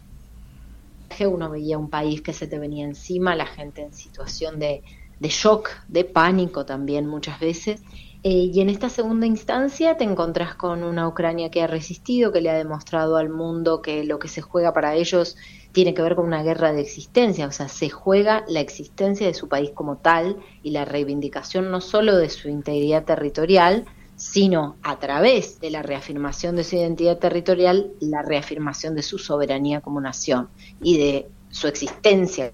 [1.27, 4.83] uno veía un país que se te venía encima, la gente en situación de,
[5.19, 7.81] de shock, de pánico también muchas veces.
[8.23, 12.41] Eh, y en esta segunda instancia te encontrás con una Ucrania que ha resistido, que
[12.41, 15.37] le ha demostrado al mundo que lo que se juega para ellos
[15.73, 19.33] tiene que ver con una guerra de existencia, o sea, se juega la existencia de
[19.35, 23.85] su país como tal y la reivindicación no solo de su integridad territorial,
[24.15, 29.81] sino a través de la reafirmación de su identidad territorial, la reafirmación de su soberanía
[29.81, 30.47] como nación
[30.81, 32.53] y de su existencia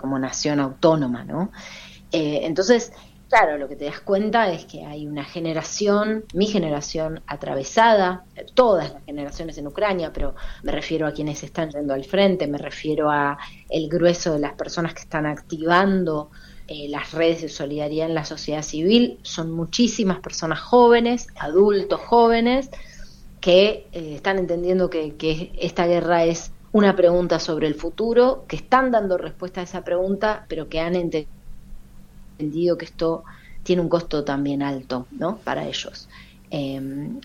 [0.00, 1.50] como nación autónoma, ¿no?
[2.12, 2.92] Eh, entonces,
[3.28, 8.24] claro, lo que te das cuenta es que hay una generación, mi generación, atravesada,
[8.54, 12.58] todas las generaciones en Ucrania, pero me refiero a quienes están yendo al frente, me
[12.58, 13.38] refiero a
[13.68, 16.30] el grueso de las personas que están activando
[16.66, 22.70] eh, las redes de solidaridad en la sociedad civil, son muchísimas personas jóvenes, adultos jóvenes,
[23.40, 28.56] que eh, están entendiendo que, que esta guerra es una pregunta sobre el futuro, que
[28.56, 33.24] están dando respuesta a esa pregunta, pero que han entendido que esto
[33.62, 35.38] tiene un costo también alto, ¿no?
[35.38, 36.08] Para ellos.
[36.50, 36.80] Eh,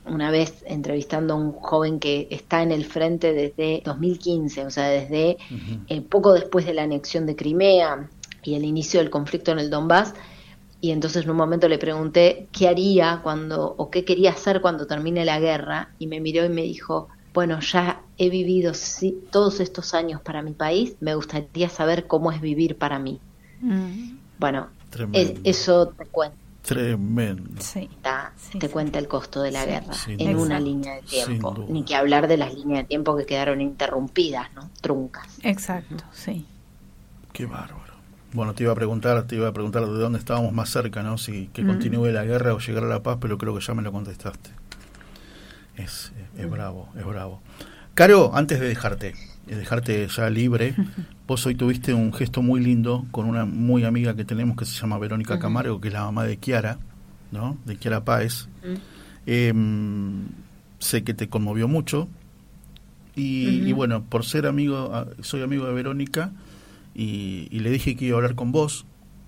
[0.05, 4.89] una vez entrevistando a un joven que está en el frente desde 2015, o sea,
[4.89, 5.37] desde
[5.87, 8.09] eh, poco después de la anexión de Crimea
[8.43, 10.13] y el inicio del conflicto en el Donbass,
[10.81, 14.85] y entonces en un momento le pregunté qué haría cuando o qué quería hacer cuando
[14.85, 18.73] termine la guerra y me miró y me dijo, bueno, ya he vivido
[19.31, 23.19] todos estos años para mi país, me gustaría saber cómo es vivir para mí.
[23.61, 24.17] Mm.
[24.39, 24.67] Bueno,
[25.43, 26.37] eso te cuenta.
[26.61, 27.61] Tremendo.
[28.57, 31.65] te cuenta el costo de la guerra en una línea de tiempo.
[31.67, 34.69] Ni que hablar de las líneas de tiempo que quedaron interrumpidas, ¿no?
[34.79, 35.27] Truncas.
[35.41, 36.45] Exacto, sí.
[37.33, 37.93] Qué bárbaro.
[38.31, 41.17] Bueno, te iba a preguntar, te iba a preguntar de dónde estábamos más cerca, ¿no?
[41.17, 43.83] Si que continúe la guerra o llegar a la paz, pero creo que ya me
[43.83, 44.51] lo contestaste.
[45.77, 47.41] Es, es, bravo, es bravo.
[47.93, 49.13] Caro, antes de dejarte,
[49.47, 50.75] de dejarte ya libre,
[51.27, 54.79] vos hoy tuviste un gesto muy lindo con una muy amiga que tenemos que se
[54.79, 56.77] llama Verónica Camargo, que es la mamá de Kiara,
[57.31, 57.57] ¿no?
[57.65, 58.47] De Kiara Páez.
[59.25, 60.27] Em,
[60.79, 62.07] sé que te conmovió mucho.
[63.15, 66.31] Y, y, bueno, por ser amigo, ah, soy amigo de Verónica,
[66.95, 68.85] y, le dije que iba a hablar con vos.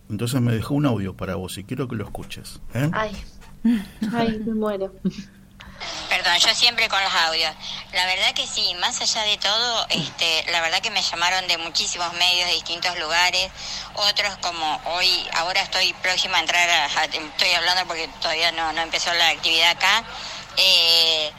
[0.10, 2.62] Entonces me dejó un audio para vos y quiero que lo escuches.
[2.76, 2.90] ¿eh?
[2.94, 3.12] Ay,
[4.14, 4.94] ay, me muero.
[6.10, 7.54] Perdón, yo siempre con los audios.
[7.92, 11.58] La verdad que sí, más allá de todo, este, la verdad que me llamaron de
[11.58, 13.52] muchísimos medios, de distintos lugares,
[13.96, 18.82] otros como hoy, ahora estoy próxima a entrar, a, estoy hablando porque todavía no, no
[18.82, 20.04] empezó la actividad acá.
[20.58, 21.32] Eh,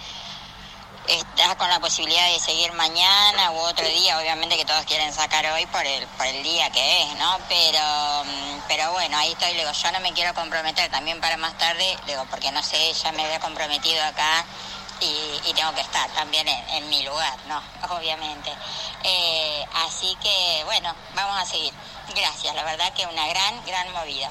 [1.08, 5.46] estás con la posibilidad de seguir mañana u otro día, obviamente que todos quieren sacar
[5.46, 7.38] hoy por el, por el día que es, ¿no?
[7.48, 11.56] Pero, mm, pero bueno, ahí estoy, digo, yo no me quiero comprometer también para más
[11.58, 14.44] tarde, digo, porque no sé, ya me había comprometido acá
[15.00, 17.62] y, tengo que estar también en, mi lugar, ¿no?
[17.96, 18.52] Obviamente.
[19.04, 21.72] Eh, así que, bueno, vamos a seguir.
[22.14, 24.30] Gracias, la verdad que una gran, gran movida.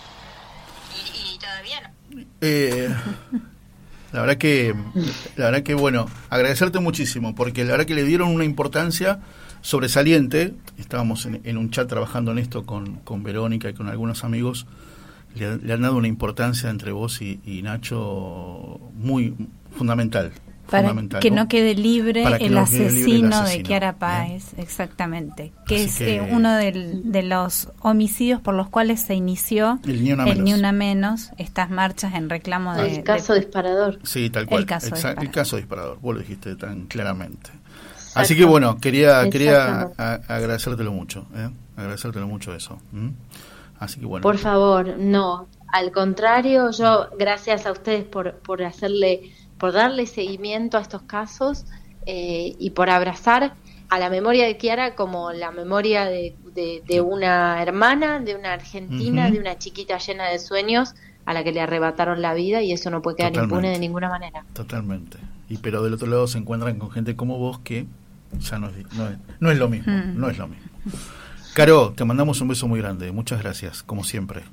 [0.96, 1.90] Y, y todavía no.
[2.42, 2.96] Eh...
[4.16, 4.74] La verdad que,
[5.36, 9.20] la verdad que bueno, agradecerte muchísimo, porque la verdad que le dieron una importancia
[9.60, 10.54] sobresaliente.
[10.78, 14.68] Estábamos en, un chat trabajando en esto con, con Verónica y con algunos amigos.
[15.36, 19.36] Le, han dado una importancia entre vos y Nacho muy
[19.78, 20.32] fundamental
[20.70, 21.48] para que ¿no?
[21.48, 28.42] quede libre el, asesino de Kiara Páez, exactamente, que es eh, uno de los homicidios
[28.42, 31.32] por los cuales se inició el Ni Una, menos.
[31.38, 32.98] estas marchas en reclamo de...
[32.98, 34.00] El caso disparador.
[34.04, 34.62] Sí, tal cual.
[34.62, 34.66] El
[35.32, 36.00] caso, disparador.
[36.02, 37.52] vos lo dijiste tan claramente.
[38.16, 39.92] Así que bueno, quería quería
[40.28, 41.50] agradecértelo mucho, ¿eh?
[41.76, 42.80] agradecértelo mucho eso.
[43.80, 44.24] Así que bueno.
[44.24, 50.78] Por favor, no, al contrario, yo gracias a ustedes por, por hacerle por darle seguimiento
[50.78, 51.66] a estos casos
[52.06, 53.56] eh, y por abrazar
[53.90, 59.30] a la memoria de Kiara como la memoria de, de, una hermana, de una argentina,
[59.30, 60.96] de una chiquita llena de sueños
[61.26, 64.10] a la que le arrebataron la vida y eso no puede quedar impune de ninguna
[64.10, 64.46] manera.
[64.54, 65.18] Totalmente.
[65.50, 67.86] Y pero del otro lado se encuentran con gente como vos que
[68.40, 68.76] ya no es,
[69.40, 70.20] no es, lo mismo, mm.
[70.20, 70.66] no es lo mismo.
[71.54, 73.12] Caro, te mandamos un beso muy grande.
[73.12, 74.44] Muchas gracias, como siempre.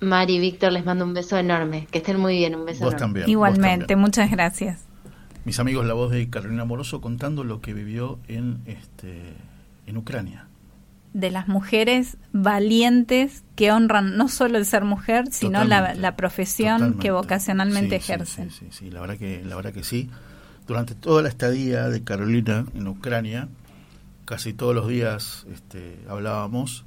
[0.00, 1.86] Mari y Víctor, les mando un beso enorme.
[1.90, 4.84] Que estén muy bien, un beso vos También, Igualmente, muchas gracias.
[5.44, 9.34] Mis amigos, la voz de Carolina Moroso contando lo que vivió en, este,
[9.86, 10.46] en Ucrania.
[11.12, 17.10] De las mujeres valientes que honran no solo el ser mujer, sino la, profesión que
[17.10, 18.50] vocacionalmente ejercen.
[18.50, 20.08] Sí, sí, sí, la verdad que, la verdad que sí.
[20.66, 23.48] Durante toda la estadía de Carolina en Ucrania,
[24.24, 26.84] casi todos los días este, hablábamos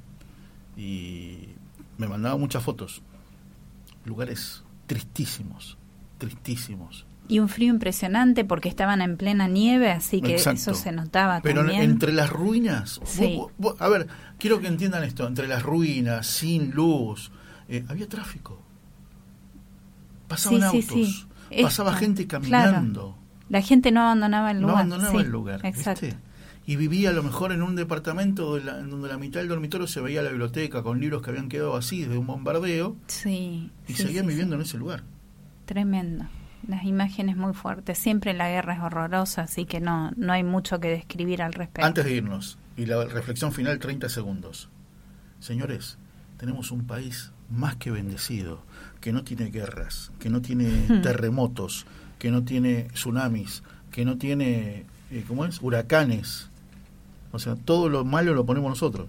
[0.76, 1.53] y
[1.98, 3.02] me mandaba muchas fotos.
[4.04, 5.78] Lugares tristísimos,
[6.18, 7.06] tristísimos.
[7.26, 11.68] Y un frío impresionante porque estaban en plena nieve, así que eso se notaba Pero
[11.70, 13.00] entre las ruinas,
[13.78, 14.08] a ver,
[14.38, 17.32] quiero que entiendan esto, entre las ruinas, sin luz,
[17.68, 18.60] eh, había tráfico.
[20.28, 21.26] Pasaban autos,
[21.62, 23.16] pasaba gente caminando.
[23.48, 24.74] La gente no abandonaba el lugar.
[24.74, 25.60] No abandonaba el lugar.
[25.64, 26.06] Exacto
[26.66, 30.22] y vivía a lo mejor en un departamento donde la, mitad del dormitorio se veía
[30.22, 32.96] la biblioteca con libros que habían quedado así de un bombardeo.
[33.06, 33.70] Sí.
[33.86, 35.02] Y seguían viviendo en ese lugar.
[35.66, 36.26] Tremendo.
[36.66, 37.98] Las imágenes muy fuertes.
[37.98, 41.86] Siempre la guerra es horrorosa, así que no, no hay mucho que describir al respecto.
[41.86, 44.70] Antes de irnos, y la reflexión final, 30 segundos.
[45.40, 45.98] Señores,
[46.38, 48.62] tenemos un país más que bendecido,
[49.00, 51.86] que no tiene guerras, que no tiene terremotos,
[52.18, 55.60] que no tiene tsunamis, que no tiene, eh, ¿cómo es?
[55.60, 56.48] Huracanes.
[57.34, 59.08] O sea, todo lo malo lo ponemos nosotros.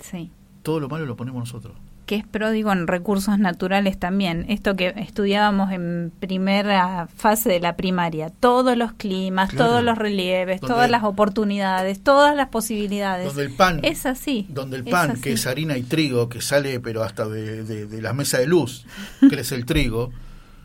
[0.00, 0.30] Sí.
[0.62, 1.74] Todo lo malo lo ponemos nosotros.
[2.06, 4.44] que es pródigo en recursos naturales también.
[4.50, 8.28] Esto que estudiábamos en primera fase de la primaria.
[8.28, 9.70] Todos los climas, Claro.
[9.70, 13.26] todos los relieves, Donde- todas las oportunidades, todas las posibilidades.
[13.28, 14.44] Donde el pan, Es así.
[14.50, 18.02] donde el pan, que es harina y trigo, que sale pero hasta de, de, de
[18.02, 18.84] la mesa de luz,
[19.30, 20.10] crece el trigo,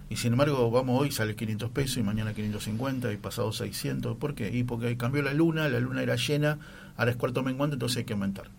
[0.09, 4.17] y sin embargo, vamos hoy sale 500 pesos y mañana 550 y pasado 600.
[4.17, 4.49] ¿Por qué?
[4.55, 6.57] Y porque cambió la luna, la luna era llena,
[6.97, 8.49] ahora es cuarto menguante, entonces hay que aumentar.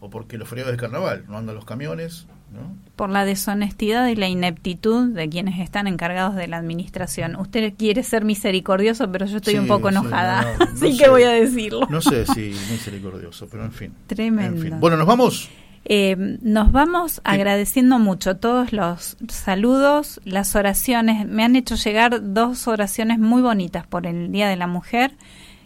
[0.00, 2.76] O porque los feriados del carnaval, no andan los camiones, ¿no?
[2.94, 7.36] Por la deshonestidad y la ineptitud de quienes están encargados de la administración.
[7.36, 10.42] Usted quiere ser misericordioso, pero yo estoy Sí, un poco sí, enojada.
[10.58, 11.04] no, no Así sé.
[11.04, 11.86] que voy a decirlo.
[11.88, 13.92] No sé si misericordioso, pero en fin.
[14.06, 14.56] Tremendo.
[14.58, 14.80] En fin.
[14.80, 15.48] Bueno, nos vamos.
[15.86, 21.26] Eh, nos vamos agradeciendo mucho todos los saludos, las oraciones.
[21.26, 25.14] Me han hecho llegar dos oraciones muy bonitas por el Día de la Mujer.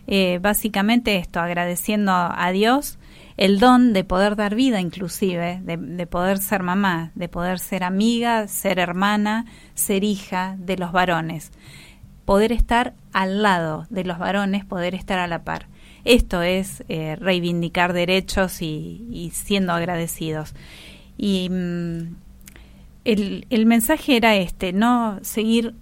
[0.06, 2.98] Eh, básicamente esto, agradeciendo a Dios
[3.36, 7.84] el don de poder dar vida inclusive, de, de poder ser mamá, de poder ser
[7.84, 11.52] amiga, ser hermana, ser hija de los varones.
[12.24, 15.68] Poder estar al lado de los varones, poder estar a la par.
[16.08, 20.54] Esto es eh, reivindicar derechos y, y siendo agradecidos.
[21.18, 22.16] Y mm,
[23.04, 25.74] el, el mensaje era este, no seguir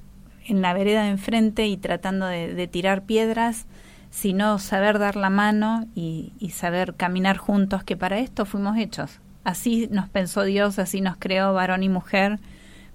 [0.45, 3.67] en la vereda de enfrente y tratando de, de tirar piedras,
[4.11, 9.21] sino saber dar la mano y, y saber caminar juntos, que para esto fuimos hechos.
[9.45, 12.41] Así nos pensó Dios, así nos creó varón y mujer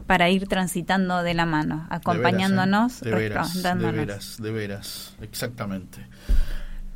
[0.06, 3.62] para ir transitando de la mano, acompañándonos, De veras, ¿eh?
[3.62, 6.06] de veras, de veras, exactamente.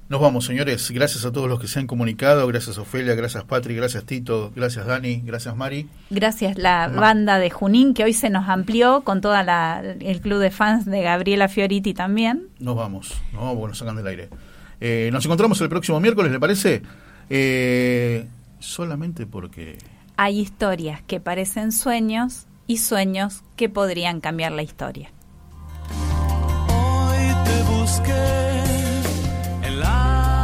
[0.08, 0.92] Nos vamos, señores.
[0.92, 2.46] Gracias a todos los que se han comunicado.
[2.46, 3.16] Gracias, Ofelia.
[3.16, 3.76] Gracias, Patri.
[3.76, 4.52] Gracias, Tito.
[4.56, 5.22] Gracias, Dani.
[5.26, 5.90] Gracias, Mari.
[6.12, 10.22] Gracias la Ma- banda de Junín que hoy se nos amplió con toda la el
[10.22, 12.50] club de fans de Gabriela Fioriti también.
[12.60, 13.14] Nos vamos.
[13.34, 14.30] No, bueno, nos sacan del aire.
[14.80, 16.84] Eh, nos encontramos el próximo miércoles, ¿le parece?
[17.30, 18.28] Eh,
[18.60, 19.78] solamente porque...
[20.18, 25.10] Hay historias que parecen sueños y sueños que podrían cambiar la historia.
[26.70, 28.75] Hoy te busqué
[29.76, 30.35] life.